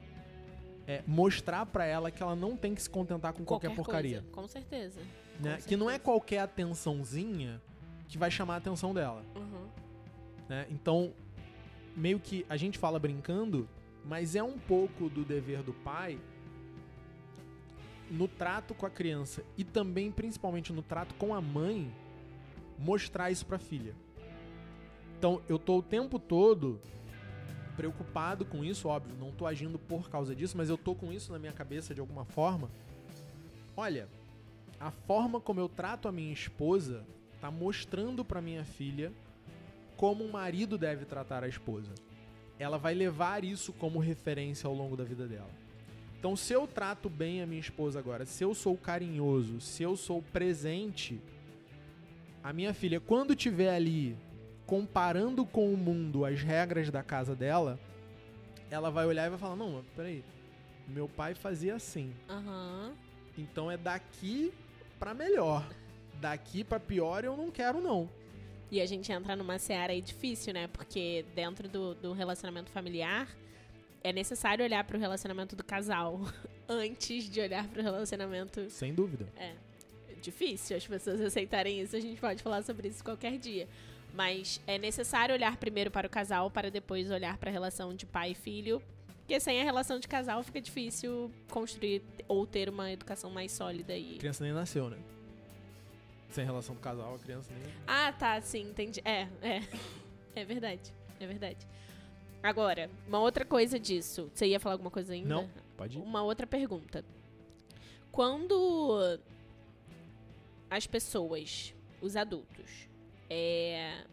é 0.90 1.04
mostrar 1.06 1.68
pra 1.68 1.86
ela 1.86 2.10
que 2.10 2.24
ela 2.24 2.36
não 2.36 2.58
tem 2.58 2.74
que 2.74 2.82
se 2.82 2.90
contentar 2.90 3.32
com 3.32 3.46
qualquer, 3.46 3.76
porcaria. 3.76 4.22
coisa, 4.22 4.32
com 4.32 4.48
certeza. 4.48 5.00
né? 5.40 5.58
com 5.58 5.68
Que 5.68 5.78
não 5.78 5.88
é 5.88 5.94
certeza. 5.94 6.04
qualquer 6.04 6.40
atençãozinha 6.40 7.62
que 8.08 8.18
vai 8.18 8.32
chamar 8.32 8.56
a 8.56 8.58
atenção 8.58 8.92
dela. 8.92 9.24
Uhum. 9.36 9.68
né? 10.50 10.66
Então, 10.72 11.14
meio 11.96 12.20
que 12.20 12.44
a 12.50 12.58
gente 12.58 12.80
fala 12.80 12.98
brincando, 12.98 13.70
mas 14.04 14.36
é 14.36 14.42
um 14.42 14.58
pouco 14.58 15.10
do 15.10 15.24
dever 15.24 15.62
do 15.62 15.74
pai 15.74 16.20
no 18.10 18.28
trato 18.28 18.74
com 18.74 18.88
a 18.88 18.90
criança 18.90 19.44
e 19.56 19.64
também, 19.64 20.12
principalmente, 20.12 20.74
no 20.74 20.82
trato 20.82 21.14
com 21.20 21.36
a 21.36 21.40
mãe, 21.40 21.94
mostrar 22.80 23.30
isso 23.30 23.46
pra 23.46 23.60
filha. 23.60 23.94
Então, 25.20 25.40
eu 25.48 25.60
tô 25.60 25.78
o 25.78 25.84
tempo 25.84 26.18
todo 26.18 26.82
preocupado 27.80 28.44
com 28.44 28.62
isso, 28.62 28.90
óbvio, 28.90 29.16
não 29.18 29.32
tô 29.32 29.48
agindo 29.48 29.80
por 29.80 30.10
causa 30.10 30.36
disso, 30.36 30.58
mas 30.58 30.70
eu 30.70 30.78
tô 30.78 30.94
com 30.94 31.14
isso 31.14 31.32
na 31.32 31.40
minha 31.40 31.54
cabeça 31.54 31.96
de 31.96 32.02
alguma 32.02 32.26
forma. 32.26 32.70
Olha, 33.78 34.10
a 34.78 34.92
forma 34.92 35.40
como 35.40 35.62
eu 35.62 35.70
trato 35.70 36.06
a 36.06 36.12
minha 36.12 36.34
esposa 36.34 37.06
tá 37.40 37.50
mostrando 37.50 38.26
pra 38.26 38.42
minha 38.42 38.66
filha 38.66 39.14
como 39.96 40.26
um 40.26 40.30
marido 40.30 40.78
deve 40.78 41.06
tratar 41.06 41.42
a 41.42 41.48
esposa. 41.48 41.94
Ela 42.60 42.78
vai 42.78 42.94
levar 42.94 43.46
isso 43.46 43.72
como 43.72 43.98
referência 43.98 44.68
ao 44.68 44.74
longo 44.74 44.98
da 44.98 45.06
vida 45.06 45.26
dela. 45.26 45.50
Então, 46.20 46.36
se 46.36 46.52
eu 46.52 46.68
trato 46.68 47.10
bem 47.10 47.42
a 47.42 47.48
minha 47.48 47.62
esposa 47.62 47.98
agora, 47.98 48.26
se 48.26 48.44
eu 48.44 48.54
sou 48.54 48.76
carinhoso, 48.76 49.62
se 49.62 49.84
eu 49.84 49.96
sou 49.96 50.22
presente, 50.22 51.18
a 52.44 52.52
minha 52.52 52.74
filha, 52.74 53.00
quando 53.00 53.38
tiver 53.38 53.74
ali 53.74 54.18
comparando 54.70 55.44
com 55.48 55.74
o 55.74 55.76
mundo 55.76 56.24
as 56.24 56.44
regras 56.44 56.92
da 56.92 57.02
casa 57.02 57.36
dela, 57.36 57.80
ela 58.70 58.92
vai 58.92 59.08
olhar 59.08 59.26
e 59.26 59.30
vai 59.32 59.40
falar: 59.40 59.56
Não, 59.56 59.72
mas 59.72 59.86
peraí, 59.96 60.24
meu 60.88 61.10
pai 61.10 61.34
fazia 61.34 61.74
assim. 61.74 62.14
Aham. 62.30 62.94
Então 63.36 63.72
é 63.72 63.78
daqui 63.78 64.54
pra 65.00 65.16
melhor. 65.16 65.68
Daqui 66.22 66.64
pra 66.64 66.80
pior 66.80 67.24
eu 67.24 67.36
não 67.36 67.50
quero, 67.50 67.82
não. 67.82 68.08
E 68.70 68.80
a 68.80 68.86
gente 68.86 69.12
entra 69.12 69.36
numa 69.36 69.58
seara 69.58 69.92
aí 69.92 70.02
difícil, 70.02 70.54
né? 70.54 70.68
Porque 70.68 71.26
dentro 71.34 71.68
do, 71.68 71.96
do 71.96 72.14
relacionamento 72.14 72.70
familiar, 72.70 73.28
é 74.04 74.14
necessário 74.14 74.64
olhar 74.64 74.84
pro 74.84 75.00
relacionamento 75.00 75.56
do 75.56 75.64
casal 75.64 76.22
antes 76.70 77.28
de 77.28 77.42
olhar 77.42 77.68
pro 77.68 77.82
relacionamento. 77.82 78.70
Sem 78.70 78.94
dúvida. 78.94 79.26
É 79.36 79.56
difícil 80.22 80.78
as 80.78 80.86
pessoas 80.86 81.22
aceitarem 81.22 81.82
isso. 81.82 81.96
A 81.96 82.00
gente 82.00 82.22
pode 82.22 82.44
falar 82.44 82.62
sobre 82.62 82.90
isso 82.90 83.04
qualquer 83.04 83.40
dia. 83.40 83.68
Mas 84.20 84.60
é 84.68 84.78
necessário 84.78 85.34
olhar 85.34 85.56
primeiro 85.56 85.90
para 85.90 86.06
o 86.06 86.10
casal 86.10 86.52
para 86.52 86.70
depois 86.70 87.10
olhar 87.10 87.38
para 87.38 87.50
a 87.50 87.54
relação 87.54 87.96
de 87.96 88.06
pai 88.06 88.32
e 88.32 88.36
filho. 88.36 88.84
Porque 89.20 89.40
sem 89.40 89.62
a 89.62 89.64
relação 89.64 89.98
de 89.98 90.10
casal 90.10 90.44
fica 90.44 90.60
difícil 90.60 91.32
construir 91.50 92.02
ou 92.28 92.46
ter 92.46 92.68
uma 92.68 92.92
educação 92.92 93.32
mais 93.32 93.54
sólida 93.54 93.94
A 93.94 93.98
e. 93.98 94.18
criança 94.18 94.44
nem 94.44 94.52
nasceu, 94.52 94.90
né? 94.90 94.98
Sem 96.32 96.44
relação 96.44 96.76
do 96.76 96.82
casal, 96.82 97.16
a 97.16 97.20
criança 97.20 97.50
nem. 97.54 97.74
Ah, 97.88 98.12
tá, 98.12 98.42
sim, 98.42 98.64
entendi. 98.64 99.02
É, 99.06 99.26
é. 99.42 99.64
É 100.36 100.44
verdade. 100.44 100.94
É 101.18 101.26
verdade. 101.26 101.66
Agora, 102.44 102.90
uma 103.08 103.22
outra 103.22 103.46
coisa 103.46 103.80
disso. 103.80 104.30
Você 104.34 104.48
ia 104.48 104.60
falar 104.60 104.76
alguma 104.76 104.92
coisa 104.92 105.14
ainda? 105.14 105.30
Não, 105.30 105.50
pode 105.78 105.98
ir. 105.98 106.02
Uma 106.02 106.24
outra 106.24 106.46
pergunta. 106.46 107.06
Quando 108.12 109.18
as 110.70 110.86
pessoas, 110.86 111.74
os 112.02 112.18
adultos, 112.18 112.89
é, 113.30 114.04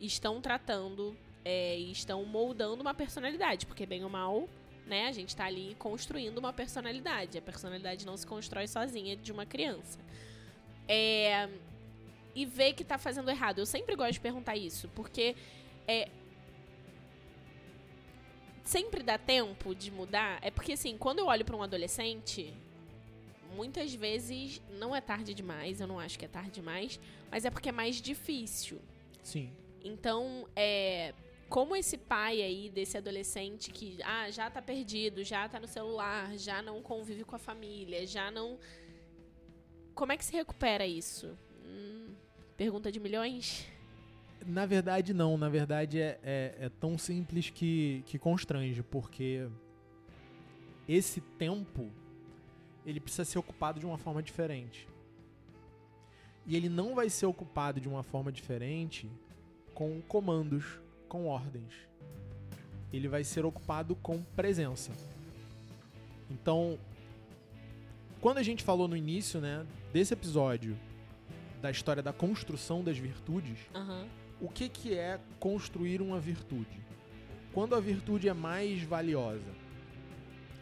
estão 0.00 0.40
tratando 0.40 1.16
é, 1.44 1.76
estão 1.76 2.24
moldando 2.26 2.82
uma 2.82 2.92
personalidade, 2.92 3.64
porque 3.64 3.86
bem 3.86 4.04
ou 4.04 4.10
mal, 4.10 4.46
né, 4.86 5.06
a 5.06 5.12
gente 5.12 5.34
tá 5.34 5.46
ali 5.46 5.74
construindo 5.78 6.36
uma 6.36 6.52
personalidade. 6.52 7.38
A 7.38 7.42
personalidade 7.42 8.04
não 8.04 8.16
se 8.16 8.26
constrói 8.26 8.66
sozinha 8.66 9.16
de 9.16 9.32
uma 9.32 9.46
criança. 9.46 9.98
É, 10.86 11.48
e 12.34 12.44
vê 12.44 12.72
que 12.74 12.84
tá 12.84 12.98
fazendo 12.98 13.30
errado. 13.30 13.60
Eu 13.60 13.66
sempre 13.66 13.96
gosto 13.96 14.12
de 14.12 14.20
perguntar 14.20 14.56
isso, 14.56 14.88
porque 14.94 15.34
é, 15.86 16.10
sempre 18.62 19.02
dá 19.02 19.16
tempo 19.16 19.74
de 19.74 19.90
mudar. 19.90 20.38
É 20.42 20.50
porque, 20.50 20.72
assim, 20.72 20.98
quando 20.98 21.20
eu 21.20 21.26
olho 21.26 21.44
pra 21.44 21.56
um 21.56 21.62
adolescente, 21.62 22.54
muitas 23.54 23.94
vezes 23.94 24.60
não 24.78 24.94
é 24.94 25.00
tarde 25.00 25.34
demais, 25.34 25.80
eu 25.80 25.86
não 25.86 25.98
acho 25.98 26.18
que 26.18 26.24
é 26.24 26.28
tarde 26.28 26.50
demais, 26.50 27.00
mas 27.30 27.44
é 27.44 27.50
porque 27.50 27.68
é 27.68 27.72
mais 27.72 27.96
difícil. 27.96 28.80
Sim. 29.22 29.50
Então, 29.82 30.48
é. 30.54 31.14
Como 31.48 31.74
esse 31.74 31.96
pai 31.96 32.42
aí 32.42 32.68
desse 32.68 32.98
adolescente 32.98 33.70
que 33.70 33.98
ah, 34.04 34.30
já 34.30 34.50
tá 34.50 34.60
perdido, 34.60 35.24
já 35.24 35.48
tá 35.48 35.58
no 35.58 35.66
celular, 35.66 36.36
já 36.36 36.60
não 36.60 36.82
convive 36.82 37.24
com 37.24 37.34
a 37.34 37.38
família, 37.38 38.06
já 38.06 38.30
não. 38.30 38.58
Como 39.94 40.12
é 40.12 40.16
que 40.18 40.24
se 40.24 40.32
recupera 40.32 40.86
isso? 40.86 41.38
Hum, 41.64 42.12
pergunta 42.54 42.92
de 42.92 43.00
milhões? 43.00 43.66
Na 44.46 44.66
verdade, 44.66 45.14
não. 45.14 45.38
Na 45.38 45.48
verdade, 45.48 45.98
é, 45.98 46.18
é, 46.22 46.54
é 46.60 46.68
tão 46.68 46.98
simples 46.98 47.48
que, 47.48 48.02
que 48.04 48.18
constrange, 48.18 48.82
porque 48.82 49.48
esse 50.86 51.20
tempo 51.20 51.90
ele 52.84 53.00
precisa 53.00 53.24
ser 53.24 53.38
ocupado 53.38 53.80
de 53.80 53.86
uma 53.86 53.98
forma 53.98 54.22
diferente. 54.22 54.88
E 56.46 56.56
ele 56.56 56.68
não 56.68 56.94
vai 56.94 57.10
ser 57.10 57.26
ocupado 57.26 57.80
de 57.80 57.88
uma 57.88 58.02
forma 58.02 58.32
diferente 58.32 59.10
com 59.74 60.00
comandos, 60.02 60.64
com 61.08 61.26
ordens. 61.26 61.74
Ele 62.92 63.06
vai 63.06 63.22
ser 63.22 63.44
ocupado 63.44 63.94
com 63.96 64.22
presença. 64.34 64.92
Então, 66.30 66.78
quando 68.20 68.38
a 68.38 68.42
gente 68.42 68.64
falou 68.64 68.88
no 68.88 68.96
início, 68.96 69.40
né, 69.40 69.66
desse 69.92 70.14
episódio 70.14 70.76
da 71.60 71.70
história 71.70 72.02
da 72.02 72.12
construção 72.12 72.82
das 72.82 72.96
virtudes, 72.96 73.58
Aham. 73.74 74.06
o 74.40 74.48
que, 74.48 74.68
que 74.68 74.94
é 74.94 75.20
construir 75.38 76.00
uma 76.00 76.18
virtude? 76.18 76.80
Quando 77.52 77.74
a 77.74 77.80
virtude 77.80 78.28
é 78.28 78.34
mais 78.34 78.82
valiosa? 78.82 79.52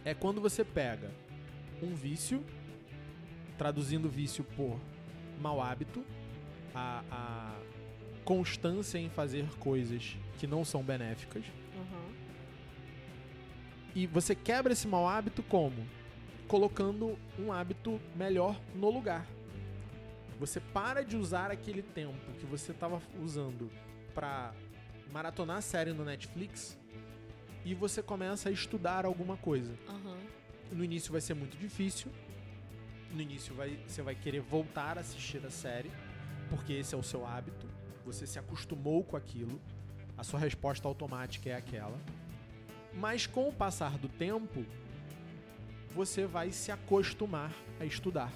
É 0.05 0.15
quando 0.15 0.41
você 0.41 0.65
pega 0.65 1.11
um 1.83 1.95
vício, 1.95 2.43
traduzindo 3.59 4.09
vício 4.09 4.45
por 4.45 4.79
mau 5.41 5.61
hábito, 5.61 6.05
a, 6.75 7.03
a 7.11 7.59
constância 8.25 8.99
em 8.99 9.09
fazer 9.09 9.47
coisas 9.59 10.17
que 10.39 10.47
não 10.47 10.65
são 10.65 10.83
benéficas, 10.83 11.45
Aham. 11.77 12.13
e 13.95 14.07
você 14.07 14.35
quebra 14.35 14.73
esse 14.73 14.87
mau 14.89 15.09
hábito 15.09 15.43
como? 15.43 15.87
Colocando 16.49 17.19
um 17.39 17.53
hábito 17.53 18.01
melhor 18.15 18.61
no 18.75 18.91
lugar. 18.91 19.27
Você 20.39 20.61
para 20.61 21.03
de 21.03 21.17
usar 21.17 21.51
aquele 21.51 21.83
tempo 21.83 22.33
que 22.39 22.45
você 22.47 22.73
estava 22.73 23.01
usando 23.23 23.71
para 24.15 24.53
maratonar 25.13 25.59
a 25.59 25.61
série 25.63 25.93
no 25.93 26.05
Netflix 26.05 26.79
e 27.65 27.75
você 27.75 28.03
começa 28.03 28.49
a 28.49 28.53
estudar 28.53 29.07
alguma 29.07 29.37
coisa. 29.37 29.75
Aham. 29.89 30.19
No 30.73 30.85
início 30.85 31.13
vai 31.13 31.21
ser 31.21 31.35
muito 31.35 31.57
difícil. 31.57 32.11
No 33.13 33.21
início 33.21 33.55
vai, 33.55 33.79
você 33.87 34.03
vai 34.03 34.15
querer 34.15 34.41
voltar 34.41 34.99
a 34.99 35.01
assistir 35.01 35.45
a 35.47 35.51
série, 35.51 35.91
porque 36.51 36.73
esse 36.73 36.95
é 36.95 36.99
o 36.99 37.03
seu 37.03 37.27
hábito. 37.27 37.67
Você 38.05 38.27
se 38.27 38.39
acostumou 38.39 39.05
com 39.05 39.17
aquilo. 39.17 39.61
A 40.17 40.25
sua 40.25 40.41
resposta 40.41 40.87
automática 40.87 41.51
é 41.51 41.55
aquela. 41.55 41.99
Mas 42.95 43.27
com 43.27 43.49
o 43.49 43.53
passar 43.53 43.99
do 43.99 44.09
tempo, 44.09 44.65
você 45.95 46.27
vai 46.27 46.51
se 46.51 46.73
acostumar 46.73 47.53
a 47.79 47.85
estudar. 47.85 48.33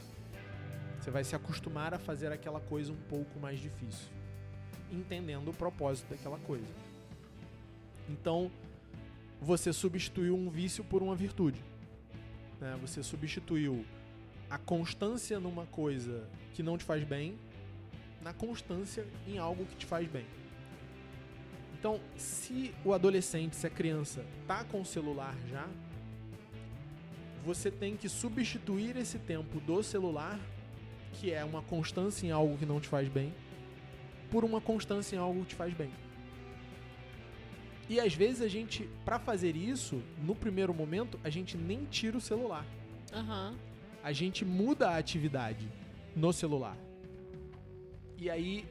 Você 0.99 1.11
vai 1.11 1.25
se 1.25 1.35
acostumar 1.35 1.95
a 1.95 1.99
fazer 1.99 2.31
aquela 2.31 2.61
coisa 2.61 2.93
um 2.93 3.01
pouco 3.09 3.41
mais 3.41 3.59
difícil, 3.59 4.09
entendendo 4.93 5.49
o 5.49 5.55
propósito 5.55 6.11
daquela 6.11 6.39
coisa. 6.39 6.69
Então, 8.09 8.51
você 9.41 9.73
substituiu 9.73 10.37
um 10.37 10.51
vício 10.51 10.85
por 10.85 11.03
uma 11.03 11.15
virtude. 11.15 11.63
Né? 12.61 12.79
Você 12.81 13.03
substituiu 13.03 13.85
a 14.49 14.59
constância 14.59 15.39
numa 15.41 15.67
coisa 15.67 16.29
que 16.55 16.63
não 16.63 16.77
te 16.77 16.85
faz 16.85 17.05
bem 17.05 17.39
na 18.21 18.33
constância 18.33 19.07
em 19.27 19.39
algo 19.39 19.65
que 19.65 19.77
te 19.77 19.87
faz 19.87 20.07
bem. 20.09 20.27
Então, 21.79 21.99
se 22.17 22.75
o 22.85 22.93
adolescente, 22.93 23.57
se 23.57 23.67
a 23.67 23.71
criança 23.71 24.25
tá 24.47 24.65
com 24.65 24.83
o 24.83 24.85
celular 24.85 25.35
já, 25.49 25.67
você 27.45 27.71
tem 27.71 27.97
que 27.97 28.09
substituir 28.09 28.97
esse 28.99 29.19
tempo 29.19 29.59
do 29.61 29.83
celular, 29.83 30.39
que 31.15 31.33
é 31.33 31.43
uma 31.43 31.63
constância 31.63 32.27
em 32.27 32.31
algo 32.31 32.59
que 32.59 32.67
não 32.67 32.81
te 32.81 32.89
faz 32.89 33.09
bem, 33.09 33.33
por 34.31 34.45
uma 34.45 34.61
constância 34.61 35.17
em 35.17 35.19
algo 35.19 35.41
que 35.41 35.49
te 35.49 35.55
faz 35.55 35.73
bem. 35.73 35.91
E 37.91 37.99
às 37.99 38.15
vezes 38.15 38.41
a 38.41 38.47
gente, 38.47 38.89
pra 39.05 39.19
fazer 39.19 39.57
isso, 39.57 40.01
no 40.23 40.33
primeiro 40.33 40.73
momento, 40.73 41.19
a 41.25 41.29
gente 41.29 41.57
nem 41.57 41.87
tira 41.87 42.17
o 42.17 42.21
celular. 42.21 42.65
Aham. 43.13 43.57
A 44.01 44.13
gente 44.13 44.45
muda 44.45 44.91
a 44.91 44.97
atividade 44.97 45.69
no 46.15 46.33
celular. 46.33 46.77
E 48.17 48.31
aí 48.31 48.65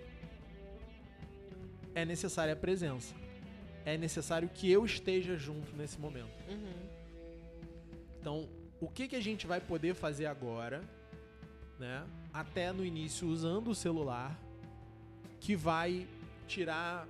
é 1.94 2.06
necessária 2.06 2.54
a 2.54 2.56
presença. 2.56 3.14
É 3.84 3.98
necessário 3.98 4.48
que 4.48 4.72
eu 4.72 4.86
esteja 4.86 5.36
junto 5.36 5.76
nesse 5.76 6.00
momento. 6.00 6.32
Uhum. 6.48 6.90
Então, 8.22 8.48
o 8.80 8.88
que, 8.88 9.06
que 9.10 9.18
a 9.18 9.22
gente 9.22 9.46
vai 9.46 9.60
poder 9.60 9.96
fazer 9.96 10.28
agora, 10.28 10.82
né? 11.78 12.08
Até 12.34 12.72
no 12.72 12.86
início 12.86 13.28
usando 13.28 13.72
o 13.72 13.76
celular, 13.76 14.40
que 15.42 15.58
vai 15.58 16.08
tirar 16.48 17.06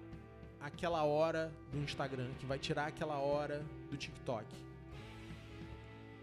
aquela 0.62 1.04
hora 1.04 1.52
do 1.72 1.78
Instagram, 1.80 2.30
que 2.40 2.46
vai 2.46 2.60
tirar 2.60 2.88
aquela 2.88 3.18
hora 3.20 3.64
do 3.90 3.98
TikTok. 3.98 4.46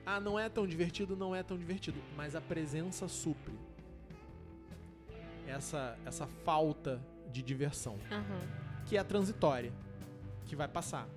Ah, 0.04 0.20
não 0.20 0.38
é 0.38 0.48
tão 0.48 0.66
divertido, 0.66 1.16
não 1.16 1.34
é 1.34 1.42
tão 1.42 1.56
divertido, 1.58 1.98
mas 2.16 2.36
a 2.36 2.40
presença 2.40 3.08
supre 3.08 3.54
essa 5.46 5.96
essa 6.04 6.26
falta 6.44 7.00
de 7.32 7.42
diversão, 7.42 7.96
Aham. 8.10 8.40
que 8.86 8.96
é 8.96 9.02
transitória, 9.04 9.72
que 10.46 10.54
vai 10.56 10.68
passar 10.68 11.08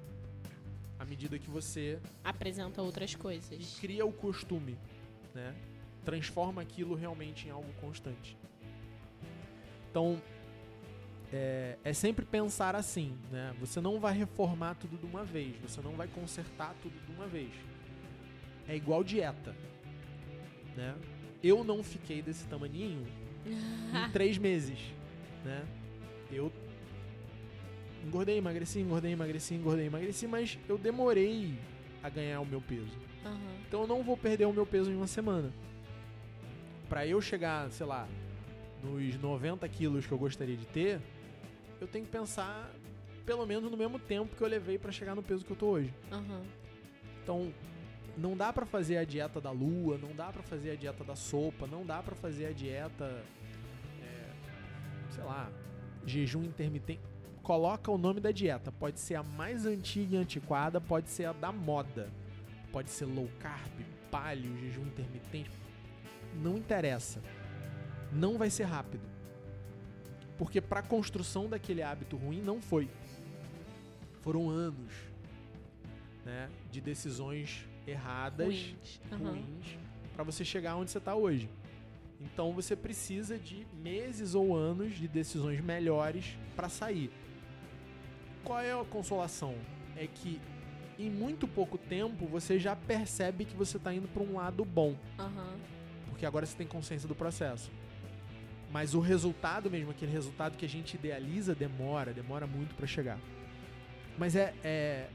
à 0.97 1.05
medida 1.05 1.38
que 1.39 1.49
você 1.49 1.99
Apresenta 2.24 2.82
outras 2.82 3.15
coisas. 3.15 3.78
cria 3.80 4.05
o 4.05 4.11
costume, 4.11 4.78
né? 5.34 5.55
Transforma 6.03 6.61
aquilo 6.61 6.95
realmente 6.95 7.47
em 7.47 7.51
algo 7.51 7.72
constante. 7.80 8.36
Então, 9.89 10.22
é, 11.32 11.77
é 11.84 11.93
sempre 11.93 12.25
pensar 12.25 12.75
assim, 12.75 13.15
né? 13.32 13.53
Você 13.59 13.80
não 13.80 13.99
vai 13.99 14.13
reformar 14.13 14.75
tudo 14.75 14.97
de 14.97 15.05
uma 15.05 15.23
vez, 15.23 15.55
você 15.57 15.82
não 15.82 15.91
vai 15.93 16.07
consertar 16.07 16.75
tudo 16.82 16.93
de 17.05 17.11
uma 17.11 17.27
vez. 17.27 17.51
É 18.67 18.75
igual 18.75 19.03
dieta, 19.03 19.55
né? 20.75 20.95
Eu 21.41 21.63
não 21.63 21.84
fiquei 21.84 22.21
desse 22.21 22.47
tamaninho 22.47 23.05
em 23.45 24.11
três 24.11 24.38
meses, 24.38 24.80
né? 25.45 25.65
Eu 26.32 26.51
engordei, 28.05 28.38
emagreci, 28.38 28.80
engordei, 28.80 29.11
emagreci, 29.11 29.53
engordei, 29.53 29.86
emagreci, 29.86 30.27
mas 30.27 30.57
eu 30.67 30.77
demorei 30.77 31.57
a 32.01 32.09
ganhar 32.09 32.39
o 32.41 32.45
meu 32.45 32.61
peso. 32.61 32.97
Aham. 33.25 33.38
Então 33.67 33.82
eu 33.82 33.88
não 33.88 34.03
vou 34.03 34.17
perder 34.17 34.45
o 34.45 34.53
meu 34.53 34.65
peso 34.65 34.91
em 34.91 34.95
uma 34.95 35.07
semana. 35.07 35.53
Pra 36.88 37.05
eu 37.05 37.21
chegar, 37.21 37.69
sei 37.71 37.86
lá, 37.86 38.07
nos 38.84 39.15
90 39.19 39.67
quilos 39.69 40.07
que 40.07 40.11
eu 40.11 40.17
gostaria 40.17 40.57
de 40.57 40.65
ter, 40.65 40.99
eu 41.80 41.88
tenho 41.88 42.05
que 42.05 42.11
pensar 42.11 42.71
pelo 43.25 43.45
menos 43.45 43.69
no 43.69 43.77
mesmo 43.77 43.99
tempo 43.99 44.36
que 44.36 44.41
eu 44.41 44.47
levei 44.47 44.77
pra 44.77 44.91
chegar 44.91 45.15
no 45.15 45.21
peso 45.21 45.45
que 45.45 45.51
eu 45.51 45.57
tô 45.57 45.67
hoje. 45.67 45.93
Aham. 46.11 46.41
Então, 47.21 47.53
não 48.17 48.36
dá 48.36 48.51
pra 48.51 48.65
fazer 48.65 48.97
a 48.97 49.03
dieta 49.03 49.39
da 49.39 49.51
lua, 49.51 49.97
não 49.97 50.15
dá 50.15 50.32
pra 50.32 50.41
fazer 50.41 50.71
a 50.71 50.75
dieta 50.75 51.03
da 51.03 51.15
sopa, 51.15 51.67
não 51.67 51.86
dá 51.86 52.01
pra 52.01 52.15
fazer 52.15 52.47
a 52.47 52.51
dieta, 52.51 53.23
é, 54.01 54.32
sei 55.11 55.23
lá, 55.23 55.51
jejum 56.05 56.43
intermitente. 56.43 57.01
Coloca 57.43 57.91
o 57.91 57.97
nome 57.97 58.19
da 58.19 58.32
dieta. 58.32 58.71
Pode 58.71 58.99
ser 58.99 59.15
a 59.15 59.23
mais 59.23 59.65
antiga 59.65 60.15
e 60.15 60.19
antiquada, 60.19 60.82
pode 60.82 61.09
ser 61.09 61.25
a 61.25 61.34
da 61.34 61.51
moda. 61.51 62.09
Pode 62.71 62.89
ser 62.89 63.05
low 63.05 63.30
carb, 63.39 63.82
paleo, 64.11 64.57
jejum 64.57 64.88
intermitente. 64.88 65.51
Não 66.36 66.57
interessa. 66.57 67.21
Não 68.11 68.38
vai 68.38 68.49
ser 68.49 68.63
rápido. 68.63 69.03
Porque 70.39 70.59
pra 70.61 70.81
construção 70.81 71.47
daquele 71.47 71.83
hábito 71.83 72.15
ruim 72.15 72.41
não 72.41 72.59
foi. 72.61 72.89
Foram 74.21 74.49
anos, 74.49 74.93
né, 76.25 76.49
de 76.71 76.81
decisões 76.81 77.67
erradas 77.85 78.47
Ruins. 78.47 79.01
Ruins 79.11 79.77
para 80.13 80.23
você 80.23 80.43
chegar 80.43 80.75
onde 80.75 80.91
você 80.91 80.97
está 80.97 81.13
hoje. 81.15 81.49
Então 82.21 82.51
você 82.53 82.75
precisa 82.75 83.37
de 83.37 83.65
meses 83.81 84.33
ou 84.35 84.55
anos 84.55 84.95
de 84.95 85.07
decisões 85.07 85.61
melhores 85.61 86.37
para 86.55 86.67
sair. 86.67 87.11
Qual 88.43 88.59
é 88.59 88.73
a 88.73 88.83
consolação? 88.83 89.55
É 89.95 90.07
que 90.07 90.41
em 90.97 91.09
muito 91.09 91.47
pouco 91.47 91.77
tempo 91.77 92.25
você 92.27 92.59
já 92.59 92.75
percebe 92.75 93.45
que 93.45 93.55
você 93.55 93.77
está 93.77 93.93
indo 93.93 94.07
para 94.09 94.21
um 94.23 94.35
lado 94.35 94.65
bom, 94.65 94.95
Aham. 95.17 95.55
porque 96.09 96.25
agora 96.25 96.45
você 96.45 96.57
tem 96.57 96.67
consciência 96.67 97.07
do 97.07 97.15
processo. 97.15 97.71
Mas 98.72 98.93
o 98.93 98.99
resultado 98.99 99.70
mesmo, 99.70 99.91
aquele 99.91 100.11
resultado 100.11 100.57
que 100.57 100.65
a 100.65 100.70
gente 100.70 100.93
idealiza, 100.95 101.55
demora, 101.55 102.13
demora 102.13 102.45
muito 102.45 102.76
para 102.76 102.86
chegar. 102.86 103.20
Mas 104.17 104.36
é, 104.36 104.53
é 104.63 105.07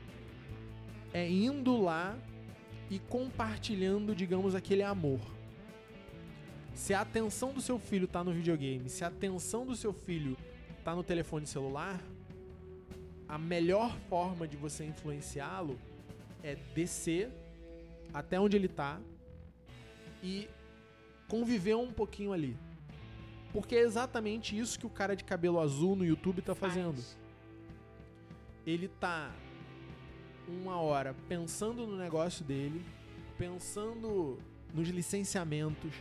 é 1.15 1.31
indo 1.31 1.81
lá 1.81 2.19
e 2.91 2.99
compartilhando, 2.99 4.17
digamos, 4.17 4.53
aquele 4.57 4.83
amor. 4.83 5.21
Se 6.75 6.93
a 6.93 7.03
atenção 7.03 7.53
do 7.53 7.61
seu 7.61 7.79
filho 7.79 8.09
tá 8.09 8.25
no 8.25 8.33
videogame, 8.33 8.89
se 8.91 9.05
a 9.05 9.07
atenção 9.07 9.65
do 9.65 9.77
seu 9.77 9.93
filho 9.93 10.37
tá 10.83 10.93
no 10.93 11.05
telefone 11.05 11.47
celular, 11.47 12.03
a 13.29 13.39
melhor 13.39 13.97
forma 14.09 14.47
de 14.49 14.57
você 14.57 14.85
influenciá-lo 14.85 15.79
é 16.43 16.57
descer 16.75 17.31
até 18.13 18.39
onde 18.41 18.57
ele 18.57 18.69
tá 18.69 19.01
e 20.21 20.49
conviver 21.29 21.77
um 21.77 21.93
pouquinho 21.93 22.33
ali. 22.33 22.57
Porque 23.55 23.77
é 23.77 23.83
exatamente 23.83 24.59
isso 24.59 24.77
que 24.77 24.85
o 24.85 24.91
cara 24.91 25.15
de 25.15 25.23
cabelo 25.23 25.61
azul 25.61 25.95
no 25.95 26.05
YouTube 26.05 26.43
tá 26.43 26.57
fazendo 26.57 26.97
Faz. 26.97 27.17
ele 28.67 28.89
tá 28.89 29.31
uma 30.49 30.81
hora 30.81 31.15
pensando 31.29 31.87
no 31.87 31.97
negócio 31.97 32.45
dele, 32.45 32.85
pensando 33.39 34.41
nos 34.75 34.89
licenciamentos, 34.89 35.93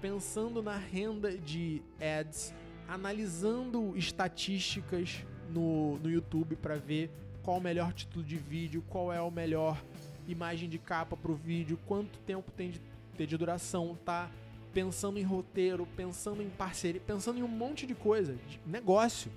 pensando 0.00 0.62
na 0.62 0.76
renda 0.76 1.36
de 1.36 1.82
ads, 2.00 2.54
analisando 2.86 3.96
estatísticas 3.96 5.26
no, 5.50 5.98
no 5.98 6.08
YouTube 6.08 6.54
para 6.54 6.76
ver 6.76 7.10
qual 7.42 7.58
o 7.58 7.60
melhor 7.60 7.92
título 7.92 8.24
de 8.24 8.36
vídeo, 8.36 8.80
qual 8.88 9.12
é 9.12 9.20
o 9.20 9.30
melhor 9.30 9.84
imagem 10.28 10.68
de 10.68 10.78
capa 10.78 11.16
pro 11.16 11.34
vídeo, 11.34 11.76
quanto 11.84 12.20
tempo 12.20 12.52
tem 12.52 12.70
de, 12.70 12.80
ter 13.16 13.26
de 13.26 13.36
duração, 13.36 13.98
tá 14.04 14.30
pensando 14.72 15.18
em 15.18 15.22
roteiro, 15.22 15.86
pensando 15.96 16.42
em 16.42 16.48
parceria, 16.48 17.00
pensando 17.00 17.38
em 17.38 17.42
um 17.42 17.48
monte 17.48 17.86
de 17.86 17.94
coisa, 17.94 18.34
de 18.48 18.60
negócio. 18.66 19.30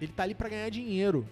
Ele 0.00 0.12
tá 0.12 0.22
ali 0.22 0.34
para 0.34 0.48
ganhar 0.48 0.68
dinheiro. 0.70 1.26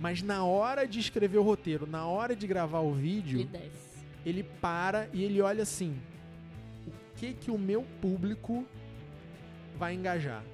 Mas 0.00 0.22
na 0.22 0.44
hora 0.44 0.86
de 0.86 0.98
escrever 0.98 1.38
o 1.38 1.42
roteiro, 1.42 1.86
na 1.86 2.06
hora 2.06 2.34
de 2.34 2.46
gravar 2.46 2.80
o 2.80 2.92
vídeo, 2.92 3.48
Ele 4.24 4.42
para 4.42 5.08
e 5.12 5.22
ele 5.22 5.40
olha 5.40 5.62
assim: 5.62 5.96
o 6.86 6.90
que 7.16 7.32
que 7.34 7.50
o 7.50 7.58
meu 7.58 7.84
público 8.00 8.66
vai 9.78 9.94
engajar? 9.94 10.44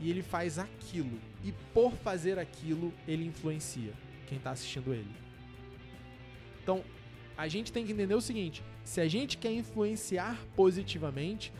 E 0.00 0.10
ele 0.10 0.22
faz 0.22 0.58
aquilo. 0.58 1.20
E 1.44 1.52
por 1.72 1.92
fazer 1.92 2.38
aquilo, 2.38 2.92
ele 3.06 3.24
influencia 3.26 3.92
quem 4.28 4.38
tá 4.38 4.50
assistindo 4.50 4.92
ele. 4.92 5.10
Então, 6.62 6.82
a 7.36 7.48
gente 7.48 7.72
tem 7.72 7.84
que 7.84 7.92
entender 7.92 8.14
o 8.14 8.20
seguinte: 8.20 8.62
se 8.84 9.00
a 9.00 9.08
gente 9.08 9.38
quer 9.38 9.52
influenciar 9.52 10.38
positivamente, 10.56 11.52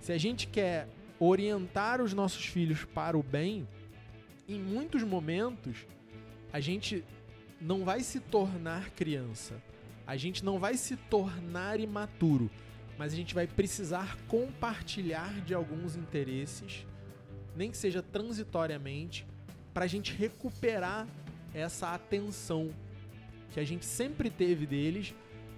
se 0.00 0.12
a 0.12 0.18
gente 0.18 0.46
quer 0.46 0.88
orientar 1.18 2.00
os 2.00 2.12
nossos 2.12 2.44
filhos 2.44 2.84
para 2.84 3.16
o 3.16 3.22
bem, 3.22 3.66
em 4.48 4.60
muitos 4.60 5.02
momentos 5.02 5.86
a 6.52 6.60
gente 6.60 7.04
não 7.60 7.84
vai 7.84 8.00
se 8.00 8.20
tornar 8.20 8.90
criança. 8.90 9.60
A 10.06 10.16
gente 10.16 10.44
não 10.44 10.58
vai 10.58 10.76
se 10.76 10.96
tornar 10.96 11.80
imaturo, 11.80 12.50
mas 12.96 13.12
a 13.12 13.16
gente 13.16 13.34
vai 13.34 13.46
precisar 13.46 14.16
compartilhar 14.28 15.40
de 15.40 15.52
alguns 15.52 15.96
interesses, 15.96 16.86
nem 17.56 17.70
que 17.70 17.76
seja 17.76 18.02
transitoriamente, 18.02 19.26
para 19.74 19.84
a 19.84 19.88
gente 19.88 20.12
recuperar 20.12 21.08
essa 21.52 21.92
atenção 21.92 22.70
que 23.50 23.58
a 23.58 23.64
gente 23.64 23.84
sempre 23.84 24.30
teve 24.30 24.66
deles, 24.66 25.14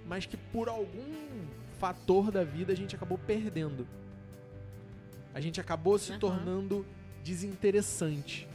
mas 0.09 0.25
que 0.25 0.35
por 0.35 0.67
algum 0.67 1.45
fator 1.79 2.31
da 2.31 2.43
vida 2.43 2.73
a 2.73 2.75
gente 2.75 2.95
acabou 2.95 3.17
perdendo. 3.19 3.87
A 5.33 5.39
gente 5.39 5.61
acabou 5.61 5.97
se 5.99 6.11
Aham. 6.11 6.19
tornando 6.19 6.85
desinteressante. 7.23 8.47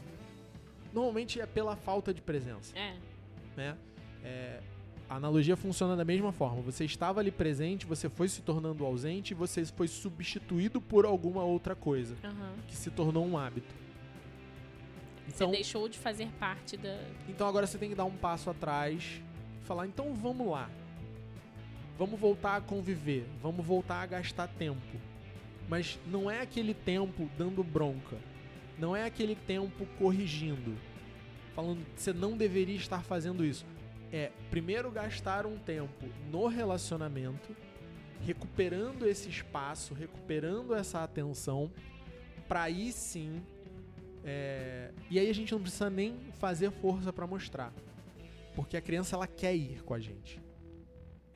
Normalmente 0.93 1.41
é 1.41 1.47
pela 1.47 1.77
falta 1.77 2.13
de 2.13 2.21
presença 2.21 2.77
É. 2.77 2.97
né? 3.57 3.77
É, 4.23 4.61
a 5.09 5.17
analogia 5.17 5.57
funciona 5.57 5.95
da 5.97 6.05
mesma 6.05 6.33
forma. 6.33 6.61
Você 6.63 6.85
estava 6.85 7.21
ali 7.21 7.31
presente, 7.31 7.87
você 7.87 8.09
foi 8.09 8.29
se 8.29 8.43
tornando 8.43 8.85
ausente 8.85 9.31
e 9.33 9.35
você 9.35 9.65
foi 9.65 9.87
substituído 9.87 10.81
por 10.81 11.05
alguma 11.07 11.45
outra 11.45 11.75
coisa 11.77 12.17
aham. 12.25 12.55
que 12.67 12.75
se 12.77 12.91
tornou 12.91 13.25
um 13.25 13.39
hábito. 13.39 13.73
Você 15.29 15.35
Então, 15.37 15.51
deixou 15.53 15.89
de 15.89 15.99
fazer 15.99 16.29
parte 16.39 16.77
da. 16.77 16.99
então 17.29 17.47
agora 17.47 17.67
você 17.67 17.79
tem 17.79 17.89
que 17.89 17.95
dar 17.95 18.05
um 18.05 18.17
passo 18.17 18.51
atrás 18.51 19.23
e 19.63 19.65
falar: 19.65 19.87
então 19.87 20.13
vamos 20.15 20.49
lá. 20.49 20.69
Vamos 21.99 22.19
voltar 22.19 22.57
a 22.57 22.61
conviver, 22.61 23.25
vamos 23.41 23.65
voltar 23.65 24.03
a 24.03 24.07
gastar 24.07 24.49
tempo. 24.49 24.99
Mas 25.69 25.99
não 26.07 26.31
é 26.31 26.41
aquele 26.41 26.75
tempo 26.75 27.31
dando 27.39 27.63
bronca. 27.63 28.17
Não 28.79 28.95
é 28.95 29.05
aquele 29.05 29.37
tempo 29.37 29.87
corrigindo. 29.99 30.77
Falando 31.55 31.85
que 31.95 32.03
você 32.03 32.13
não 32.13 32.37
deveria 32.37 32.75
estar 32.75 33.03
fazendo 33.05 33.45
isso. 33.45 33.65
É 34.13 34.33
primeiro 34.51 34.91
gastar 34.91 35.47
um 35.47 35.57
tempo 35.57 36.07
no 36.31 36.47
relacionamento, 36.47 37.55
recuperando 38.21 39.07
esse 39.07 39.29
espaço, 39.29 39.95
recuperando 39.95 40.75
essa 40.75 41.03
atenção, 41.03 41.71
para 42.49 42.63
aí 42.63 42.93
sim. 42.93 43.41
é, 44.25 44.91
E 45.11 45.19
aí 45.19 45.31
a 45.31 45.35
gente 45.35 45.53
não 45.53 45.61
precisa 45.61 45.89
nem 45.89 46.17
fazer 46.39 46.71
força 46.73 47.13
para 47.13 47.27
mostrar. 47.27 47.73
Porque 48.55 48.77
a 48.77 48.81
criança 48.81 49.17
ela 49.17 49.27
quer 49.27 49.55
ir 49.55 49.83
com 49.83 49.95
a 49.95 50.01
gente. 50.01 50.44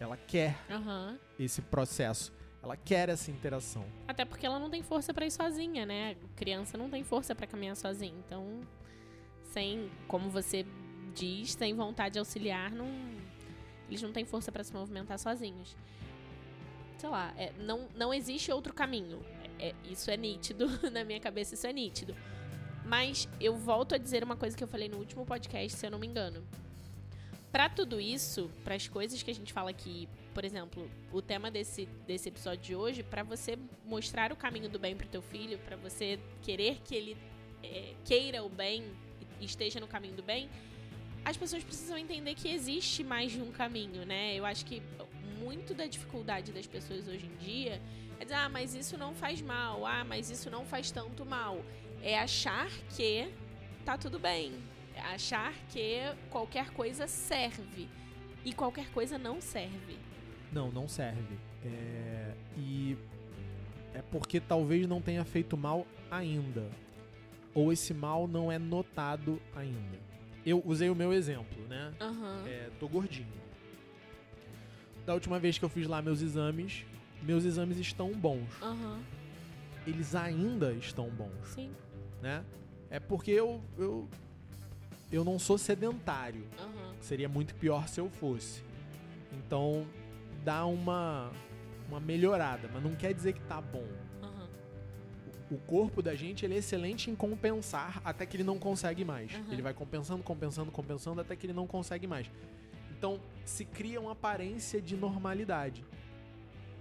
Ela 0.00 0.16
quer 0.16 0.56
Aham. 0.70 1.18
esse 1.38 1.60
processo. 1.62 2.32
Ela 2.62 2.76
quer 2.76 3.08
essa 3.08 3.30
interação. 3.30 3.84
Até 4.06 4.24
porque 4.24 4.44
ela 4.44 4.58
não 4.58 4.68
tem 4.70 4.82
força 4.82 5.14
pra 5.14 5.24
ir 5.26 5.30
sozinha, 5.30 5.86
né? 5.86 6.16
Criança 6.36 6.76
não 6.76 6.90
tem 6.90 7.02
força 7.04 7.34
pra 7.34 7.46
caminhar 7.46 7.76
sozinha. 7.76 8.14
Então, 8.26 8.60
sem, 9.52 9.90
como 10.06 10.28
você 10.28 10.66
diz, 11.14 11.52
sem 11.52 11.74
vontade 11.74 12.14
de 12.14 12.18
auxiliar, 12.18 12.70
não, 12.70 12.86
eles 13.88 14.02
não 14.02 14.12
têm 14.12 14.24
força 14.24 14.50
pra 14.52 14.62
se 14.64 14.72
movimentar 14.72 15.18
sozinhos. 15.18 15.76
Sei 16.98 17.08
lá, 17.08 17.32
é, 17.36 17.52
não, 17.58 17.88
não 17.94 18.12
existe 18.12 18.50
outro 18.52 18.74
caminho. 18.74 19.20
É- 19.58 19.68
é- 19.70 19.74
isso 19.88 20.10
é 20.10 20.16
nítido, 20.16 20.66
na 20.90 21.04
minha 21.04 21.20
cabeça 21.20 21.54
isso 21.54 21.66
é 21.66 21.72
nítido. 21.72 22.14
Mas 22.84 23.28
eu 23.40 23.56
volto 23.56 23.94
a 23.94 23.98
dizer 23.98 24.24
uma 24.24 24.36
coisa 24.36 24.56
que 24.56 24.64
eu 24.64 24.68
falei 24.68 24.88
no 24.88 24.96
último 24.98 25.24
podcast, 25.24 25.78
se 25.78 25.86
eu 25.86 25.90
não 25.90 25.98
me 25.98 26.06
engano. 26.06 26.44
Pra 27.50 27.68
tudo 27.68 27.98
isso, 27.98 28.50
para 28.62 28.74
as 28.74 28.86
coisas 28.86 29.22
que 29.22 29.30
a 29.30 29.34
gente 29.34 29.52
fala 29.52 29.70
aqui, 29.70 30.08
por 30.34 30.44
exemplo, 30.44 30.90
o 31.10 31.22
tema 31.22 31.50
desse, 31.50 31.86
desse 32.06 32.28
episódio 32.28 32.62
de 32.62 32.76
hoje, 32.76 33.02
pra 33.02 33.22
você 33.22 33.58
mostrar 33.86 34.32
o 34.32 34.36
caminho 34.36 34.68
do 34.68 34.78
bem 34.78 34.94
pro 34.94 35.08
teu 35.08 35.22
filho, 35.22 35.58
pra 35.60 35.76
você 35.76 36.18
querer 36.42 36.80
que 36.84 36.94
ele 36.94 37.16
é, 37.62 37.94
queira 38.04 38.42
o 38.42 38.48
bem 38.48 38.84
e 39.40 39.46
esteja 39.46 39.80
no 39.80 39.86
caminho 39.86 40.14
do 40.14 40.22
bem, 40.22 40.48
as 41.24 41.36
pessoas 41.36 41.64
precisam 41.64 41.96
entender 41.96 42.34
que 42.34 42.48
existe 42.48 43.02
mais 43.02 43.32
de 43.32 43.40
um 43.40 43.50
caminho, 43.50 44.04
né? 44.04 44.34
Eu 44.34 44.44
acho 44.44 44.64
que 44.64 44.82
muito 45.38 45.72
da 45.72 45.86
dificuldade 45.86 46.52
das 46.52 46.66
pessoas 46.66 47.08
hoje 47.08 47.26
em 47.26 47.36
dia 47.36 47.80
é 48.20 48.24
dizer, 48.24 48.34
ah, 48.36 48.48
mas 48.48 48.74
isso 48.74 48.98
não 48.98 49.14
faz 49.14 49.40
mal, 49.40 49.86
ah, 49.86 50.04
mas 50.04 50.30
isso 50.30 50.50
não 50.50 50.66
faz 50.66 50.90
tanto 50.90 51.24
mal. 51.24 51.64
É 52.02 52.18
achar 52.18 52.68
que 52.94 53.28
tá 53.84 53.96
tudo 53.96 54.18
bem. 54.18 54.52
Achar 54.98 55.52
que 55.68 55.98
qualquer 56.30 56.70
coisa 56.70 57.06
serve. 57.06 57.88
E 58.44 58.52
qualquer 58.52 58.88
coisa 58.90 59.18
não 59.18 59.40
serve. 59.40 59.96
Não, 60.52 60.70
não 60.70 60.88
serve. 60.88 61.36
É, 61.64 62.32
E 62.56 62.96
é 63.94 64.02
porque 64.10 64.40
talvez 64.40 64.86
não 64.86 65.00
tenha 65.00 65.24
feito 65.24 65.56
mal 65.56 65.86
ainda. 66.10 66.68
Ou 67.54 67.72
esse 67.72 67.92
mal 67.92 68.28
não 68.28 68.50
é 68.52 68.58
notado 68.58 69.40
ainda. 69.54 69.98
Eu 70.46 70.62
usei 70.64 70.88
o 70.88 70.94
meu 70.94 71.12
exemplo, 71.12 71.60
né? 71.68 71.92
Aham. 72.00 72.44
É, 72.46 72.70
tô 72.78 72.88
gordinho. 72.88 73.26
Da 75.04 75.14
última 75.14 75.38
vez 75.38 75.58
que 75.58 75.64
eu 75.64 75.68
fiz 75.68 75.86
lá 75.86 76.00
meus 76.00 76.20
exames, 76.22 76.84
meus 77.22 77.44
exames 77.44 77.78
estão 77.78 78.12
bons. 78.12 78.48
Aham. 78.62 79.00
Eles 79.86 80.14
ainda 80.14 80.72
estão 80.74 81.08
bons, 81.08 81.48
Sim. 81.48 81.70
né? 82.22 82.44
É 82.90 83.00
porque 83.00 83.30
eu, 83.30 83.60
eu, 83.78 84.08
eu 85.10 85.24
não 85.24 85.38
sou 85.38 85.56
sedentário. 85.58 86.44
Aham. 86.58 86.94
Seria 87.00 87.28
muito 87.28 87.54
pior 87.54 87.88
se 87.88 88.00
eu 88.00 88.08
fosse. 88.10 88.62
Então, 89.32 89.86
dá 90.44 90.66
uma, 90.66 91.30
uma 91.88 92.00
melhorada, 92.00 92.68
mas 92.72 92.82
não 92.82 92.94
quer 92.94 93.14
dizer 93.14 93.32
que 93.32 93.40
tá 93.42 93.60
bom. 93.60 93.86
Aham. 94.22 94.48
O 95.50 95.58
corpo 95.58 96.02
da 96.02 96.14
gente 96.14 96.44
ele 96.44 96.54
é 96.54 96.58
excelente 96.58 97.10
em 97.10 97.14
compensar 97.14 98.00
até 98.04 98.26
que 98.26 98.36
ele 98.36 98.44
não 98.44 98.58
consegue 98.58 99.04
mais. 99.04 99.34
Uhum. 99.34 99.52
Ele 99.52 99.62
vai 99.62 99.74
compensando, 99.74 100.22
compensando, 100.22 100.70
compensando 100.70 101.20
até 101.20 101.34
que 101.36 101.46
ele 101.46 101.54
não 101.54 101.66
consegue 101.66 102.06
mais. 102.06 102.30
Então, 102.90 103.20
se 103.44 103.64
cria 103.64 104.00
uma 104.00 104.12
aparência 104.12 104.80
de 104.82 104.96
normalidade. 104.96 105.84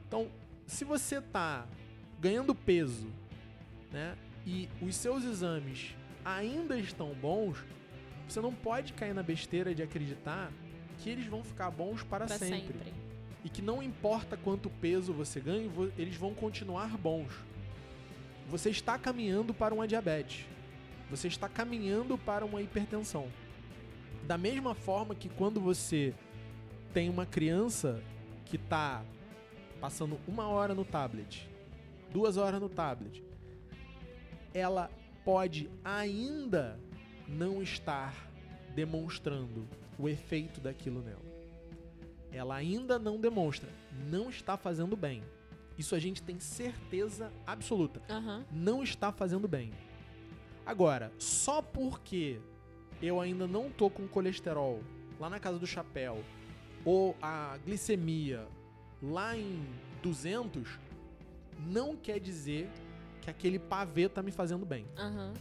Então, 0.08 0.30
se 0.66 0.84
você 0.84 1.22
tá 1.22 1.68
ganhando 2.20 2.56
peso, 2.56 3.08
né, 3.92 4.18
e 4.46 4.68
os 4.82 4.96
seus 4.96 5.24
exames 5.24 5.96
ainda 6.26 6.78
estão 6.80 7.14
bons, 7.14 7.64
você 8.28 8.42
não 8.42 8.54
pode 8.54 8.94
cair 8.94 9.14
na 9.14 9.24
besteira 9.24 9.74
de 9.74 9.82
acreditar 9.82 10.52
que 11.00 11.10
eles 11.10 11.26
vão 11.28 11.44
ficar 11.44 11.72
bons 11.72 12.04
para 12.04 12.26
Pra 12.26 12.38
sempre. 12.38 12.74
sempre. 12.74 12.94
E 13.44 13.50
que 13.50 13.62
não 13.62 13.82
importa 13.82 14.36
quanto 14.36 14.70
peso 14.70 15.14
você 15.14 15.40
ganhe, 15.40 15.70
eles 15.98 16.16
vão 16.16 16.34
continuar 16.34 16.98
bons. 16.98 17.32
Você 18.50 18.70
está 18.70 18.98
caminhando 18.98 19.54
para 19.54 19.74
uma 19.74 19.88
diabetes. 19.88 20.46
Você 21.10 21.28
está 21.28 21.48
caminhando 21.48 22.18
para 22.18 22.46
uma 22.46 22.62
hipertensão. 22.62 23.28
Da 24.26 24.38
mesma 24.38 24.76
forma 24.76 25.16
que 25.16 25.30
quando 25.30 25.62
você 25.62 26.14
tem 26.94 27.10
uma 27.10 27.26
criança 27.26 28.02
que 28.46 28.58
está 28.58 29.04
passando 29.80 30.20
uma 30.28 30.48
hora 30.48 30.74
no 30.74 30.84
tablet, 30.84 31.48
duas 32.12 32.36
horas 32.36 32.60
no 32.60 32.68
tablet, 32.68 33.24
ela 34.54 34.90
pode 35.24 35.70
ainda 35.84 36.80
não 37.28 37.62
estar 37.62 38.14
demonstrando 38.76 39.68
o 39.98 40.08
efeito 40.08 40.62
daquilo 40.62 41.02
nela 41.02 41.28
ela 42.32 42.56
ainda 42.56 43.00
não 43.00 43.20
demonstra, 43.20 43.70
não 44.10 44.30
está 44.30 44.58
fazendo 44.58 44.96
bem. 44.96 45.24
Isso 45.78 45.96
a 45.96 46.00
gente 46.00 46.22
tem 46.24 46.40
certeza 46.40 47.32
absoluta. 47.46 48.02
Aham. 48.10 48.46
Não 48.52 48.84
está 48.84 49.12
fazendo 49.12 49.48
bem. 49.48 49.72
Agora, 50.66 51.12
só 51.18 51.62
porque 51.62 52.40
eu 53.02 53.22
ainda 53.22 53.48
não 53.48 53.70
tô 53.70 53.90
com 53.90 54.08
colesterol 54.08 54.82
lá 55.20 55.30
na 55.30 55.40
casa 55.40 55.60
do 55.60 55.68
chapéu 55.68 56.24
ou 56.84 57.16
a 57.22 57.58
glicemia 57.66 58.48
lá 59.02 59.38
em 59.38 59.66
200, 60.02 60.80
não 61.68 61.96
quer 61.96 62.20
dizer 62.20 62.70
que 63.22 63.30
aquele 63.30 63.60
pavê 63.60 64.10
tá 64.10 64.24
me 64.24 64.32
fazendo 64.32 64.66
bem. 64.66 64.86
Aham. 64.98 65.34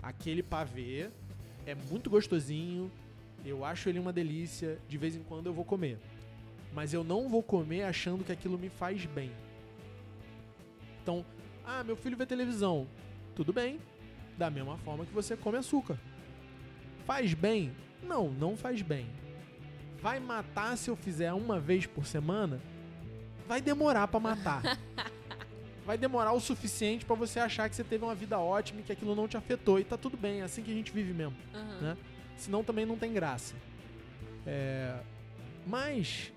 Aquele 0.00 0.42
pavê 0.42 1.10
é 1.66 1.74
muito 1.74 2.10
gostosinho, 2.10 2.90
eu 3.44 3.64
acho 3.64 3.88
ele 3.88 3.98
uma 3.98 4.12
delícia, 4.12 4.78
de 4.88 4.98
vez 4.98 5.16
em 5.16 5.22
quando 5.22 5.46
eu 5.46 5.52
vou 5.52 5.64
comer. 5.64 5.98
Mas 6.72 6.94
eu 6.94 7.04
não 7.04 7.28
vou 7.28 7.42
comer 7.42 7.82
achando 7.82 8.24
que 8.24 8.32
aquilo 8.32 8.58
me 8.58 8.68
faz 8.68 9.04
bem. 9.06 9.30
Então, 11.02 11.24
ah, 11.64 11.82
meu 11.84 11.96
filho 11.96 12.16
vê 12.16 12.24
televisão. 12.24 12.86
Tudo 13.34 13.52
bem. 13.52 13.80
Da 14.38 14.50
mesma 14.50 14.78
forma 14.78 15.04
que 15.04 15.12
você 15.12 15.36
come 15.36 15.58
açúcar. 15.58 15.98
Faz 17.04 17.34
bem? 17.34 17.72
Não, 18.02 18.30
não 18.30 18.56
faz 18.56 18.80
bem. 18.82 19.06
Vai 20.00 20.18
matar 20.18 20.76
se 20.76 20.90
eu 20.90 20.96
fizer 20.96 21.32
uma 21.32 21.60
vez 21.60 21.86
por 21.86 22.06
semana? 22.06 22.60
Vai 23.46 23.60
demorar 23.60 24.08
pra 24.08 24.20
matar. 24.20 24.62
Vai 25.84 25.98
demorar 25.98 26.32
o 26.32 26.40
suficiente 26.40 27.04
pra 27.04 27.16
você 27.16 27.40
achar 27.40 27.68
que 27.68 27.74
você 27.74 27.82
teve 27.82 28.04
uma 28.04 28.14
vida 28.14 28.38
ótima 28.38 28.80
e 28.80 28.84
que 28.84 28.92
aquilo 28.92 29.14
não 29.16 29.26
te 29.26 29.36
afetou. 29.36 29.80
E 29.80 29.84
tá 29.84 29.96
tudo 29.96 30.16
bem, 30.16 30.40
é 30.40 30.44
assim 30.44 30.62
que 30.62 30.70
a 30.70 30.74
gente 30.74 30.92
vive 30.92 31.12
mesmo 31.12 31.36
Aham. 31.52 31.80
né? 31.80 31.96
Senão 32.36 32.62
também 32.62 32.86
não 32.86 32.96
tem 32.96 33.12
graça. 33.12 33.54
É, 34.46 34.96
Mas 35.66 36.32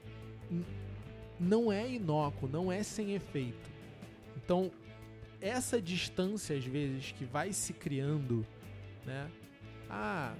não 1.39 1.71
é 1.71 1.87
inócuo, 1.89 2.49
não 2.49 2.71
é 2.71 2.81
sem 2.83 3.13
efeito. 3.13 3.69
Então, 4.37 4.71
essa 5.41 5.81
distância, 5.81 6.55
às 6.55 6.63
vezes, 6.65 7.11
que 7.11 7.25
vai 7.25 7.51
se 7.53 7.73
criando, 7.73 8.45
né? 9.05 9.29
Ah, 9.89 10.33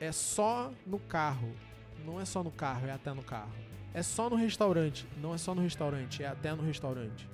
é 0.00 0.12
só 0.12 0.72
no 0.86 0.98
carro. 0.98 1.52
Não 2.04 2.20
é 2.20 2.24
só 2.24 2.42
no 2.42 2.50
carro, 2.50 2.86
é 2.86 2.92
até 2.92 3.12
no 3.12 3.22
carro. 3.22 3.52
É 3.92 4.02
só 4.02 4.28
no 4.28 4.36
restaurante. 4.36 5.06
Não 5.20 5.34
é 5.34 5.38
só 5.38 5.54
no 5.54 5.62
restaurante, 5.62 6.22
é 6.22 6.26
até 6.26 6.52
no 6.54 6.62
restaurante. 6.62 7.28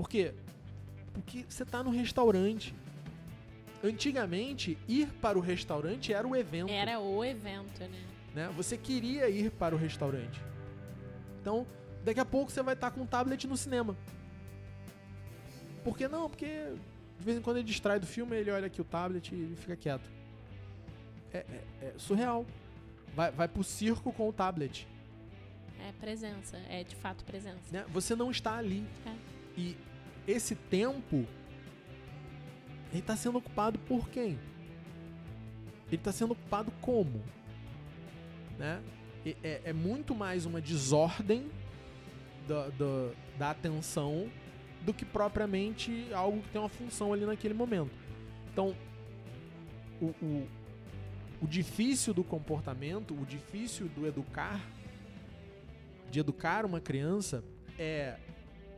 Por 0.00 0.08
quê? 0.08 0.32
Porque 1.12 1.44
você 1.46 1.62
tá 1.62 1.84
no 1.84 1.90
restaurante. 1.90 2.74
Antigamente, 3.84 4.78
ir 4.88 5.08
para 5.20 5.36
o 5.36 5.42
restaurante 5.42 6.10
era 6.10 6.26
o 6.26 6.34
evento. 6.34 6.72
Era 6.72 6.98
o 6.98 7.22
evento, 7.22 7.80
né? 7.80 8.02
né? 8.34 8.50
Você 8.56 8.78
queria 8.78 9.28
ir 9.28 9.50
para 9.50 9.74
o 9.74 9.78
restaurante. 9.78 10.40
Então, 11.38 11.66
daqui 12.02 12.18
a 12.18 12.24
pouco 12.24 12.50
você 12.50 12.62
vai 12.62 12.72
estar 12.72 12.90
com 12.92 13.02
um 13.02 13.06
tablet 13.06 13.46
no 13.46 13.58
cinema. 13.58 13.94
Por 15.84 15.98
que 15.98 16.08
não? 16.08 16.30
Porque 16.30 16.72
de 17.18 17.24
vez 17.24 17.36
em 17.36 17.42
quando 17.42 17.58
ele 17.58 17.66
distrai 17.66 18.00
do 18.00 18.06
filme, 18.06 18.34
ele 18.34 18.50
olha 18.50 18.68
aqui 18.68 18.80
o 18.80 18.84
tablet 18.84 19.34
e 19.34 19.54
fica 19.56 19.76
quieto. 19.76 20.10
É, 21.30 21.38
é, 21.40 21.64
é 21.82 21.94
surreal. 21.98 22.46
Vai, 23.14 23.30
vai 23.32 23.48
pro 23.48 23.62
circo 23.62 24.14
com 24.14 24.30
o 24.30 24.32
tablet. 24.32 24.88
É 25.86 25.92
presença, 26.00 26.56
é 26.70 26.84
de 26.84 26.96
fato 26.96 27.22
presença. 27.22 27.60
Né? 27.70 27.84
Você 27.90 28.16
não 28.16 28.30
está 28.30 28.56
ali. 28.56 28.86
É. 29.06 29.30
E 29.58 29.76
esse 30.30 30.54
tempo 30.54 31.26
ele 32.90 33.00
está 33.00 33.16
sendo 33.16 33.38
ocupado 33.38 33.78
por 33.80 34.08
quem? 34.08 34.38
Ele 35.86 35.96
está 35.96 36.12
sendo 36.12 36.32
ocupado 36.32 36.72
como? 36.80 37.22
Né? 38.58 38.82
É, 39.42 39.60
é, 39.64 39.72
muito 39.72 40.14
mais 40.14 40.46
uma 40.46 40.60
desordem 40.60 41.50
da, 42.48 42.68
da, 42.68 43.10
da 43.38 43.50
atenção 43.50 44.30
do 44.82 44.94
que 44.94 45.04
propriamente 45.04 46.08
algo 46.12 46.42
que 46.42 46.48
tem 46.48 46.60
uma 46.60 46.68
função 46.68 47.12
ali 47.12 47.24
naquele 47.24 47.54
momento. 47.54 47.90
Então, 48.52 48.74
o, 50.00 50.06
o, 50.06 50.48
o 51.42 51.46
difícil 51.46 52.14
do 52.14 52.24
comportamento, 52.24 53.14
o 53.14 53.26
difícil 53.26 53.88
do 53.88 54.06
educar, 54.06 54.60
de 56.10 56.20
educar 56.20 56.64
uma 56.64 56.80
criança, 56.80 57.44
é 57.78 58.16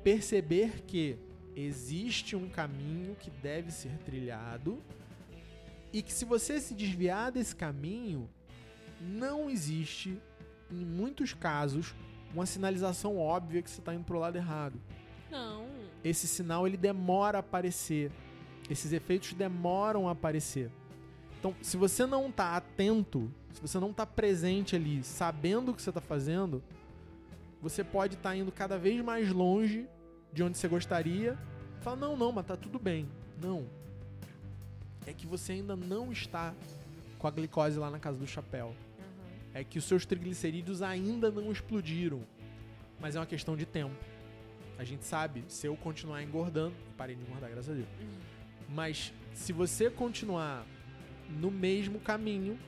perceber 0.02 0.82
que 0.86 1.16
existe 1.56 2.34
um 2.34 2.48
caminho 2.48 3.14
que 3.16 3.30
deve 3.30 3.70
ser 3.70 3.96
trilhado 3.98 4.82
e 5.92 6.02
que 6.02 6.12
se 6.12 6.24
você 6.24 6.60
se 6.60 6.74
desviar 6.74 7.30
desse 7.30 7.54
caminho, 7.54 8.28
não 9.00 9.50
existe, 9.50 10.18
em 10.70 10.84
muitos 10.84 11.34
casos, 11.34 11.94
uma 12.32 12.46
sinalização 12.46 13.18
óbvia 13.18 13.60
que 13.60 13.70
você 13.70 13.80
está 13.80 13.94
indo 13.94 14.04
pro 14.04 14.18
lado 14.18 14.36
errado. 14.36 14.80
Não. 15.30 15.66
Esse 16.02 16.26
sinal 16.26 16.66
ele 16.66 16.76
demora 16.76 17.38
a 17.38 17.40
aparecer. 17.40 18.10
Esses 18.70 18.92
efeitos 18.92 19.34
demoram 19.34 20.08
a 20.08 20.12
aparecer. 20.12 20.70
Então, 21.38 21.54
se 21.60 21.76
você 21.76 22.06
não 22.06 22.28
está 22.28 22.56
atento, 22.56 23.30
se 23.52 23.60
você 23.60 23.78
não 23.78 23.90
está 23.90 24.06
presente 24.06 24.76
ali, 24.76 25.02
sabendo 25.02 25.72
o 25.72 25.74
que 25.74 25.82
você 25.82 25.90
está 25.90 26.00
fazendo, 26.00 26.62
você 27.60 27.84
pode 27.84 28.14
estar 28.14 28.30
tá 28.30 28.36
indo 28.36 28.50
cada 28.50 28.78
vez 28.78 29.02
mais 29.04 29.30
longe 29.30 29.86
de 30.32 30.42
onde 30.42 30.56
você 30.56 30.68
gostaria. 30.68 31.38
Fala, 31.80 31.96
não, 31.96 32.16
não, 32.16 32.32
mas 32.32 32.46
tá 32.46 32.56
tudo 32.56 32.78
bem. 32.78 33.08
Não. 33.40 33.66
É 35.06 35.12
que 35.12 35.26
você 35.26 35.52
ainda 35.52 35.76
não 35.76 36.12
está 36.12 36.54
com 37.18 37.26
a 37.26 37.30
glicose 37.30 37.78
lá 37.78 37.90
na 37.90 37.98
casa 37.98 38.18
do 38.18 38.26
chapéu. 38.26 38.68
Uhum. 38.68 38.74
É 39.54 39.64
que 39.64 39.78
os 39.78 39.84
seus 39.84 40.06
triglicerídeos 40.06 40.80
ainda 40.80 41.30
não 41.30 41.50
explodiram. 41.50 42.22
Mas 43.00 43.16
é 43.16 43.18
uma 43.18 43.26
questão 43.26 43.56
de 43.56 43.66
tempo. 43.66 43.94
A 44.78 44.84
gente 44.84 45.04
sabe, 45.04 45.44
se 45.48 45.66
eu 45.66 45.76
continuar 45.76 46.22
engordando, 46.22 46.74
parei 46.96 47.14
de 47.14 47.22
engordar, 47.22 47.50
graças 47.50 47.70
a 47.70 47.74
Deus. 47.74 47.88
Uhum. 48.00 48.18
Mas 48.68 49.12
se 49.34 49.52
você 49.52 49.90
continuar 49.90 50.64
no 51.28 51.50
mesmo 51.50 52.00
caminho, 52.00 52.58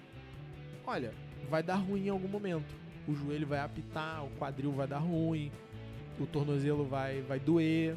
olha, 0.87 1.15
vai 1.49 1.63
dar 1.63 1.77
ruim 1.77 2.07
em 2.07 2.11
algum 2.11 2.29
momento. 2.29 2.75
O 3.07 3.15
joelho 3.15 3.47
vai 3.47 3.61
apitar, 3.61 4.25
o 4.25 4.31
quadril 4.31 4.73
vai 4.73 4.87
dar 4.87 4.99
ruim, 4.99 5.53
o 6.19 6.27
tornozelo 6.27 6.85
vai, 6.85 7.21
vai 7.23 7.41
doer, 7.41 7.97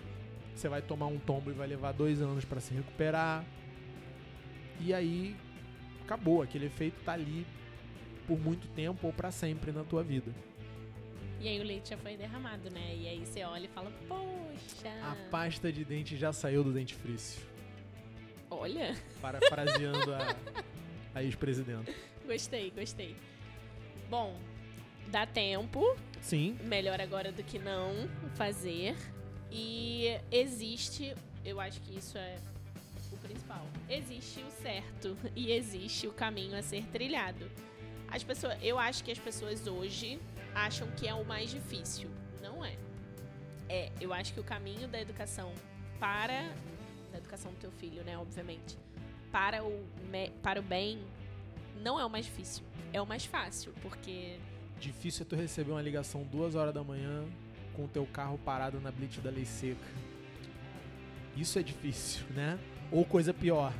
você 0.55 0.67
vai 0.67 0.81
tomar 0.81 1.07
um 1.07 1.19
tombo 1.19 1.51
e 1.51 1.53
vai 1.53 1.67
levar 1.67 1.91
dois 1.91 2.21
anos 2.21 2.43
para 2.45 2.59
se 2.59 2.73
recuperar. 2.73 3.45
E 4.79 4.93
aí 4.93 5.35
acabou, 6.03 6.41
aquele 6.41 6.65
efeito 6.65 6.99
tá 7.03 7.13
ali 7.13 7.45
por 8.25 8.39
muito 8.39 8.67
tempo 8.69 9.07
ou 9.07 9.13
para 9.13 9.31
sempre 9.31 9.71
na 9.71 9.83
tua 9.83 10.03
vida. 10.03 10.31
E 11.39 11.47
aí 11.47 11.59
o 11.59 11.63
leite 11.63 11.89
já 11.89 11.97
foi 11.97 12.17
derramado, 12.17 12.69
né? 12.71 12.95
E 12.95 13.07
aí 13.07 13.25
você 13.25 13.43
olha 13.43 13.65
e 13.65 13.67
fala, 13.67 13.91
poxa. 14.07 14.89
A 15.03 15.15
pasta 15.29 15.71
de 15.71 15.85
dente 15.85 16.17
já 16.17 16.33
saiu 16.33 16.63
do 16.63 16.73
dentifrício. 16.73 17.45
Olha. 18.49 18.95
Parafraseando 19.21 20.13
a, 20.15 20.35
a 21.13 21.23
ex-presidenta. 21.23 21.93
Gostei, 22.25 22.71
gostei. 22.71 23.15
Bom, 24.09 24.39
dá 25.07 25.25
tempo. 25.25 25.95
Sim. 26.21 26.57
Melhor 26.63 26.99
agora 26.99 27.31
do 27.31 27.43
que 27.43 27.59
não 27.59 28.09
fazer. 28.35 28.95
E 29.51 30.19
existe, 30.31 31.15
eu 31.43 31.59
acho 31.59 31.79
que 31.81 31.97
isso 31.97 32.17
é 32.17 32.37
o 33.11 33.17
principal. 33.17 33.65
Existe 33.89 34.41
o 34.41 34.51
certo 34.61 35.17
e 35.35 35.51
existe 35.51 36.07
o 36.07 36.11
caminho 36.11 36.57
a 36.57 36.61
ser 36.61 36.83
trilhado. 36.87 37.49
As 38.09 38.23
pessoas, 38.23 38.57
eu 38.61 38.77
acho 38.79 39.03
que 39.03 39.11
as 39.11 39.19
pessoas 39.19 39.67
hoje 39.67 40.19
acham 40.53 40.89
que 40.91 41.07
é 41.07 41.13
o 41.13 41.25
mais 41.25 41.49
difícil. 41.49 42.09
Não 42.41 42.63
é. 42.63 42.75
É, 43.69 43.91
eu 43.99 44.13
acho 44.13 44.33
que 44.33 44.39
o 44.39 44.43
caminho 44.43 44.87
da 44.87 44.99
educação 44.99 45.53
para 45.99 46.53
da 47.11 47.17
educação 47.17 47.51
do 47.51 47.57
teu 47.57 47.71
filho, 47.71 48.03
né, 48.03 48.17
obviamente, 48.17 48.77
para 49.31 49.63
o 49.63 49.85
para 50.41 50.59
o 50.59 50.63
bem 50.63 50.99
não 51.81 51.99
é 51.99 52.05
o 52.05 52.09
mais 52.09 52.25
difícil, 52.25 52.63
é 52.93 53.01
o 53.01 53.05
mais 53.05 53.25
fácil, 53.25 53.73
porque 53.81 54.37
Difícil 54.79 55.25
é 55.25 55.29
tu 55.29 55.35
receber 55.35 55.71
uma 55.71 55.81
ligação 55.81 56.23
duas 56.23 56.55
horas 56.55 56.73
da 56.73 56.83
manhã 56.83 57.25
com 57.75 57.85
o 57.85 57.87
teu 57.87 58.05
carro 58.05 58.37
parado 58.37 58.79
na 58.79 58.91
blitz 58.91 59.21
da 59.21 59.29
lei 59.29 59.45
seca. 59.45 59.87
Isso 61.35 61.57
é 61.59 61.63
difícil, 61.63 62.25
né? 62.35 62.59
Ou 62.91 63.05
coisa 63.05 63.33
pior. 63.33 63.73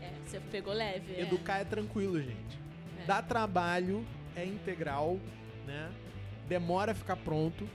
É, 0.00 0.10
você 0.24 0.40
pegou 0.50 0.72
leve. 0.72 1.14
É. 1.14 1.22
Educar 1.22 1.58
é, 1.58 1.62
é 1.62 1.64
tranquilo, 1.64 2.20
gente. 2.20 2.58
É. 3.00 3.06
Dá 3.06 3.22
trabalho, 3.22 4.06
é 4.36 4.44
integral, 4.44 5.18
né? 5.66 5.90
Demora 6.48 6.92
a 6.92 6.94
ficar 6.94 7.16
pronto, 7.16 7.68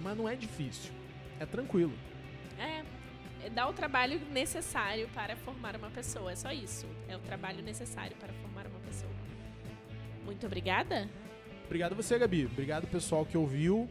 mas 0.00 0.16
não 0.16 0.28
é 0.28 0.34
difícil. 0.34 0.92
É 1.38 1.46
tranquilo. 1.46 1.94
É, 2.58 2.84
é 3.44 3.50
dá 3.50 3.68
o 3.68 3.72
trabalho 3.72 4.20
necessário 4.30 5.08
para 5.14 5.36
formar 5.36 5.76
uma 5.76 5.90
pessoa. 5.90 6.32
É 6.32 6.36
só 6.36 6.52
isso. 6.52 6.86
É 7.08 7.16
o 7.16 7.20
trabalho 7.20 7.62
necessário 7.62 8.16
para 8.16 8.32
formar 8.32 8.66
uma 8.66 8.80
pessoa. 8.80 9.12
Muito 10.24 10.44
obrigada. 10.46 11.08
Obrigado 11.66 11.92
a 11.92 11.94
você, 11.96 12.18
Gabi. 12.18 12.46
Obrigado 12.46 12.86
pessoal 12.86 13.26
que 13.26 13.36
ouviu. 13.36 13.88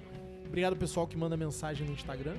Obrigado 0.47 0.75
pessoal 0.75 1.05
que 1.05 1.17
manda 1.17 1.37
mensagem 1.37 1.85
no 1.85 1.93
Instagram. 1.93 2.37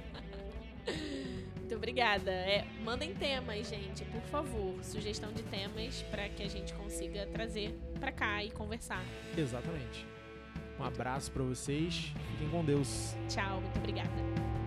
Muito 1.57 1.75
obrigada. 1.75 2.31
É, 2.31 2.65
mandem 2.83 3.13
temas, 3.15 3.69
gente, 3.69 4.05
por 4.07 4.23
favor. 4.23 4.83
Sugestão 4.83 5.33
de 5.33 5.43
temas 5.43 6.03
para 6.11 6.29
que 6.29 6.43
a 6.43 6.49
gente 6.49 6.73
consiga 6.75 7.27
trazer 7.27 7.77
para 8.01 8.13
cá 8.13 8.43
e 8.43 8.51
conversar. 8.51 9.05
Exatamente. 9.37 10.07
Um 10.79 10.85
abraço 10.85 11.31
para 11.31 11.43
vocês. 11.43 12.13
Fiquem 12.33 12.49
com 12.51 12.65
Deus. 12.65 13.15
Tchau, 13.29 13.61
muito 13.61 13.79
obrigada. 13.79 14.66